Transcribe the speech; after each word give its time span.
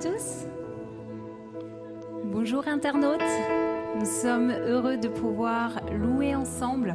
Tous. 0.00 0.46
Bonjour 2.26 2.68
internautes. 2.68 3.20
Nous 3.98 4.04
sommes 4.04 4.52
heureux 4.52 4.96
de 4.96 5.08
pouvoir 5.08 5.80
louer 5.90 6.36
ensemble. 6.36 6.94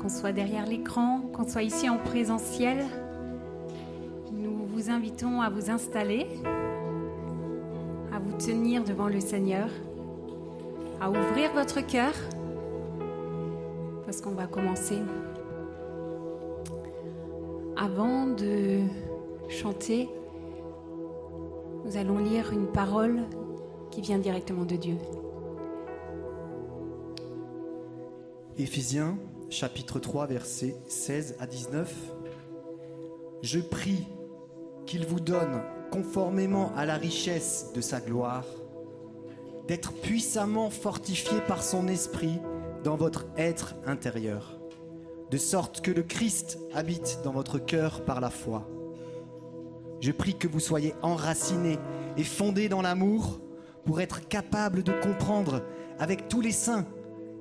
Qu'on 0.00 0.08
soit 0.08 0.30
derrière 0.30 0.64
l'écran, 0.64 1.22
qu'on 1.32 1.44
soit 1.44 1.64
ici 1.64 1.90
en 1.90 1.98
présentiel, 1.98 2.84
nous 4.30 4.64
vous 4.68 4.90
invitons 4.90 5.40
à 5.40 5.50
vous 5.50 5.70
installer, 5.70 6.28
à 8.14 8.20
vous 8.20 8.36
tenir 8.38 8.84
devant 8.84 9.08
le 9.08 9.18
Seigneur, 9.18 9.68
à 11.00 11.10
ouvrir 11.10 11.52
votre 11.52 11.84
cœur, 11.84 12.12
parce 14.04 14.20
qu'on 14.20 14.34
va 14.34 14.46
commencer. 14.46 15.00
Avant 17.76 18.28
de 18.28 18.82
chanter, 19.48 20.08
nous 21.88 21.96
allons 21.96 22.18
lire 22.18 22.52
une 22.52 22.66
parole 22.66 23.22
qui 23.90 24.02
vient 24.02 24.18
directement 24.18 24.66
de 24.66 24.76
Dieu. 24.76 24.96
Éphésiens 28.58 29.16
chapitre 29.48 29.98
3 29.98 30.26
versets 30.26 30.76
16 30.86 31.36
à 31.40 31.46
19. 31.46 31.94
Je 33.40 33.60
prie 33.60 34.06
qu'il 34.84 35.06
vous 35.06 35.20
donne, 35.20 35.62
conformément 35.90 36.74
à 36.76 36.84
la 36.84 36.96
richesse 36.96 37.72
de 37.74 37.80
sa 37.80 38.00
gloire, 38.00 38.44
d'être 39.66 39.94
puissamment 39.94 40.68
fortifié 40.68 41.40
par 41.46 41.62
son 41.62 41.88
esprit 41.88 42.38
dans 42.84 42.96
votre 42.96 43.24
être 43.38 43.76
intérieur, 43.86 44.60
de 45.30 45.38
sorte 45.38 45.80
que 45.80 45.90
le 45.90 46.02
Christ 46.02 46.58
habite 46.74 47.20
dans 47.24 47.32
votre 47.32 47.58
cœur 47.58 48.04
par 48.04 48.20
la 48.20 48.28
foi. 48.28 48.68
Je 50.00 50.12
prie 50.12 50.34
que 50.34 50.48
vous 50.48 50.60
soyez 50.60 50.94
enracinés 51.02 51.78
et 52.16 52.24
fondés 52.24 52.68
dans 52.68 52.82
l'amour 52.82 53.40
pour 53.84 54.00
être 54.00 54.26
capables 54.28 54.82
de 54.82 54.92
comprendre 54.92 55.62
avec 55.98 56.28
tous 56.28 56.40
les 56.40 56.52
saints 56.52 56.86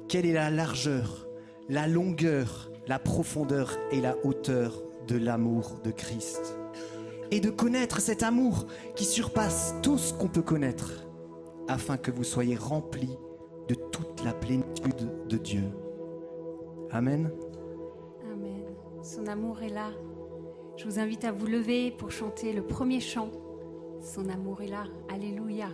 quelle 0.08 0.25
est 0.25 0.33
la 0.33 0.50
largeur, 0.50 1.28
la 1.69 1.88
longueur, 1.88 2.72
la 2.88 3.00
profondeur 3.00 3.78
et 3.91 4.02
la 4.02 4.16
hauteur 4.23 4.81
de 5.08 5.17
l'amour 5.17 5.80
de 5.83 5.91
Christ. 5.91 6.58
Et 7.30 7.39
de 7.41 7.50
connaître 7.50 8.00
cet 8.00 8.23
amour 8.23 8.67
qui 8.95 9.03
surpasse 9.03 9.75
tout 9.83 9.97
ce 9.97 10.13
qu'on 10.13 10.30
peut 10.30 10.41
connaître, 10.41 11.05
afin 11.67 11.97
que 11.97 12.09
vous 12.09 12.23
soyez 12.23 12.55
remplis 12.55 13.17
de 13.67 13.75
toute 13.75 14.23
la 14.23 14.33
plénitude 14.33 15.28
de 15.28 15.38
Dieu. 15.38 15.66
Amen. 16.91 17.30
Amen. 18.31 18.63
Son 19.03 19.28
amour 19.28 19.61
est 19.61 19.69
là. 19.69 19.91
Je 20.78 20.86
vous 20.86 21.00
invite 21.00 21.25
à 21.25 21.31
vous 21.31 21.47
lever 21.47 21.89
pour 21.89 22.11
chanter 22.11 22.53
le 22.53 22.61
premier 22.61 23.00
chant. 23.00 23.31
Son 24.00 24.30
amour 24.30 24.61
est 24.61 24.67
là. 24.67 24.84
Alléluia. 25.09 25.69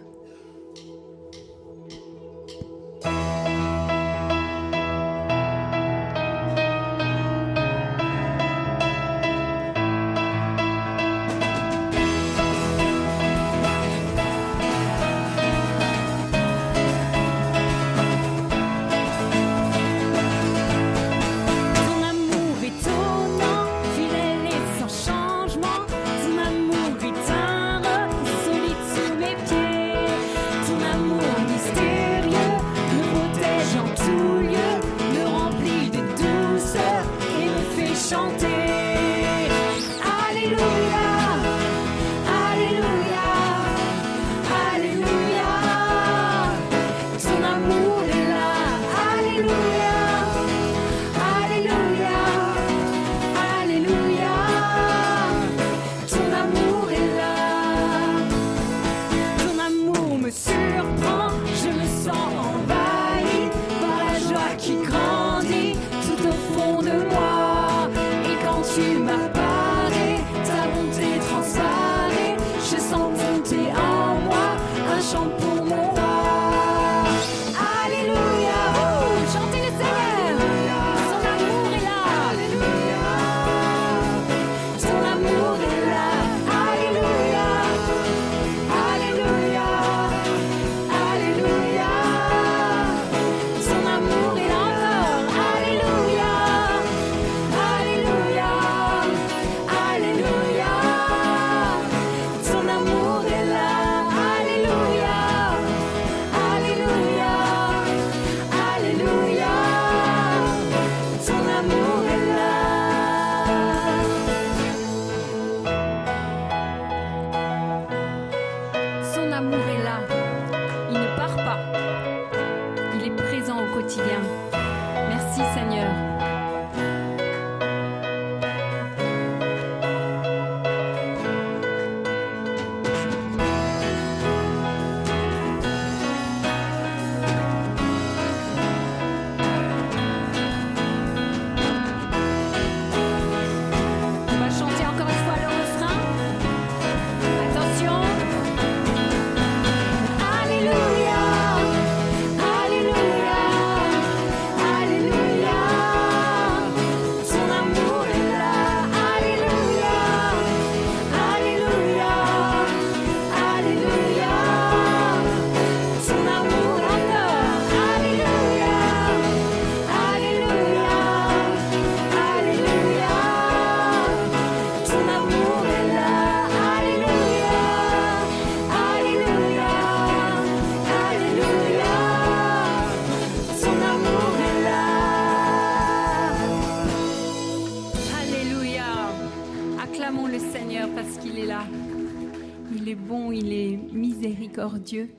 Miséricordieux. 194.94 195.10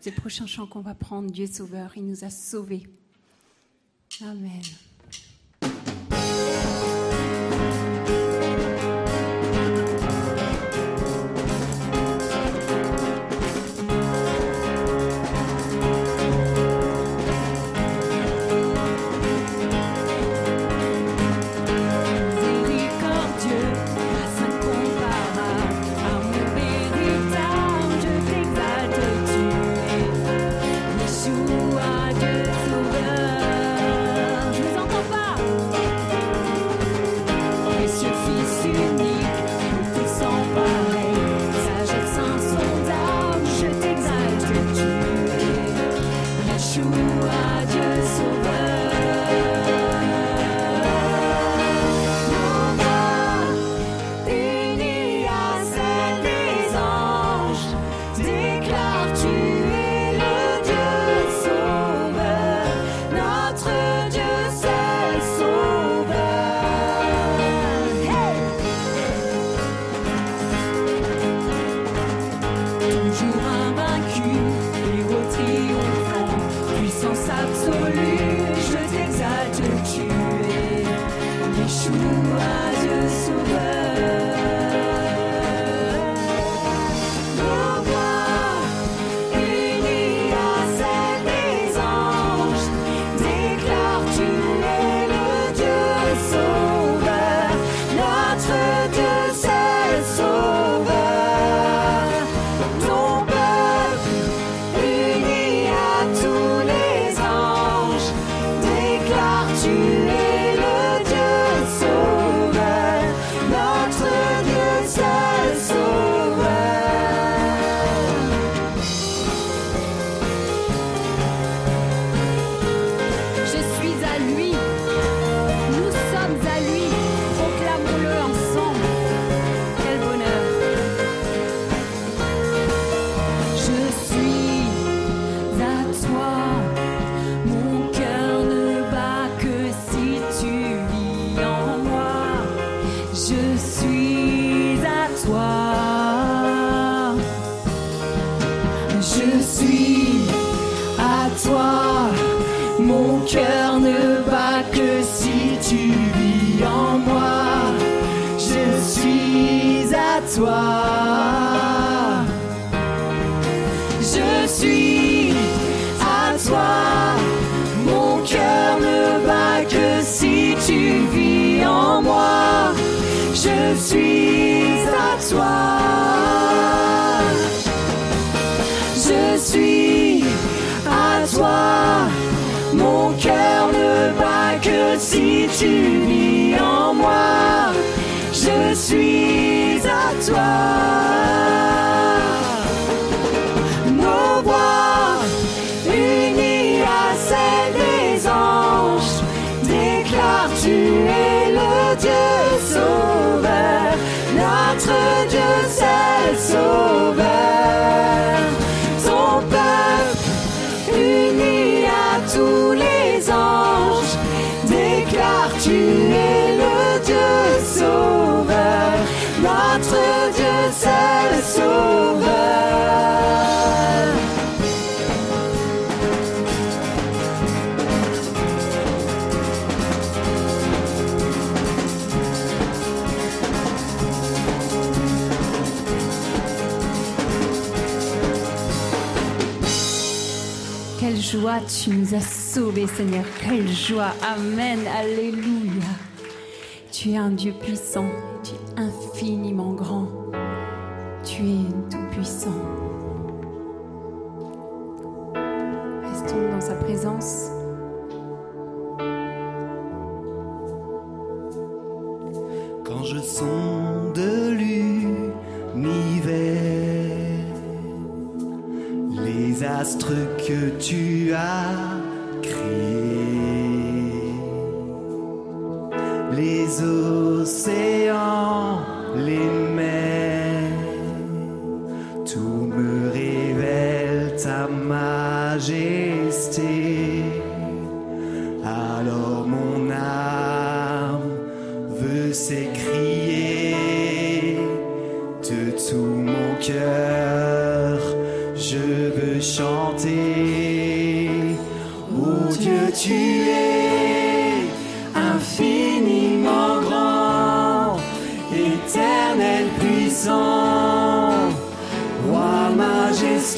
C'est 0.00 0.10
le 0.10 0.20
prochain 0.20 0.46
chant 0.46 0.66
qu'on 0.66 0.80
va 0.80 0.94
prendre, 0.94 1.30
Dieu 1.30 1.46
Sauveur. 1.46 1.92
Il 1.96 2.06
nous 2.06 2.24
a 2.24 2.30
sauvés. 2.30 2.86
Amen. 4.22 4.47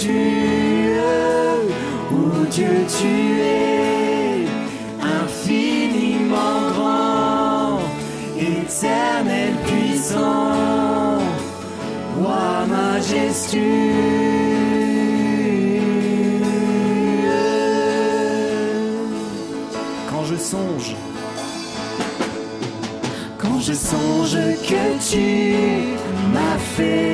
majestueux, 0.00 1.00
oh 2.12 2.46
Dieu 2.50 2.86
tu 2.98 3.40
es 3.40 4.46
infiniment 5.02 6.70
grand, 6.74 7.80
éternel 8.38 9.54
puissant, 9.66 11.18
roi 12.18 12.66
majestueux. 12.68 14.30
je 20.22 20.36
songe. 20.36 20.94
Quand 23.38 23.58
je 23.58 23.72
songe 23.72 24.36
que 24.68 25.10
tu 25.10 25.96
m'as 26.32 26.58
fait 26.76 27.09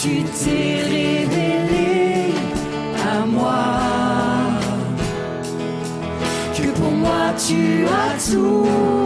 tu 0.00 0.22
t'es 0.22 0.82
révélé 0.82 2.32
à 3.12 3.26
moi. 3.26 3.80
Que 6.54 6.68
pour 6.78 6.92
moi 6.92 7.34
tu 7.36 7.84
as 7.84 8.30
tout. 8.30 8.97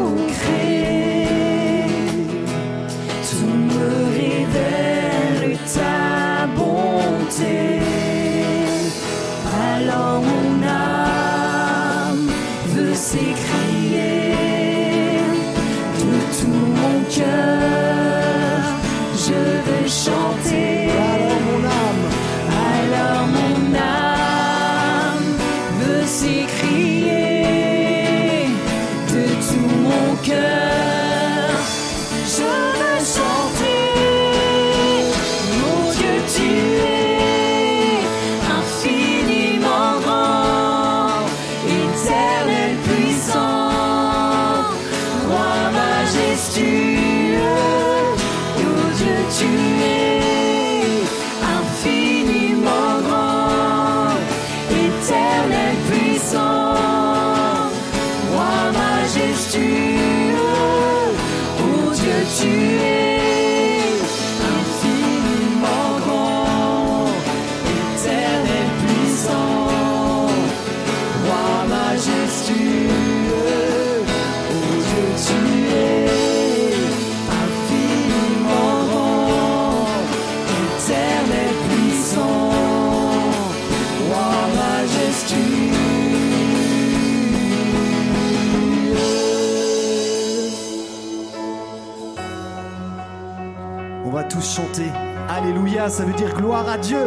Ça 95.88 96.04
veut 96.04 96.12
dire 96.12 96.32
gloire 96.34 96.68
à 96.68 96.78
Dieu. 96.78 97.06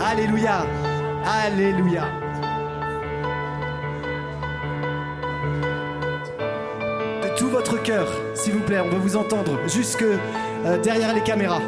Alléluia. 0.00 0.64
Alléluia. 1.26 2.04
De 7.22 7.36
tout 7.36 7.48
votre 7.48 7.82
cœur, 7.82 8.06
s'il 8.34 8.54
vous 8.54 8.60
plaît, 8.60 8.78
on 8.80 8.88
va 8.88 8.98
vous 8.98 9.16
entendre 9.16 9.58
jusque 9.66 10.04
euh, 10.04 10.78
derrière 10.78 11.12
les 11.12 11.22
caméras. 11.22 11.60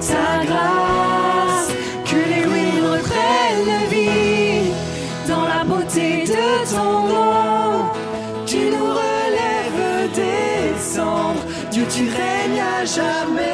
sa 0.00 0.44
grâce, 0.44 1.68
que 2.04 2.16
les 2.16 2.44
ruines 2.44 2.84
reprennent 2.84 3.88
vie 3.90 4.72
dans 5.28 5.44
la 5.44 5.64
beauté 5.64 6.24
de 6.24 6.74
ton 6.74 7.08
nom. 7.08 7.90
Tu 8.46 8.70
nous 8.70 8.90
relèves 9.02 10.12
des 10.14 10.78
cendres, 10.78 11.44
Dieu 11.70 11.84
tu 11.90 12.04
règnes 12.04 12.60
à 12.60 12.84
jamais. 12.84 13.47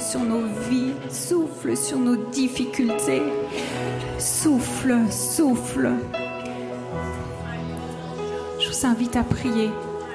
Sur 0.00 0.20
nos 0.20 0.42
vies, 0.70 0.92
souffle 1.10 1.76
sur 1.76 1.98
nos 1.98 2.16
difficultés. 2.16 3.22
Souffle, 4.18 4.96
souffle. 5.10 5.90
Je 8.60 8.68
vous 8.68 8.86
invite 8.86 9.16
à 9.16 9.22
prier. 9.22 9.70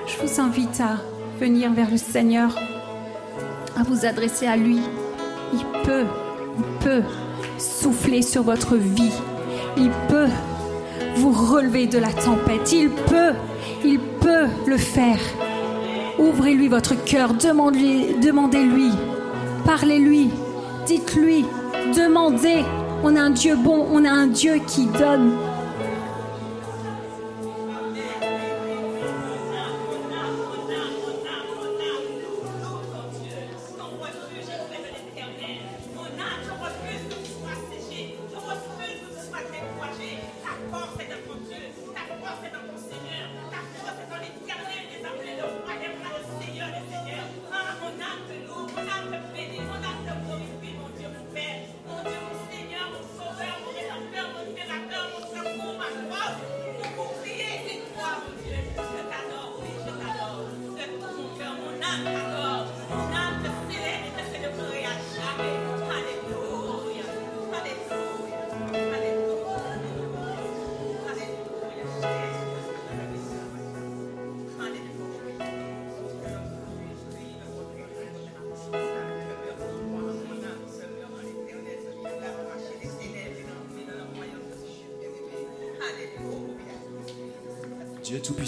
Je 0.08 0.26
vous 0.26 0.42
invite 0.42 0.80
à 0.82 0.98
venir 1.40 1.72
vers 1.74 1.90
le 1.90 1.98
Seigneur, 1.98 2.58
à 3.78 3.84
vous 3.84 4.06
adresser 4.06 4.48
à 4.48 4.56
lui. 4.58 4.80
Il 5.54 5.66
peut, 5.84 6.06
il 6.58 6.64
peut 6.84 7.04
souffler 7.58 8.22
sur 8.22 8.44
votre 8.44 8.76
vie. 8.76 9.14
Il 9.78 9.90
peut 10.10 10.28
vous 11.16 11.32
relever 11.32 11.88
de 11.88 11.98
la 11.98 12.12
tempête. 12.12 12.72
Il 12.72 12.90
peut, 12.90 13.34
il 13.84 14.00
peut 14.00 14.48
le 14.68 14.78
faire. 14.78 15.20
Ouvrez-lui 16.20 16.68
votre 16.68 16.94
cœur, 17.04 17.34
demandez- 17.34 18.16
demandez-lui, 18.22 18.92
parlez-lui, 19.66 20.30
dites-lui, 20.86 21.46
demandez. 21.96 22.64
On 23.04 23.16
a 23.16 23.22
un 23.22 23.30
Dieu 23.32 23.56
bon, 23.56 23.88
on 23.92 24.06
a 24.06 24.12
un 24.12 24.28
Dieu 24.28 24.60
qui 24.68 24.86
donne. 24.86 25.32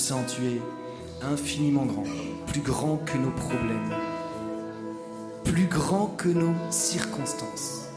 Tu 0.06 0.46
es 0.48 0.62
infiniment 1.22 1.86
grand, 1.86 2.04
plus 2.48 2.60
grand 2.60 2.98
que 2.98 3.18
nos 3.18 3.32
problèmes, 3.32 3.90
plus 5.46 5.68
grand 5.68 6.08
que 6.18 6.28
nos 6.28 6.54
circonstances. 6.72 7.88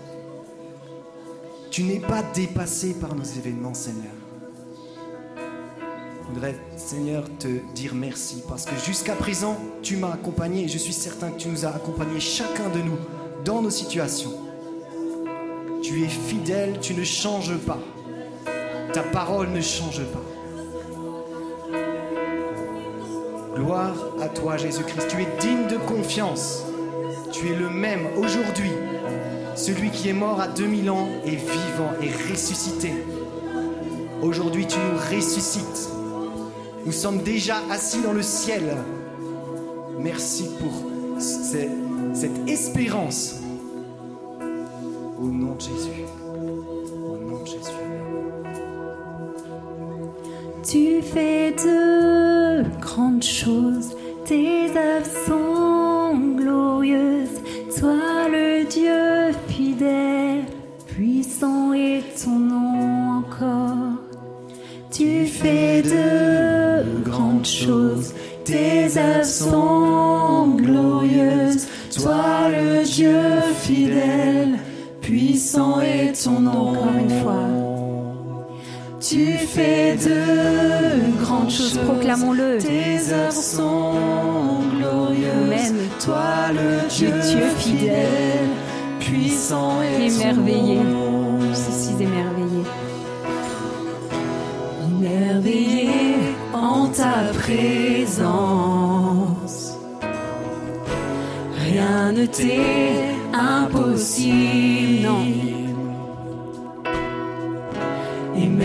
Tu 1.73 1.83
n'es 1.83 1.99
pas 1.99 2.23
dépassé 2.33 2.95
par 2.95 3.16
nos 3.16 3.25
événements, 3.25 3.75
Seigneur. 3.75 4.12
Je 5.37 6.33
voudrais, 6.33 6.55
Seigneur, 6.77 7.25
te 7.40 7.49
dire 7.75 7.97
merci 7.97 8.45
parce 8.49 8.66
que 8.66 8.77
jusqu'à 8.77 9.16
présent, 9.16 9.57
tu 9.83 9.97
m'as 9.97 10.12
accompagné 10.12 10.66
et 10.66 10.69
je 10.69 10.79
suis 10.79 10.92
certain 10.92 11.33
que 11.33 11.38
tu 11.38 11.49
nous 11.49 11.66
as 11.66 11.75
accompagnés 11.75 12.21
chacun 12.21 12.69
de 12.69 12.83
nous 12.83 12.99
dans 13.45 13.62
nos 13.62 13.71
situations. 13.71 14.35
Tu 15.83 16.05
es 16.05 16.09
fidèle, 16.09 16.79
tu 16.81 16.95
ne 16.95 17.03
changes 17.03 17.57
pas. 17.66 17.81
Ta 18.92 19.03
parole 19.03 19.49
ne 19.49 19.61
change 19.61 20.05
pas. 20.05 20.36
Gloire 23.57 23.95
à 24.21 24.29
toi 24.29 24.57
Jésus-Christ. 24.57 25.09
Tu 25.09 25.23
es 25.23 25.27
digne 25.40 25.66
de 25.69 25.77
confiance. 25.77 26.64
Tu 27.33 27.49
es 27.49 27.57
le 27.57 27.69
même 27.71 28.07
aujourd'hui. 28.19 28.71
Celui 29.55 29.90
qui 29.90 30.09
est 30.11 30.12
mort 30.14 30.40
à 30.40 30.49
2000 30.49 30.90
ans 30.90 31.09
est 31.25 31.31
vivant 31.37 31.92
et 32.03 32.11
ressuscité. 32.31 32.92
Aujourd'hui 34.23 34.66
tu 34.66 34.77
nous 34.79 34.99
ressuscites. 35.16 35.90
Nous 36.85 36.92
sommes 36.92 37.19
déjà 37.23 37.57
assis 37.71 38.01
dans 38.03 38.12
le 38.12 38.23
ciel. 38.23 38.77
Merci 39.99 40.51
pour 40.61 40.73
ce- 41.21 41.69
cette 42.14 42.49
espérance. 42.49 43.37
Au 45.21 45.25
nom 45.27 45.55
de 45.55 45.61
Jésus. 45.61 46.05
Au 47.09 47.16
nom 47.16 47.42
de 47.42 47.47
Jésus. 47.47 47.73
Tu 50.62 51.01
fais 51.03 51.53
de 51.53 51.96
grandes 52.81 53.23
choses, 53.23 53.97
tes 54.25 54.71
œuvres 54.71 55.07
sont 55.27 56.19
glorieuses. 56.37 57.40
Toi 57.79 58.29
le 58.31 58.64
Dieu 58.64 59.33
fidèle, 59.49 60.45
puissant 60.87 61.73
est 61.73 62.03
ton 62.23 62.38
nom 62.38 63.19
encore. 63.19 63.99
Tu 64.90 65.27
fais 65.27 65.83
de 65.83 67.03
grandes 67.03 67.47
choses, 67.47 68.14
tes 68.45 68.97
œuvres 68.99 69.25
sont 69.25 70.49
glorieuses. 70.57 71.66
Toi 71.95 72.49
le 72.51 72.85
Dieu 72.85 73.21
fidèle, 73.61 74.59
puissant 75.01 75.81
est 75.81 76.25
ton 76.25 76.40
nom. 76.40 76.71
Encore 76.71 76.97
une 76.99 77.23
fois. 77.23 77.56
Tu 79.09 79.38
fais 79.38 79.97
de 79.97 81.23
grandes 81.23 81.51
choses, 81.51 81.79
proclamons-le. 81.87 82.59
Tes 82.59 83.12
œuvres 83.12 83.33
sont 83.33 84.62
glorieuses. 84.77 85.31
Amen. 85.45 85.77
Toi, 86.05 86.51
le 86.53 86.88
Dieu, 86.88 87.12
fidèle, 87.57 88.49
puissant 88.99 89.81
et 89.83 90.07
émerveillé. 90.07 90.81
Suis 91.55 92.03
émerveillé. 92.03 92.64
Émerveillé 94.99 95.88
en 96.53 96.88
ta 96.88 97.31
présence. 97.38 98.27
Rien 101.61 102.11
ne 102.11 102.27
t'est 102.27 103.14
impossible. 103.33 105.07
Non. 105.07 105.36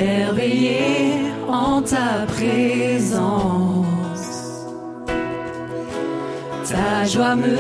Émerveillé 0.02 1.32
en 1.48 1.82
ta 1.82 2.26
présence. 2.28 3.22
Ta 6.70 7.06
joie 7.06 7.36
me 7.36 7.58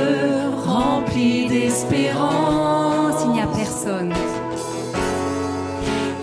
remplit 0.66 1.48
d'espérance. 1.48 3.16
Il 3.26 3.32
n'y 3.32 3.42
a 3.42 3.48
personne. 3.48 4.14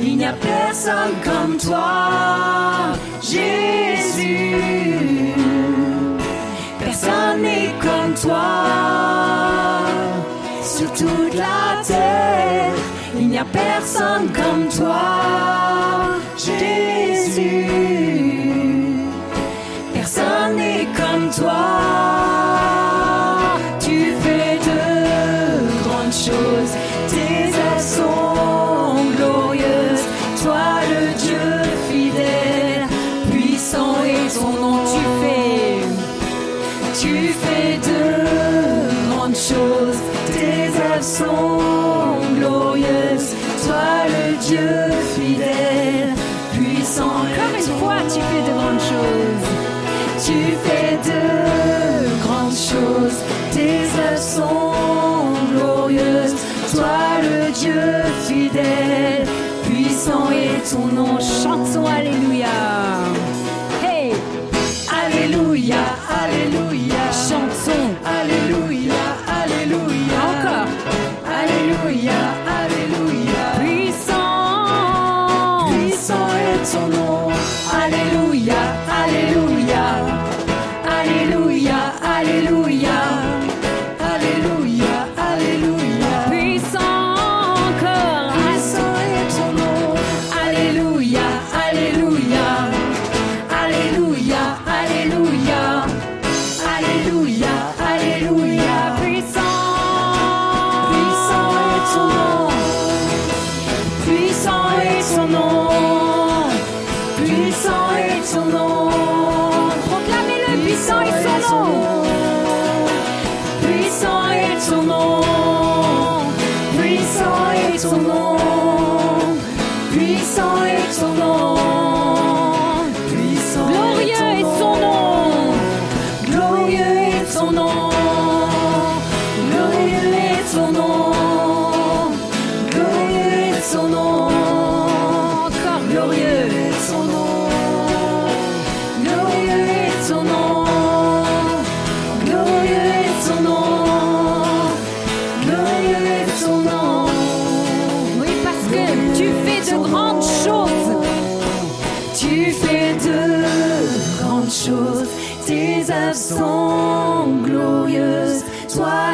Il 0.01 0.17
n'y 0.17 0.25
a 0.25 0.33
personne 0.33 1.15
comme 1.25 1.57
toi, 1.57 2.95
Jésus. 3.21 4.57
Personne 6.79 7.43
n'est 7.43 7.75
comme 7.81 8.15
toi 8.15 8.49
sur 10.63 10.91
toute 10.93 11.35
la 11.35 11.83
terre. 11.85 12.73
Il 13.17 13.29
n'y 13.29 13.39
a 13.39 13.45
personne 13.45 14.29
comme 14.33 14.69
toi, 14.69 15.58
puissant 59.65 60.31
est 60.31 60.71
ton 60.71 60.87
nom. 60.87 61.19
Chantons 61.21 61.87
Alléluia. 61.87 62.08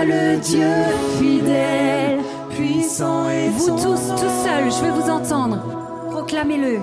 Le 0.05 0.37
Dieu 0.39 0.73
fidèle, 1.19 2.21
puissant 2.51 3.29
et 3.29 3.49
Vous 3.49 3.71
tous, 3.71 4.09
tout 4.09 4.35
seuls, 4.45 4.71
je 4.71 4.85
veux 4.85 5.01
vous 5.01 5.11
entendre. 5.11 5.59
Proclamez-le. 6.11 6.79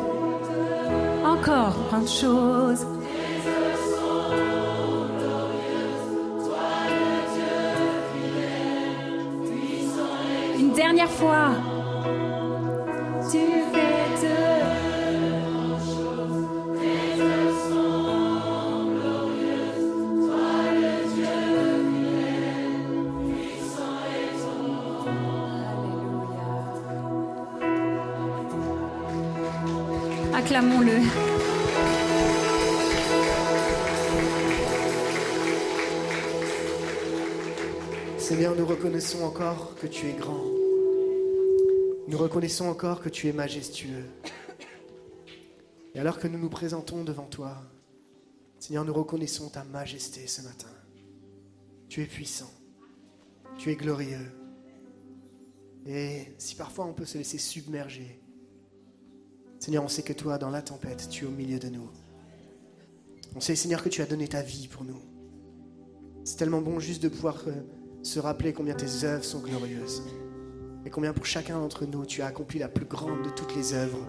Encore 1.26 1.76
grandes 1.90 2.10
choses. 2.10 2.86
Une 10.60 10.74
dernière 10.74 11.10
fois. 11.10 11.50
Tu 13.32 13.38
Seigneur, 38.42 38.58
nous 38.58 38.66
reconnaissons 38.66 39.24
encore 39.24 39.76
que 39.76 39.86
tu 39.86 40.08
es 40.08 40.14
grand. 40.14 40.44
Nous 42.08 42.18
reconnaissons 42.18 42.70
encore 42.70 43.00
que 43.00 43.10
tu 43.10 43.28
es 43.28 43.34
majestueux. 43.34 44.10
Et 45.94 46.00
alors 46.00 46.18
que 46.18 46.28
nous 46.28 46.40
nous 46.40 46.50
présentons 46.50 47.04
devant 47.04 47.28
toi, 47.28 47.56
Seigneur, 48.58 48.84
nous 48.84 48.96
reconnaissons 48.96 49.50
ta 49.50 49.64
majesté 49.64 50.26
ce 50.26 50.42
matin. 50.42 50.72
Tu 51.88 52.02
es 52.02 52.08
puissant. 52.08 52.50
Tu 53.60 53.70
es 53.70 53.76
glorieux. 53.76 54.32
Et 55.86 56.34
si 56.40 56.56
parfois 56.56 56.86
on 56.86 56.94
peut 56.94 57.06
se 57.06 57.20
laisser 57.20 57.38
submerger, 57.38 58.24
Seigneur, 59.60 59.84
on 59.84 59.88
sait 59.88 60.02
que 60.02 60.14
toi, 60.14 60.40
dans 60.40 60.50
la 60.50 60.64
tempête, 60.64 61.10
tu 61.12 61.26
es 61.26 61.28
au 61.28 61.32
milieu 61.32 61.60
de 61.60 61.70
nous. 61.70 61.92
On 63.36 63.40
sait, 63.40 63.56
Seigneur, 63.56 63.84
que 63.84 63.90
tu 63.90 64.02
as 64.02 64.08
donné 64.08 64.28
ta 64.28 64.42
vie 64.42 64.68
pour 64.68 64.84
nous. 64.84 65.00
C'est 66.24 66.38
tellement 66.38 66.62
bon 66.62 66.80
juste 66.80 67.04
de 67.04 67.10
pouvoir 67.10 67.44
euh, 67.46 67.54
se 68.04 68.20
rappeler 68.20 68.54
combien 68.54 68.74
tes 68.74 69.06
œuvres 69.06 69.24
sont 69.24 69.40
glorieuses. 69.40 70.04
Et 70.86 70.90
combien 70.90 71.14
pour 71.14 71.26
chacun 71.26 71.60
d'entre 71.60 71.86
nous, 71.86 72.06
tu 72.06 72.22
as 72.22 72.28
accompli 72.28 72.60
la 72.60 72.68
plus 72.68 72.86
grande 72.86 73.24
de 73.24 73.30
toutes 73.30 73.56
les 73.56 73.74
œuvres, 73.74 74.06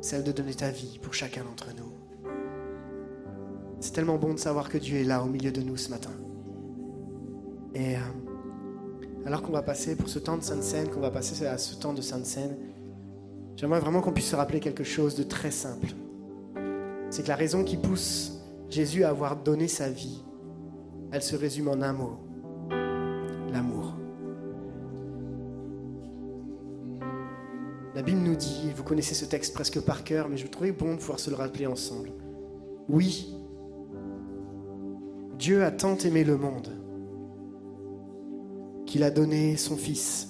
celle 0.00 0.22
de 0.22 0.30
donner 0.30 0.54
ta 0.54 0.70
vie 0.70 0.98
pour 1.02 1.14
chacun 1.14 1.42
d'entre 1.42 1.68
nous. 1.76 1.92
C'est 3.80 3.92
tellement 3.92 4.16
bon 4.16 4.34
de 4.34 4.38
savoir 4.38 4.68
que 4.68 4.78
Dieu 4.78 4.98
est 4.98 5.04
là 5.04 5.22
au 5.22 5.26
milieu 5.26 5.50
de 5.50 5.60
nous 5.60 5.76
ce 5.76 5.90
matin. 5.90 6.12
Et 7.74 7.96
euh, 7.96 8.00
alors 9.26 9.42
qu'on 9.42 9.52
va 9.52 9.62
passer 9.62 9.96
pour 9.96 10.08
ce 10.08 10.18
temps 10.18 10.36
de 10.36 10.42
Sainte 10.42 10.62
Seine, 10.62 10.88
qu'on 10.88 11.00
va 11.00 11.10
passer 11.10 11.46
à 11.46 11.58
ce 11.58 11.74
temps 11.74 11.92
de 11.92 12.00
Sainte 12.00 12.26
Seine, 12.26 12.56
j'aimerais 13.56 13.80
vraiment 13.80 14.00
qu'on 14.00 14.12
puisse 14.12 14.30
se 14.30 14.36
rappeler 14.36 14.60
quelque 14.60 14.84
chose 14.84 15.16
de 15.16 15.24
très 15.24 15.50
simple. 15.50 15.88
C'est 17.10 17.24
que 17.24 17.28
la 17.28 17.36
raison 17.36 17.64
qui 17.64 17.76
pousse 17.76 18.40
Jésus 18.68 19.02
à 19.02 19.10
avoir 19.10 19.36
donné 19.36 19.66
sa 19.66 19.88
vie, 19.88 20.22
elle 21.10 21.22
se 21.22 21.36
résume 21.36 21.68
en 21.68 21.80
un 21.82 21.92
mot 21.92 22.27
La 27.94 28.02
Bible 28.02 28.20
nous 28.20 28.36
dit, 28.36 28.70
vous 28.76 28.84
connaissez 28.84 29.14
ce 29.14 29.24
texte 29.24 29.54
presque 29.54 29.80
par 29.80 30.04
cœur, 30.04 30.28
mais 30.28 30.36
je 30.36 30.46
trouvais 30.46 30.72
bon 30.72 30.94
de 30.94 30.98
pouvoir 30.98 31.18
se 31.18 31.30
le 31.30 31.36
rappeler 31.36 31.66
ensemble. 31.66 32.12
Oui, 32.88 33.34
Dieu 35.38 35.64
a 35.64 35.70
tant 35.70 35.96
aimé 35.96 36.24
le 36.24 36.36
monde 36.36 36.68
qu'il 38.86 39.02
a 39.02 39.10
donné 39.10 39.56
son 39.56 39.76
Fils, 39.76 40.28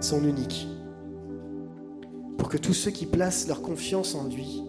son 0.00 0.24
unique, 0.24 0.68
pour 2.36 2.48
que 2.48 2.56
tous 2.56 2.74
ceux 2.74 2.90
qui 2.90 3.06
placent 3.06 3.48
leur 3.48 3.62
confiance 3.62 4.14
en 4.14 4.28
lui 4.28 4.62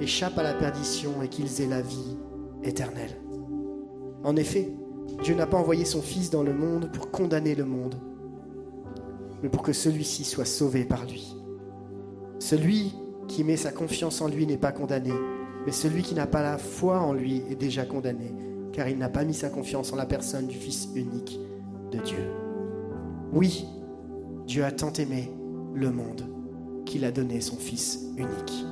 échappent 0.00 0.38
à 0.38 0.42
la 0.42 0.54
perdition 0.54 1.22
et 1.22 1.28
qu'ils 1.28 1.60
aient 1.60 1.66
la 1.66 1.82
vie 1.82 2.16
éternelle. 2.62 3.20
En 4.24 4.36
effet, 4.36 4.72
Dieu 5.22 5.34
n'a 5.34 5.46
pas 5.46 5.58
envoyé 5.58 5.84
son 5.84 6.02
Fils 6.02 6.30
dans 6.30 6.42
le 6.42 6.54
monde 6.54 6.90
pour 6.92 7.10
condamner 7.10 7.54
le 7.54 7.64
monde, 7.64 7.96
mais 9.42 9.48
pour 9.48 9.62
que 9.62 9.72
celui-ci 9.72 10.24
soit 10.24 10.44
sauvé 10.44 10.84
par 10.84 11.04
lui. 11.04 11.36
Celui 12.38 12.94
qui 13.26 13.44
met 13.44 13.56
sa 13.56 13.72
confiance 13.72 14.20
en 14.20 14.28
lui 14.28 14.46
n'est 14.46 14.58
pas 14.58 14.72
condamné, 14.72 15.12
mais 15.66 15.72
celui 15.72 16.02
qui 16.02 16.14
n'a 16.14 16.26
pas 16.26 16.42
la 16.42 16.58
foi 16.58 17.00
en 17.00 17.12
lui 17.12 17.42
est 17.50 17.56
déjà 17.56 17.84
condamné, 17.84 18.32
car 18.72 18.88
il 18.88 18.98
n'a 18.98 19.08
pas 19.08 19.24
mis 19.24 19.34
sa 19.34 19.50
confiance 19.50 19.92
en 19.92 19.96
la 19.96 20.06
personne 20.06 20.46
du 20.46 20.56
Fils 20.56 20.88
unique 20.94 21.38
de 21.90 21.98
Dieu. 21.98 22.32
Oui, 23.32 23.66
Dieu 24.46 24.64
a 24.64 24.72
tant 24.72 24.92
aimé 24.94 25.32
le 25.74 25.90
monde 25.90 26.22
qu'il 26.86 27.04
a 27.04 27.12
donné 27.12 27.40
son 27.40 27.56
Fils 27.56 28.06
unique. 28.16 28.64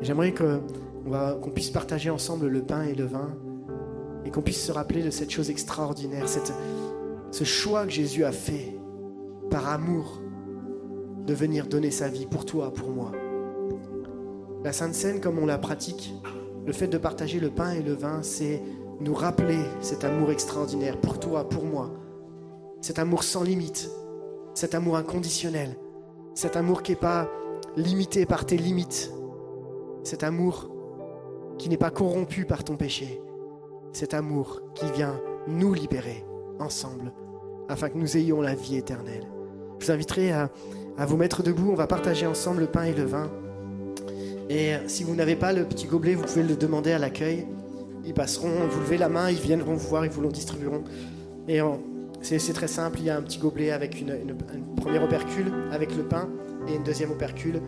J'aimerais 0.00 0.32
qu'on 0.32 1.50
puisse 1.50 1.70
partager 1.70 2.10
ensemble 2.10 2.48
le 2.48 2.62
pain 2.62 2.82
et 2.84 2.94
le 2.94 3.04
vin 3.04 3.36
et 4.24 4.30
qu'on 4.30 4.42
puisse 4.42 4.64
se 4.64 4.72
rappeler 4.72 5.02
de 5.02 5.10
cette 5.10 5.30
chose 5.30 5.50
extraordinaire, 5.50 6.28
cette, 6.28 6.52
ce 7.30 7.44
choix 7.44 7.84
que 7.84 7.92
Jésus 7.92 8.24
a 8.24 8.32
fait 8.32 8.78
par 9.52 9.68
amour 9.68 10.22
de 11.26 11.34
venir 11.34 11.66
donner 11.66 11.90
sa 11.90 12.08
vie 12.08 12.24
pour 12.24 12.46
toi, 12.46 12.72
pour 12.72 12.88
moi. 12.88 13.12
La 14.64 14.72
Sainte 14.72 14.94
Seine, 14.94 15.20
comme 15.20 15.38
on 15.38 15.44
la 15.44 15.58
pratique, 15.58 16.14
le 16.64 16.72
fait 16.72 16.88
de 16.88 16.96
partager 16.96 17.38
le 17.38 17.50
pain 17.50 17.72
et 17.72 17.82
le 17.82 17.92
vin, 17.92 18.22
c'est 18.22 18.62
nous 19.00 19.12
rappeler 19.12 19.58
cet 19.82 20.04
amour 20.04 20.30
extraordinaire 20.30 20.98
pour 20.98 21.20
toi, 21.20 21.46
pour 21.50 21.64
moi. 21.64 21.90
Cet 22.80 22.98
amour 22.98 23.24
sans 23.24 23.42
limite, 23.42 23.90
cet 24.54 24.74
amour 24.74 24.96
inconditionnel, 24.96 25.76
cet 26.34 26.56
amour 26.56 26.82
qui 26.82 26.92
n'est 26.92 26.96
pas 26.96 27.28
limité 27.76 28.24
par 28.24 28.46
tes 28.46 28.56
limites, 28.56 29.12
cet 30.02 30.24
amour 30.24 30.70
qui 31.58 31.68
n'est 31.68 31.76
pas 31.76 31.90
corrompu 31.90 32.46
par 32.46 32.64
ton 32.64 32.76
péché, 32.76 33.20
cet 33.92 34.14
amour 34.14 34.62
qui 34.74 34.90
vient 34.92 35.20
nous 35.46 35.74
libérer 35.74 36.24
ensemble 36.58 37.12
afin 37.68 37.90
que 37.90 37.98
nous 37.98 38.16
ayons 38.16 38.40
la 38.40 38.54
vie 38.54 38.76
éternelle. 38.76 39.31
Je 39.82 39.88
vous 39.88 39.92
inviterai 39.94 40.30
à, 40.30 40.48
vous 40.96 41.16
mettre 41.16 41.42
debout, 41.42 41.72
on 41.72 41.74
va 41.74 41.88
partager 41.88 42.24
ensemble 42.24 42.60
le 42.60 42.66
pain 42.68 42.84
et 42.84 42.94
le 42.94 43.02
vin. 43.02 43.28
Et 44.48 44.74
si 44.86 45.02
vous 45.02 45.16
n'avez 45.16 45.34
pas 45.34 45.52
le 45.52 45.64
petit 45.64 45.88
gobelet, 45.88 46.14
vous 46.14 46.22
pouvez 46.22 46.44
le 46.44 46.54
demander 46.54 46.92
à 46.92 47.00
l'accueil. 47.00 47.48
Ils 48.04 48.14
passeront, 48.14 48.68
vous 48.70 48.78
levez 48.78 48.96
la 48.96 49.08
main, 49.08 49.28
ils 49.28 49.40
viendront 49.40 49.74
vous 49.74 49.88
voir, 49.88 50.04
ils 50.04 50.10
vous 50.12 50.20
le 50.20 50.28
distribueront. 50.28 50.84
Et 51.48 51.58
c'est 52.20 52.52
très 52.52 52.68
simple, 52.68 53.00
il 53.00 53.06
y 53.06 53.10
a 53.10 53.16
un 53.16 53.22
petit 53.22 53.38
gobelet 53.38 53.72
avec 53.72 54.00
une, 54.00 54.10
une, 54.10 54.36
première 54.76 55.02
opercule 55.02 55.52
avec 55.72 55.96
le 55.96 56.04
pain 56.04 56.28
et 56.68 56.76
une 56.76 56.84
deuxième 56.84 57.10
opercule 57.10 57.60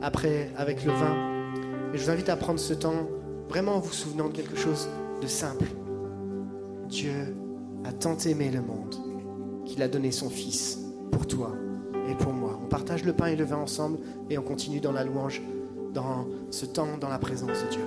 après 0.00 0.48
avec 0.56 0.82
le 0.86 0.92
vin. 0.92 1.52
Et 1.92 1.98
je 1.98 2.04
vous 2.04 2.10
invite 2.10 2.30
à 2.30 2.36
prendre 2.36 2.58
ce 2.58 2.72
temps 2.72 3.06
vraiment 3.50 3.74
en 3.74 3.80
vous 3.80 3.92
souvenant 3.92 4.28
de 4.28 4.32
quelque 4.32 4.56
chose 4.56 4.88
de 5.20 5.26
simple. 5.26 5.66
Dieu 6.88 7.36
a 7.84 7.92
tant 7.92 8.16
aimé 8.16 8.50
le 8.50 8.62
monde 8.62 8.94
qu'il 9.66 9.82
a 9.82 9.88
donné 9.88 10.10
son 10.10 10.30
Fils 10.30 10.79
pour 11.10 11.26
toi 11.26 11.52
et 12.08 12.14
pour 12.14 12.32
moi. 12.32 12.58
On 12.62 12.66
partage 12.66 13.04
le 13.04 13.12
pain 13.12 13.26
et 13.26 13.36
le 13.36 13.44
vin 13.44 13.58
ensemble 13.58 13.98
et 14.28 14.38
on 14.38 14.42
continue 14.42 14.80
dans 14.80 14.92
la 14.92 15.04
louange, 15.04 15.42
dans 15.92 16.26
ce 16.50 16.66
temps, 16.66 16.98
dans 16.98 17.08
la 17.08 17.18
présence 17.18 17.48
de 17.64 17.70
Dieu. 17.70 17.84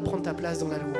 Prendre 0.00 0.22
ta 0.22 0.34
place 0.34 0.58
dans 0.58 0.68
la 0.68 0.78
louange. 0.78 0.99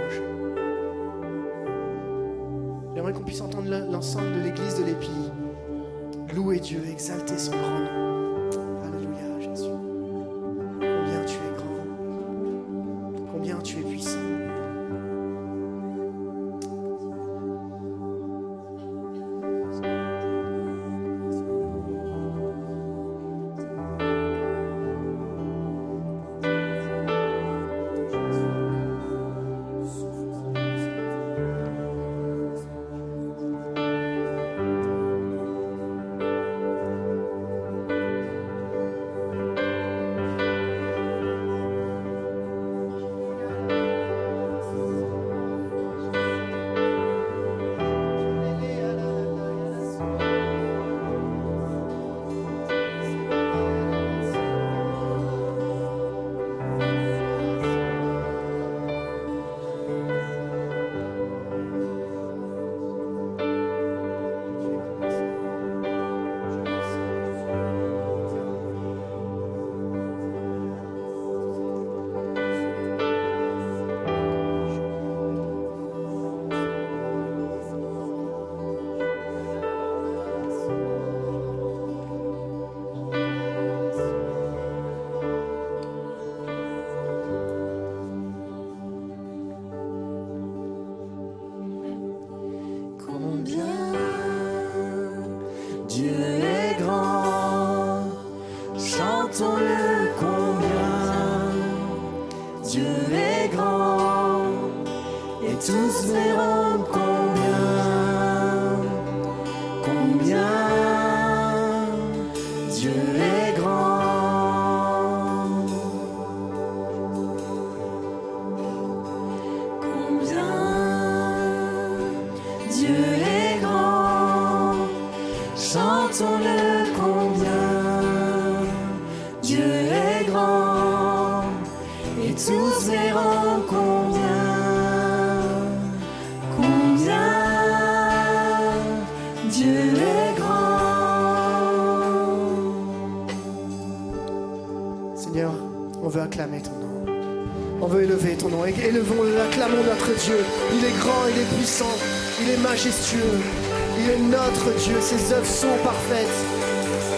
Il 152.83 154.11
est 154.11 154.19
notre 154.19 154.73
Dieu, 154.79 154.99
ses 155.03 155.35
œuvres 155.35 155.45
sont 155.45 155.77
parfaites. 155.85 156.27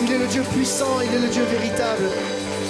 Il 0.02 0.10
est 0.10 0.18
le 0.18 0.26
Dieu 0.26 0.42
puissant, 0.42 1.00
il 1.00 1.14
est 1.14 1.20
le 1.20 1.28
Dieu 1.28 1.44
véritable. 1.44 2.02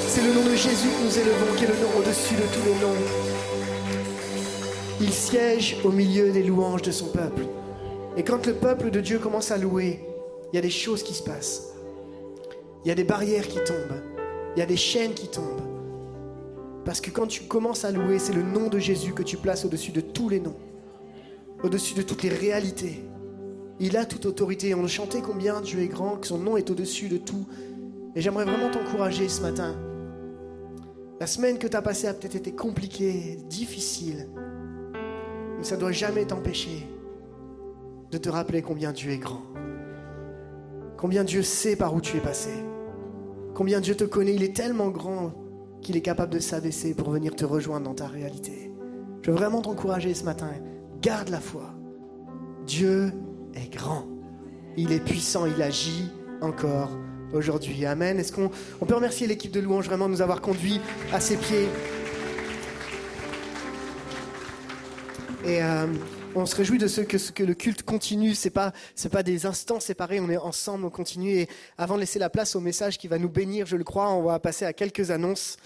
C'est 0.09 0.21
le 0.21 0.35
nom 0.35 0.43
de 0.43 0.55
Jésus 0.55 0.89
que 0.89 1.05
nous 1.05 1.19
élevons, 1.19 1.57
qui 1.57 1.65
est 1.65 1.69
le 1.69 1.75
nom 1.75 1.89
au-dessus 1.99 2.35
de 2.35 2.43
tous 2.43 2.67
les 2.67 2.75
noms. 2.75 3.01
Il 5.01 5.11
siège 5.11 5.79
au 5.85 5.89
milieu 5.91 6.33
des 6.33 6.43
louanges 6.43 6.83
de 6.83 6.91
son 6.91 7.07
peuple. 7.07 7.47
Et 8.19 8.25
quand 8.25 8.47
le 8.47 8.53
peuple 8.53 8.91
de 8.91 9.01
Dieu 9.01 9.19
commence 9.19 9.51
à 9.53 9.57
louer, 9.57 10.01
il 10.53 10.57
y 10.57 10.59
a 10.59 10.63
des 10.63 10.69
choses 10.69 11.03
qui 11.03 11.15
se 11.15 11.23
passent. 11.23 11.73
Il 12.85 12.89
y 12.89 12.91
a 12.91 12.95
des 12.95 13.05
barrières 13.05 13.49
qui 13.49 13.59
tombent. 13.65 14.03
Il 14.55 14.61
y 14.61 14.63
a 14.63 14.67
des 14.67 14.77
chaînes 14.77 15.15
qui 15.15 15.29
tombent. 15.29 15.63
Parce 16.85 17.01
que 17.01 17.11
quand 17.11 17.27
tu 17.27 17.45
commences 17.45 17.87
à 17.87 17.91
louer, 17.91 18.19
c'est 18.19 18.35
le 18.35 18.43
nom 18.43 18.69
de 18.69 18.79
Jésus 18.79 19.15
que 19.15 19.23
tu 19.23 19.39
places 19.39 19.65
au-dessus 19.65 19.93
de 19.93 20.03
tous 20.03 20.29
les 20.29 20.41
noms, 20.41 20.57
au-dessus 21.73 21.95
de 21.95 22.03
toutes 22.03 22.23
les 22.23 22.29
réalités. 22.29 23.03
Il 23.81 23.97
a 23.97 24.05
toute 24.05 24.27
autorité. 24.27 24.75
On 24.75 24.87
chantait 24.87 25.23
combien 25.23 25.63
Dieu 25.63 25.81
est 25.81 25.89
grand, 25.89 26.19
que 26.19 26.27
son 26.27 26.37
nom 26.37 26.59
est 26.59 26.69
au-dessus 26.69 27.09
de 27.09 27.17
tout. 27.17 27.47
Et 28.15 28.21
j'aimerais 28.21 28.45
vraiment 28.45 28.71
t'encourager 28.71 29.27
ce 29.31 29.41
matin. 29.41 29.75
La 31.19 31.27
semaine 31.27 31.57
que 31.57 31.67
tu 31.67 31.75
as 31.75 31.81
passée 31.81 32.09
a 32.09 32.13
peut-être 32.13 32.35
été 32.35 32.53
compliquée, 32.53 33.39
difficile, 33.49 34.29
mais 35.57 35.65
ça 35.65 35.77
ne 35.77 35.81
doit 35.81 35.93
jamais 35.93 36.27
t'empêcher 36.27 36.87
de 38.11 38.19
te 38.19 38.29
rappeler 38.29 38.61
combien 38.61 38.93
Dieu 38.93 39.13
est 39.13 39.19
grand, 39.19 39.43
combien 40.99 41.25
Dieu 41.25 41.43
sait 41.43 41.77
par 41.77 41.95
où 41.95 42.03
tu 42.03 42.19
es 42.19 42.21
passé, 42.21 42.51
combien 43.55 43.81
Dieu 43.81 43.95
te 43.95 44.05
connaît. 44.05 44.35
Il 44.35 44.43
est 44.43 44.55
tellement 44.55 44.91
grand 44.91 45.33
qu'il 45.81 45.97
est 45.97 46.03
capable 46.03 46.35
de 46.35 46.39
s'abaisser 46.39 46.93
pour 46.93 47.09
venir 47.11 47.35
te 47.35 47.47
rejoindre 47.47 47.87
dans 47.87 47.95
ta 47.95 48.09
réalité. 48.09 48.71
Je 49.23 49.31
veux 49.31 49.37
vraiment 49.37 49.63
t'encourager 49.63 50.13
ce 50.13 50.25
matin. 50.25 50.51
Garde 51.03 51.31
la 51.31 51.41
foi. 51.41 51.75
Dieu 52.65 53.13
est 53.55 53.69
grand. 53.75 54.07
Il 54.77 54.93
est 54.93 55.01
puissant, 55.05 55.47
il 55.47 55.61
agit 55.61 56.09
encore 56.41 56.97
aujourd'hui. 57.33 57.85
Amen. 57.87 58.21
Est-ce 58.21 58.31
qu'on 58.31 58.53
on 58.81 58.87
peut 58.87 58.95
remercier 58.95 59.27
l'équipe 59.27 59.51
de 59.51 59.59
louange 59.59 59.87
vraiment 59.87 60.07
de 60.07 60.13
nous 60.13 60.23
avoir 60.23 60.41
conduits 60.41 60.81
à 61.13 61.19
ses 61.19 61.37
pieds? 61.37 61.67
Et 65.45 65.61
euh, 65.61 65.89
on 66.37 66.47
se 66.47 66.55
réjouit 66.55 66.79
de 66.79 66.87
ce 66.87 67.01
que, 67.01 67.43
le 67.43 67.55
culte 67.55 67.83
continue. 67.83 68.37
C'est 68.37 68.51
pas 68.51 68.73
pas 69.11 69.25
des 69.25 69.45
instants 69.45 69.81
séparés. 69.81 70.21
On 70.21 70.31
est 70.31 70.37
ensemble, 70.37 70.85
on 70.85 70.91
continue. 70.91 71.33
Et 71.33 71.49
avant 71.79 71.97
de 71.97 72.01
laisser 72.01 72.21
la 72.21 72.31
place 72.31 72.55
au 72.55 72.61
message 72.61 72.97
qui 72.97 73.09
va 73.09 73.19
nous 73.19 73.29
bénir, 73.29 73.67
je 73.67 73.77
le 73.77 73.83
crois, 73.83 74.13
on 74.13 74.23
va 74.23 74.39
passer 74.39 74.65
à 74.65 74.73
quelques 74.73 75.11
annonces 75.11 75.57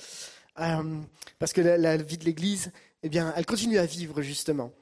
Euh, 0.59 0.83
parce 1.39 1.53
que 1.53 1.61
la, 1.61 1.77
la 1.77 1.99
vie 1.99 2.17
de 2.17 2.25
l'Église, 2.25 2.73
eh 3.03 3.11
bien, 3.11 3.35
elle 3.37 3.45
continue 3.45 3.77
à 3.77 3.85
vivre 3.85 4.23
justement. 4.23 4.73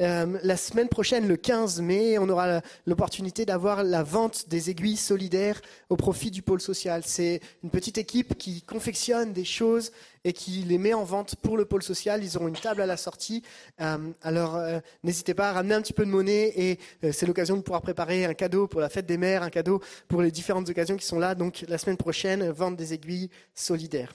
Euh, 0.00 0.38
la 0.42 0.56
semaine 0.56 0.88
prochaine, 0.88 1.26
le 1.26 1.36
15 1.36 1.80
mai, 1.80 2.18
on 2.18 2.28
aura 2.28 2.60
l'opportunité 2.86 3.44
d'avoir 3.46 3.82
la 3.82 4.02
vente 4.02 4.48
des 4.48 4.70
aiguilles 4.70 4.96
solidaires 4.96 5.60
au 5.88 5.96
profit 5.96 6.30
du 6.30 6.42
pôle 6.42 6.60
social. 6.60 7.02
C'est 7.04 7.40
une 7.62 7.70
petite 7.70 7.98
équipe 7.98 8.36
qui 8.36 8.62
confectionne 8.62 9.32
des 9.32 9.44
choses 9.44 9.92
et 10.24 10.32
qui 10.32 10.62
les 10.62 10.78
met 10.78 10.94
en 10.94 11.04
vente 11.04 11.36
pour 11.36 11.56
le 11.56 11.64
pôle 11.64 11.82
social. 11.82 12.22
Ils 12.22 12.36
auront 12.36 12.48
une 12.48 12.56
table 12.56 12.82
à 12.82 12.86
la 12.86 12.96
sortie. 12.96 13.42
Euh, 13.80 13.98
alors, 14.22 14.56
euh, 14.56 14.80
n'hésitez 15.02 15.34
pas 15.34 15.50
à 15.50 15.52
ramener 15.52 15.74
un 15.74 15.82
petit 15.82 15.92
peu 15.92 16.04
de 16.04 16.10
monnaie 16.10 16.52
et 16.56 16.78
c'est 17.12 17.26
l'occasion 17.26 17.56
de 17.56 17.62
pouvoir 17.62 17.82
préparer 17.82 18.24
un 18.24 18.34
cadeau 18.34 18.66
pour 18.66 18.80
la 18.80 18.88
fête 18.88 19.06
des 19.06 19.18
mères, 19.18 19.42
un 19.42 19.50
cadeau 19.50 19.80
pour 20.08 20.22
les 20.22 20.30
différentes 20.30 20.68
occasions 20.68 20.96
qui 20.96 21.06
sont 21.06 21.18
là. 21.18 21.34
Donc, 21.34 21.64
la 21.68 21.78
semaine 21.78 21.96
prochaine, 21.96 22.50
vente 22.50 22.76
des 22.76 22.92
aiguilles 22.92 23.30
solidaires. 23.54 24.12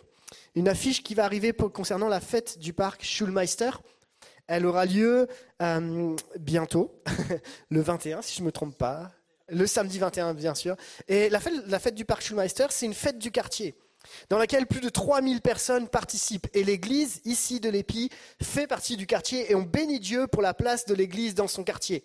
Une 0.55 0.67
affiche 0.67 1.03
qui 1.03 1.15
va 1.15 1.25
arriver 1.25 1.53
concernant 1.53 2.07
la 2.07 2.19
fête 2.19 2.59
du 2.59 2.73
parc 2.73 3.03
Schulmeister. 3.03 3.71
Elle 4.51 4.65
aura 4.65 4.85
lieu 4.85 5.29
euh, 5.61 6.13
bientôt, 6.37 6.93
le 7.69 7.79
21, 7.79 8.21
si 8.21 8.35
je 8.35 8.41
ne 8.41 8.47
me 8.47 8.51
trompe 8.51 8.77
pas. 8.77 9.09
Le 9.47 9.65
samedi 9.65 9.97
21, 9.97 10.33
bien 10.33 10.55
sûr. 10.55 10.75
Et 11.07 11.29
la 11.29 11.39
fête, 11.39 11.95
du 11.95 12.03
parc 12.03 12.21
Schulmeister, 12.21 12.65
c'est 12.69 12.85
une 12.85 12.93
fête 12.93 13.17
du 13.17 13.31
quartier 13.31 13.75
dans 14.29 14.37
laquelle 14.37 14.67
plus 14.67 14.81
de 14.81 14.89
3000 14.89 15.39
personnes 15.39 15.87
participent. 15.87 16.47
Et 16.53 16.65
l'église, 16.65 17.21
ici 17.23 17.61
de 17.61 17.69
l'Épi, 17.69 18.09
fait 18.41 18.67
partie 18.67 18.97
du 18.97 19.07
quartier 19.07 19.49
et 19.49 19.55
on 19.55 19.61
bénit 19.61 20.01
Dieu 20.01 20.27
pour 20.27 20.41
la 20.41 20.53
place 20.53 20.85
de 20.85 20.95
l'église 20.95 21.33
dans 21.33 21.47
son 21.47 21.63
quartier. 21.63 22.03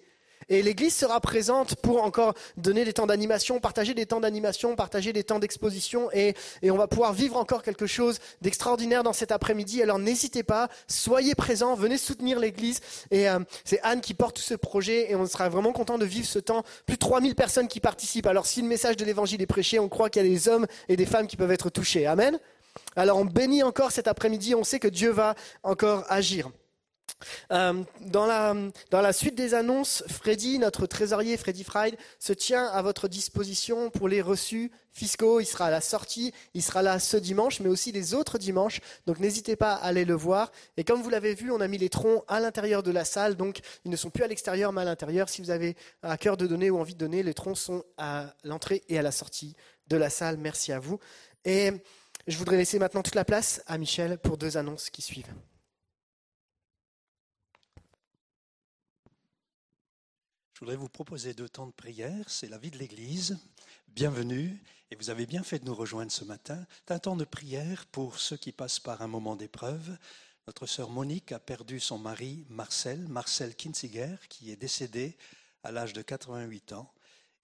Et 0.48 0.62
l'église 0.62 0.94
sera 0.94 1.20
présente 1.20 1.74
pour 1.76 2.04
encore 2.04 2.34
donner 2.56 2.84
des 2.84 2.92
temps 2.92 3.06
d'animation, 3.06 3.58
partager 3.58 3.94
des 3.94 4.06
temps 4.06 4.20
d'animation, 4.20 4.76
partager 4.76 5.12
des 5.12 5.24
temps 5.24 5.40
d'exposition 5.40 6.08
et, 6.12 6.34
on 6.62 6.76
va 6.76 6.86
pouvoir 6.86 7.12
vivre 7.12 7.36
encore 7.36 7.62
quelque 7.62 7.86
chose 7.86 8.18
d'extraordinaire 8.42 9.02
dans 9.02 9.12
cet 9.12 9.32
après-midi. 9.32 9.82
Alors 9.82 9.98
n'hésitez 9.98 10.42
pas, 10.42 10.68
soyez 10.86 11.34
présents, 11.34 11.74
venez 11.74 11.98
soutenir 11.98 12.38
l'église. 12.38 12.80
Et 13.10 13.28
euh, 13.28 13.40
c'est 13.64 13.80
Anne 13.82 14.00
qui 14.00 14.14
porte 14.14 14.38
ce 14.38 14.54
projet 14.54 15.10
et 15.10 15.16
on 15.16 15.26
sera 15.26 15.48
vraiment 15.48 15.72
content 15.72 15.98
de 15.98 16.04
vivre 16.04 16.26
ce 16.26 16.38
temps. 16.38 16.64
Plus 16.86 16.94
de 16.94 17.00
3000 17.00 17.34
personnes 17.34 17.68
qui 17.68 17.80
participent. 17.80 18.26
Alors 18.26 18.46
si 18.46 18.62
le 18.62 18.68
message 18.68 18.96
de 18.96 19.04
l'évangile 19.04 19.42
est 19.42 19.46
prêché, 19.46 19.78
on 19.78 19.88
croit 19.88 20.10
qu'il 20.10 20.22
y 20.22 20.26
a 20.26 20.28
des 20.28 20.48
hommes 20.48 20.66
et 20.88 20.96
des 20.96 21.06
femmes 21.06 21.26
qui 21.26 21.36
peuvent 21.36 21.52
être 21.52 21.70
touchés. 21.70 22.06
Amen. 22.06 22.38
Alors 22.94 23.18
on 23.18 23.24
bénit 23.24 23.62
encore 23.62 23.90
cet 23.90 24.06
après-midi, 24.06 24.54
on 24.54 24.64
sait 24.64 24.78
que 24.78 24.88
Dieu 24.88 25.10
va 25.10 25.34
encore 25.62 26.04
agir. 26.08 26.50
Euh, 27.50 27.82
dans, 28.00 28.26
la, 28.26 29.12
suite 29.12 29.34
des 29.34 29.54
annonces, 29.54 30.04
Freddy, 30.08 30.58
notre 30.58 30.86
trésorier 30.86 31.36
Freddy 31.36 31.64
Fried, 31.64 31.96
se 32.18 32.32
tient 32.32 32.66
à 32.66 32.82
votre 32.82 33.08
disposition 33.08 33.90
pour 33.90 34.08
les 34.08 34.20
reçus 34.20 34.70
fiscaux. 34.92 35.40
Il 35.40 35.46
sera 35.46 35.66
à 35.66 35.70
la 35.70 35.80
sortie, 35.80 36.32
il 36.54 36.62
sera 36.62 36.82
là 36.82 36.98
ce 36.98 37.16
dimanche, 37.16 37.60
mais 37.60 37.68
aussi 37.68 37.92
les 37.92 38.14
autres 38.14 38.38
dimanches. 38.38 38.80
Donc 39.06 39.18
n'hésitez 39.20 39.56
pas 39.56 39.74
à 39.74 39.86
aller 39.86 40.04
le 40.04 40.14
voir. 40.14 40.50
Et 40.76 40.84
comme 40.84 41.02
vous 41.02 41.10
l'avez 41.10 41.34
vu, 41.34 41.50
on 41.50 41.60
a 41.60 41.68
mis 41.68 41.78
les 41.78 41.88
troncs 41.88 42.24
à 42.28 42.40
l'intérieur 42.40 42.82
de 42.82 42.90
la 42.90 43.04
salle, 43.04 43.36
donc 43.36 43.60
ils 43.84 43.90
ne 43.90 43.96
sont 43.96 44.10
plus 44.10 44.24
à 44.24 44.26
l'extérieur, 44.26 44.72
mais 44.72 44.82
à 44.82 44.84
l'intérieur. 44.84 45.28
Si 45.28 45.42
vous 45.42 45.50
avez 45.50 45.76
à 46.02 46.16
cœur 46.18 46.36
de 46.36 46.46
donner 46.46 46.70
ou 46.70 46.78
envie 46.78 46.94
de 46.94 46.98
donner, 46.98 47.22
les 47.22 47.34
troncs 47.34 47.58
sont 47.58 47.84
à 47.98 48.34
l'entrée 48.44 48.82
et 48.88 48.98
à 48.98 49.02
la 49.02 49.12
sortie 49.12 49.54
de 49.88 49.96
la 49.96 50.10
salle. 50.10 50.36
Merci 50.38 50.72
à 50.72 50.78
vous. 50.78 50.98
Et 51.44 51.72
je 52.26 52.36
voudrais 52.38 52.56
laisser 52.56 52.78
maintenant 52.78 53.02
toute 53.02 53.14
la 53.14 53.24
place 53.24 53.62
à 53.66 53.78
Michel 53.78 54.18
pour 54.18 54.36
deux 54.36 54.56
annonces 54.56 54.90
qui 54.90 55.02
suivent. 55.02 55.32
Je 60.56 60.60
voudrais 60.60 60.76
vous 60.76 60.88
proposer 60.88 61.34
deux 61.34 61.50
temps 61.50 61.66
de 61.66 61.72
prière. 61.72 62.30
C'est 62.30 62.48
la 62.48 62.56
vie 62.56 62.70
de 62.70 62.78
l'Église. 62.78 63.38
Bienvenue. 63.88 64.58
Et 64.90 64.96
vous 64.96 65.10
avez 65.10 65.26
bien 65.26 65.42
fait 65.42 65.58
de 65.58 65.66
nous 65.66 65.74
rejoindre 65.74 66.10
ce 66.10 66.24
matin. 66.24 66.64
C'est 66.78 66.94
un 66.94 66.98
temps 66.98 67.14
de 67.14 67.26
prière 67.26 67.84
pour 67.92 68.18
ceux 68.18 68.38
qui 68.38 68.52
passent 68.52 68.80
par 68.80 69.02
un 69.02 69.06
moment 69.06 69.36
d'épreuve. 69.36 69.98
Notre 70.46 70.64
sœur 70.64 70.88
Monique 70.88 71.30
a 71.32 71.38
perdu 71.38 71.78
son 71.78 71.98
mari 71.98 72.46
Marcel, 72.48 73.06
Marcel 73.06 73.54
Kinziger, 73.54 74.16
qui 74.30 74.50
est 74.50 74.56
décédé 74.56 75.18
à 75.62 75.72
l'âge 75.72 75.92
de 75.92 76.00
88 76.00 76.72
ans. 76.72 76.90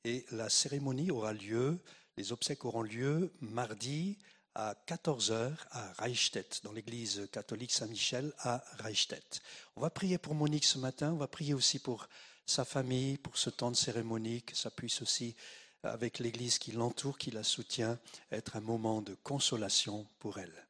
Et 0.05 0.25
la 0.31 0.49
cérémonie 0.49 1.11
aura 1.11 1.35
lieu, 1.35 1.81
les 2.17 2.33
obsèques 2.33 2.65
auront 2.65 2.81
lieu 2.81 3.31
mardi 3.43 4.17
à 4.55 4.75
14h 4.87 5.53
à 5.71 5.93
Reichstedt, 5.99 6.63
dans 6.65 6.73
l'église 6.73 7.29
catholique 7.31 7.73
Saint-Michel 7.73 8.33
à 8.39 8.65
Reichstedt. 8.79 9.43
On 9.77 9.83
va 9.83 9.91
prier 9.91 10.17
pour 10.17 10.35
Monique 10.35 10.65
ce 10.65 10.79
matin, 10.79 11.13
on 11.13 11.19
va 11.19 11.29
prier 11.29 11.53
aussi 11.53 11.79
pour 11.79 12.09
sa 12.47 12.65
famille, 12.65 13.19
pour 13.19 13.37
ce 13.39 13.51
temps 13.51 13.71
de 13.71 13.77
cérémonie, 13.77 14.43
que 14.43 14.57
ça 14.57 14.71
puisse 14.71 15.03
aussi, 15.03 15.35
avec 15.83 16.19
l'église 16.19 16.59
qui 16.59 16.73
l'entoure, 16.73 17.19
qui 17.19 17.31
la 17.31 17.43
soutient, 17.43 17.99
être 18.31 18.57
un 18.57 18.61
moment 18.61 19.03
de 19.03 19.15
consolation 19.15 20.07
pour 20.19 20.39
elle. 20.39 20.67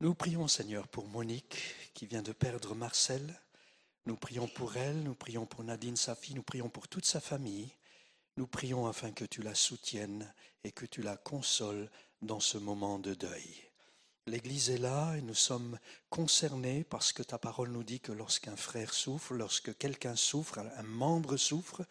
Nous 0.00 0.14
prions, 0.14 0.48
Seigneur, 0.48 0.88
pour 0.88 1.06
Monique 1.06 1.62
qui 1.94 2.06
vient 2.06 2.22
de 2.22 2.32
perdre 2.32 2.74
Marcel. 2.74 3.40
Nous 4.06 4.16
prions 4.16 4.48
pour 4.48 4.76
elle, 4.76 5.02
nous 5.02 5.14
prions 5.14 5.46
pour 5.46 5.62
Nadine, 5.62 5.96
sa 5.96 6.14
fille, 6.14 6.34
nous 6.34 6.42
prions 6.42 6.68
pour 6.68 6.88
toute 6.88 7.06
sa 7.06 7.20
famille. 7.20 7.70
Nous 8.36 8.46
prions 8.46 8.86
afin 8.86 9.12
que 9.12 9.24
tu 9.24 9.42
la 9.42 9.54
soutiennes 9.54 10.32
et 10.64 10.72
que 10.72 10.86
tu 10.86 11.02
la 11.02 11.16
consoles 11.16 11.88
dans 12.20 12.40
ce 12.40 12.58
moment 12.58 12.98
de 12.98 13.14
deuil. 13.14 13.71
L'Église 14.26 14.70
est 14.70 14.78
là 14.78 15.16
et 15.16 15.22
nous 15.22 15.34
sommes 15.34 15.78
concernés 16.08 16.84
parce 16.84 17.12
que 17.12 17.24
ta 17.24 17.38
parole 17.38 17.70
nous 17.70 17.82
dit 17.82 18.00
que 18.00 18.12
lorsqu'un 18.12 18.56
frère 18.56 18.94
souffre, 18.94 19.34
lorsque 19.34 19.76
quelqu'un 19.78 20.14
souffre, 20.14 20.58
un 20.58 20.82
membre 20.84 21.36
souffre, 21.36 21.84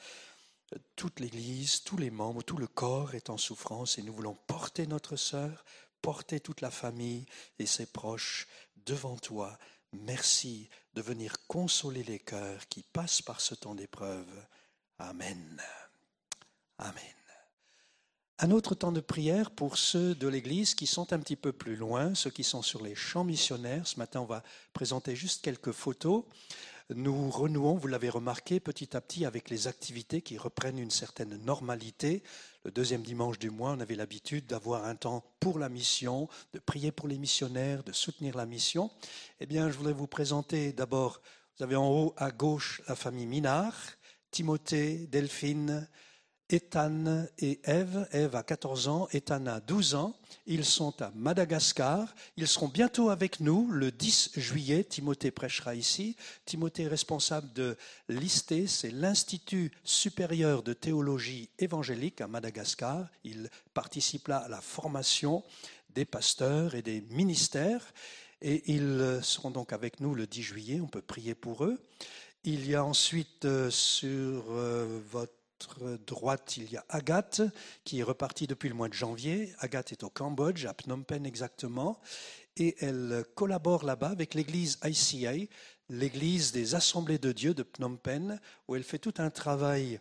toute 0.95 1.19
l'Église, 1.19 1.84
tous 1.84 1.97
les 1.97 2.09
membres, 2.09 2.41
tout 2.41 2.57
le 2.57 2.67
corps 2.67 3.15
est 3.15 3.29
en 3.29 3.38
souffrance 3.38 3.97
et 3.97 4.01
nous 4.01 4.13
voulons 4.13 4.38
porter 4.47 4.88
notre 4.88 5.17
sœur, 5.17 5.65
porter 6.01 6.39
toute 6.39 6.61
la 6.61 6.71
famille 6.71 7.25
et 7.59 7.65
ses 7.65 7.86
proches 7.86 8.47
devant 8.86 9.17
toi. 9.17 9.57
Merci 9.91 10.69
de 10.93 11.01
venir 11.01 11.45
consoler 11.47 12.03
les 12.03 12.19
cœurs 12.19 12.67
qui 12.69 12.84
passent 12.84 13.21
par 13.21 13.41
ce 13.41 13.55
temps 13.55 13.75
d'épreuve. 13.75 14.47
Amen. 14.99 15.61
Amen. 16.77 17.20
Un 18.43 18.49
autre 18.49 18.73
temps 18.73 18.91
de 18.91 19.01
prière 19.01 19.51
pour 19.51 19.77
ceux 19.77 20.15
de 20.15 20.27
l'Église 20.27 20.73
qui 20.73 20.87
sont 20.87 21.13
un 21.13 21.19
petit 21.19 21.35
peu 21.35 21.51
plus 21.51 21.75
loin, 21.75 22.15
ceux 22.15 22.31
qui 22.31 22.43
sont 22.43 22.63
sur 22.63 22.81
les 22.81 22.95
champs 22.95 23.23
missionnaires. 23.23 23.85
Ce 23.85 23.99
matin, 23.99 24.21
on 24.21 24.25
va 24.25 24.41
présenter 24.73 25.15
juste 25.15 25.43
quelques 25.43 25.71
photos. 25.71 26.23
Nous 26.89 27.29
renouons, 27.29 27.75
vous 27.75 27.87
l'avez 27.87 28.09
remarqué, 28.09 28.59
petit 28.59 28.97
à 28.97 29.01
petit 29.01 29.25
avec 29.25 29.51
les 29.51 29.67
activités 29.67 30.23
qui 30.23 30.39
reprennent 30.39 30.79
une 30.79 30.89
certaine 30.89 31.37
normalité. 31.45 32.23
Le 32.65 32.71
deuxième 32.71 33.03
dimanche 33.03 33.37
du 33.37 33.51
mois, 33.51 33.73
on 33.73 33.79
avait 33.79 33.93
l'habitude 33.93 34.47
d'avoir 34.47 34.85
un 34.85 34.95
temps 34.95 35.23
pour 35.39 35.59
la 35.59 35.69
mission, 35.69 36.27
de 36.53 36.59
prier 36.59 36.91
pour 36.91 37.07
les 37.07 37.19
missionnaires, 37.19 37.83
de 37.83 37.91
soutenir 37.91 38.35
la 38.35 38.47
mission. 38.47 38.89
Eh 39.39 39.45
bien, 39.45 39.69
je 39.69 39.77
voudrais 39.77 39.93
vous 39.93 40.07
présenter 40.07 40.73
d'abord, 40.73 41.21
vous 41.59 41.63
avez 41.63 41.75
en 41.75 41.87
haut 41.87 42.15
à 42.17 42.31
gauche 42.31 42.81
la 42.87 42.95
famille 42.95 43.27
Minard, 43.27 43.77
Timothée, 44.31 45.05
Delphine, 45.11 45.87
Ethan 46.51 47.25
et 47.39 47.61
Eve. 47.63 48.07
Eve 48.11 48.35
a 48.35 48.43
14 48.43 48.87
ans, 48.89 49.07
Ethan 49.13 49.45
a 49.45 49.61
12 49.61 49.95
ans. 49.95 50.17
Ils 50.45 50.65
sont 50.65 51.01
à 51.01 51.11
Madagascar. 51.15 52.13
Ils 52.35 52.47
seront 52.47 52.67
bientôt 52.67 53.09
avec 53.09 53.39
nous 53.39 53.71
le 53.71 53.91
10 53.91 54.31
juillet. 54.35 54.83
Timothée 54.83 55.31
prêchera 55.31 55.75
ici. 55.75 56.17
Timothée 56.45 56.83
est 56.83 56.87
responsable 56.87 57.51
de 57.53 57.77
l'ISTE, 58.09 58.67
c'est 58.67 58.91
l'Institut 58.91 59.71
supérieur 59.83 60.61
de 60.61 60.73
théologie 60.73 61.49
évangélique 61.57 62.19
à 62.19 62.27
Madagascar. 62.27 63.07
Il 63.23 63.49
participe 63.73 64.27
là 64.27 64.37
à 64.37 64.49
la 64.49 64.61
formation 64.61 65.43
des 65.95 66.05
pasteurs 66.05 66.75
et 66.75 66.81
des 66.81 67.01
ministères. 67.11 67.93
Et 68.41 68.73
ils 68.73 69.19
seront 69.21 69.51
donc 69.51 69.71
avec 69.71 69.99
nous 69.99 70.15
le 70.15 70.27
10 70.27 70.41
juillet. 70.41 70.81
On 70.81 70.87
peut 70.87 71.01
prier 71.01 71.35
pour 71.35 71.63
eux. 71.63 71.79
Il 72.43 72.67
y 72.67 72.73
a 72.73 72.83
ensuite 72.83 73.45
euh, 73.45 73.69
sur 73.69 74.45
euh, 74.49 74.99
votre 75.11 75.40
droite, 76.05 76.57
il 76.57 76.72
y 76.72 76.78
a 76.78 76.86
Agathe, 76.89 77.41
qui 77.84 77.99
est 77.99 78.03
repartie 78.03 78.47
depuis 78.47 78.70
le 78.70 78.76
mois 78.76 78.89
de 78.89 78.93
janvier. 78.93 79.53
Agathe 79.59 79.91
est 79.91 80.03
au 80.03 80.09
Cambodge, 80.09 80.66
à 80.66 80.74
Phnom 80.74 81.03
Penh 81.03 81.26
exactement, 81.26 81.99
et 82.57 82.76
elle 82.80 83.24
collabore 83.36 83.84
là-bas 83.84 84.09
avec 84.09 84.34
l'église 84.34 84.80
ICA, 84.84 85.34
l'église 85.89 86.51
des 86.51 86.76
Assemblées 86.76 87.20
de 87.20 87.32
Dieu 87.32 87.53
de 87.53 87.64
Phnom 87.64 87.97
Penh, 87.97 88.39
où 88.68 88.76
elle 88.76 88.84
fait 88.84 88.99
tout 88.99 89.14
un 89.18 89.30
travail 89.30 89.99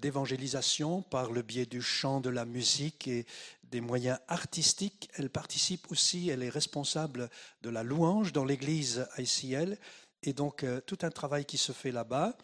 d'évangélisation 0.00 1.02
par 1.02 1.32
le 1.32 1.42
biais 1.42 1.66
du 1.66 1.82
chant, 1.82 2.20
de 2.20 2.30
la 2.30 2.44
musique 2.44 3.08
et 3.08 3.26
des 3.64 3.80
moyens 3.80 4.18
artistiques. 4.28 5.08
Elle 5.14 5.30
participe 5.30 5.90
aussi, 5.90 6.28
elle 6.28 6.42
est 6.42 6.48
responsable 6.48 7.28
de 7.62 7.70
la 7.70 7.82
louange 7.82 8.32
dans 8.32 8.44
l'église 8.44 9.06
ICL, 9.18 9.78
et 10.22 10.32
donc 10.32 10.62
euh, 10.62 10.80
tout 10.80 10.98
un 11.02 11.10
travail 11.10 11.44
qui 11.44 11.58
se 11.58 11.72
fait 11.72 11.90
là-bas. 11.90 12.36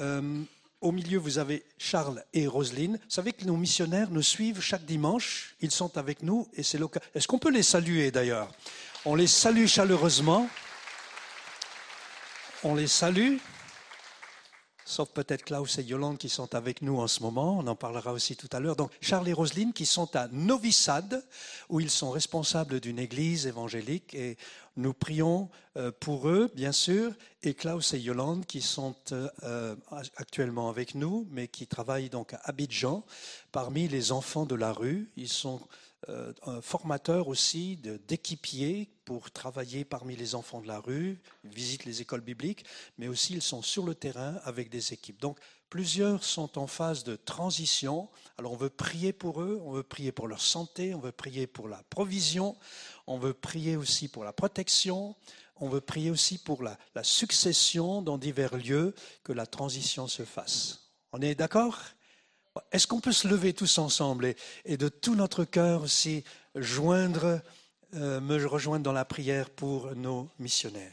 Euh, 0.00 0.42
au 0.80 0.92
milieu, 0.92 1.18
vous 1.18 1.38
avez 1.38 1.64
Charles 1.76 2.24
et 2.32 2.46
Roselyne. 2.46 2.98
Vous 3.02 3.10
savez 3.10 3.32
que 3.32 3.44
nos 3.44 3.56
missionnaires 3.56 4.10
nous 4.10 4.22
suivent 4.22 4.60
chaque 4.60 4.84
dimanche. 4.84 5.56
Ils 5.60 5.70
sont 5.70 5.98
avec 5.98 6.22
nous 6.22 6.48
et 6.54 6.62
c'est 6.62 6.78
l'occasion. 6.78 7.08
Est-ce 7.14 7.26
qu'on 7.26 7.38
peut 7.38 7.50
les 7.50 7.62
saluer 7.64 8.10
d'ailleurs? 8.10 8.50
On 9.04 9.14
les 9.14 9.26
salue 9.26 9.66
chaleureusement. 9.66 10.48
On 12.62 12.74
les 12.74 12.86
salue 12.86 13.38
sauf 14.88 15.10
peut-être 15.10 15.44
Klaus 15.44 15.78
et 15.78 15.82
Yolande 15.82 16.16
qui 16.16 16.30
sont 16.30 16.54
avec 16.54 16.80
nous 16.80 16.98
en 16.98 17.08
ce 17.08 17.22
moment, 17.22 17.58
on 17.58 17.66
en 17.66 17.76
parlera 17.76 18.12
aussi 18.12 18.36
tout 18.36 18.48
à 18.52 18.58
l'heure. 18.58 18.74
Donc 18.74 18.90
Charles 19.02 19.28
et 19.28 19.34
Roselyne 19.34 19.74
qui 19.74 19.84
sont 19.84 20.16
à 20.16 20.28
Novi 20.28 20.72
Sad, 20.72 21.22
où 21.68 21.78
ils 21.78 21.90
sont 21.90 22.10
responsables 22.10 22.80
d'une 22.80 22.98
église 22.98 23.46
évangélique, 23.46 24.14
et 24.14 24.38
nous 24.76 24.94
prions 24.94 25.50
euh, 25.76 25.92
pour 26.00 26.28
eux, 26.28 26.50
bien 26.54 26.72
sûr, 26.72 27.12
et 27.42 27.52
Klaus 27.52 27.92
et 27.92 27.98
Yolande 27.98 28.46
qui 28.46 28.62
sont 28.62 28.94
euh, 29.12 29.76
actuellement 30.16 30.70
avec 30.70 30.94
nous, 30.94 31.28
mais 31.30 31.48
qui 31.48 31.66
travaillent 31.66 32.08
donc 32.08 32.32
à 32.32 32.40
Abidjan, 32.44 33.04
parmi 33.52 33.88
les 33.88 34.10
enfants 34.10 34.46
de 34.46 34.54
la 34.54 34.72
rue. 34.72 35.10
Ils 35.16 35.28
sont 35.28 35.60
euh, 35.60 35.87
un 36.06 36.60
formateur 36.60 37.28
aussi 37.28 37.76
d'équipiers 37.76 38.88
pour 39.04 39.30
travailler 39.30 39.84
parmi 39.84 40.14
les 40.16 40.34
enfants 40.34 40.60
de 40.60 40.68
la 40.68 40.78
rue, 40.78 41.20
visitent 41.44 41.84
les 41.84 42.02
écoles 42.02 42.20
bibliques, 42.20 42.64
mais 42.98 43.08
aussi 43.08 43.34
ils 43.34 43.42
sont 43.42 43.62
sur 43.62 43.84
le 43.84 43.94
terrain 43.94 44.38
avec 44.44 44.70
des 44.70 44.92
équipes. 44.92 45.20
Donc 45.20 45.38
plusieurs 45.70 46.22
sont 46.22 46.58
en 46.58 46.66
phase 46.66 47.04
de 47.04 47.16
transition. 47.16 48.08
Alors 48.38 48.52
on 48.52 48.56
veut 48.56 48.70
prier 48.70 49.12
pour 49.12 49.42
eux, 49.42 49.60
on 49.64 49.72
veut 49.72 49.82
prier 49.82 50.12
pour 50.12 50.28
leur 50.28 50.40
santé, 50.40 50.94
on 50.94 51.00
veut 51.00 51.12
prier 51.12 51.46
pour 51.46 51.68
la 51.68 51.82
provision, 51.90 52.56
on 53.06 53.18
veut 53.18 53.34
prier 53.34 53.76
aussi 53.76 54.08
pour 54.08 54.24
la 54.24 54.32
protection, 54.32 55.16
on 55.56 55.68
veut 55.68 55.80
prier 55.80 56.10
aussi 56.10 56.38
pour 56.38 56.62
la, 56.62 56.78
la 56.94 57.02
succession 57.02 58.02
dans 58.02 58.18
divers 58.18 58.56
lieux, 58.56 58.94
que 59.24 59.32
la 59.32 59.46
transition 59.46 60.06
se 60.06 60.24
fasse. 60.24 60.90
On 61.12 61.20
est 61.20 61.34
d'accord? 61.34 61.78
Est-ce 62.72 62.86
qu'on 62.86 63.00
peut 63.00 63.12
se 63.12 63.28
lever 63.28 63.52
tous 63.52 63.78
ensemble 63.78 64.34
et, 64.64 64.76
de 64.76 64.88
tout 64.88 65.14
notre 65.14 65.44
cœur 65.44 65.82
aussi 65.82 66.24
joindre, 66.54 67.40
euh, 67.94 68.20
me 68.20 68.44
rejoindre 68.46 68.84
dans 68.84 68.92
la 68.92 69.04
prière 69.04 69.50
pour 69.50 69.94
nos 69.94 70.28
missionnaires? 70.38 70.92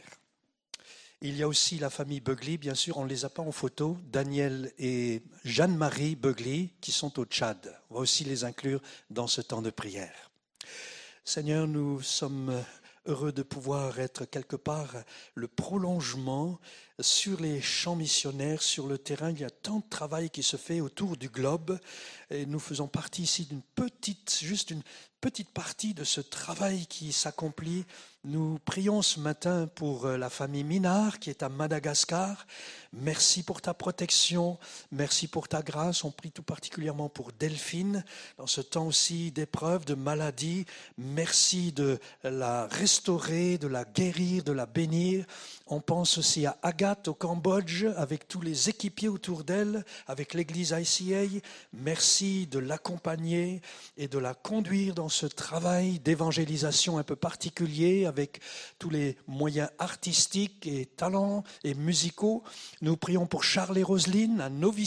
Il 1.22 1.38
y 1.38 1.44
a 1.44 1.48
aussi 1.48 1.80
la 1.80 1.90
famille 1.90 2.20
Beugly, 2.20 2.58
bien 2.58 2.76
sûr, 2.76 2.98
on 2.98 3.06
ne 3.06 3.10
les 3.10 3.26
a 3.26 3.30
pas 3.30 3.42
en 3.42 3.52
photo, 3.52 3.98
Daniel 4.12 4.72
et 4.78 5.24
Jeanne-Marie 5.44 6.16
Beugly, 6.16 6.72
qui 6.82 6.92
sont 6.92 7.20
au 7.20 7.26
Tchad. 7.26 7.76
On 7.90 7.96
va 7.96 8.02
aussi 8.02 8.26
les 8.26 8.44
inclure 8.44 8.82
dans 9.10 9.28
ce 9.28 9.42
temps 9.42 9.62
de 9.62 9.70
prière. 9.70 10.30
Seigneur, 11.24 11.68
nous 11.68 12.02
sommes 12.02 12.64
heureux 13.06 13.32
de 13.32 13.44
pouvoir 13.44 14.00
être 14.00 14.26
quelque 14.26 14.56
part 14.56 14.96
le 15.34 15.48
prolongement 15.48 16.60
sur 17.00 17.40
les 17.40 17.62
champs 17.62 17.96
missionnaires, 17.96 18.62
sur 18.62 18.88
le 18.88 18.98
terrain. 18.98 19.32
Il 19.32 19.40
y 19.40 19.44
a 19.44 19.50
tant 19.50 19.80
de 19.80 19.90
travail 19.90 20.30
qui 20.30 20.44
se 20.44 20.58
fait 20.58 20.82
autour 20.82 21.18
du 21.18 21.30
globe 21.30 21.80
et 22.30 22.46
nous 22.46 22.60
faisons 22.60 22.88
partie 22.88 23.24
ici 23.24 23.46
d'une 23.46 23.62
petite, 23.76 24.40
juste 24.42 24.72
une 24.72 24.84
petite 25.22 25.52
partie 25.52 25.94
de 25.94 26.04
ce 26.04 26.22
travail 26.22 26.86
qui 26.88 27.12
s'accomplit. 27.12 27.86
Nous 28.28 28.58
prions 28.66 29.04
ce 29.04 29.20
matin 29.20 29.70
pour 29.76 30.08
euh, 30.08 30.18
la 30.18 30.32
famille 30.32 30.64
Minard 30.64 31.20
qui 31.20 31.30
est 31.30 31.44
à 31.44 31.50
Madagascar. 31.50 32.48
Merci 32.92 33.44
pour 33.44 33.62
ta 33.62 33.76
protection, 33.76 34.58
merci 34.92 35.28
pour 35.28 35.48
ta 35.48 35.62
grâce. 35.62 36.04
On 36.04 36.10
prie 36.10 36.32
tout 36.32 36.42
particulièrement 36.42 37.08
pour 37.08 37.34
Delphine 37.34 38.04
dans 38.40 38.48
ce 38.48 38.62
temps 38.62 38.88
aussi 38.88 39.32
d'épreuve, 39.32 39.86
de 39.86 39.94
maladie. 39.94 40.66
Merci 40.98 41.72
de 41.72 42.00
la 42.24 42.66
restaurer, 42.66 43.60
de 43.60 43.68
la 43.68 43.86
guérir, 43.86 44.44
de 44.44 44.54
la 44.54 44.66
bénir. 44.66 45.28
On 45.68 45.82
pense 45.82 46.20
aussi 46.20 46.46
à 46.46 46.58
Agathe 46.62 47.08
au 47.08 47.16
Cambodge 47.16 47.86
avec 47.98 48.28
tous 48.28 48.42
les 48.42 48.70
équipiers 48.70 49.08
autour 49.08 49.44
d'elle, 49.44 49.84
avec 50.06 50.36
l'église 50.36 50.76
ICA. 50.78 51.42
Merci 51.74 52.46
de 52.46 52.60
l'accompagner 52.60 53.62
et 53.98 54.08
de 54.08 54.20
la 54.20 54.36
conduire 54.36 54.94
dans 54.94 55.10
ce 55.10 55.26
travail 55.26 55.98
d'évangélisation 55.98 57.00
un 57.00 57.04
peu 57.04 57.16
particulier 57.16 58.06
avec 58.06 58.42
tous 58.78 58.92
les 58.92 59.18
moyens 59.28 59.70
artistiques 59.80 60.68
et 60.68 60.86
talents 60.86 61.44
et 61.64 61.74
musicaux. 61.74 62.44
Nous 62.82 62.96
prions 62.96 63.26
pour 63.26 63.44
Charles 63.44 63.80
et 63.80 63.84
Roselyne, 63.84 64.42
à 64.42 64.50
Novi 64.50 64.86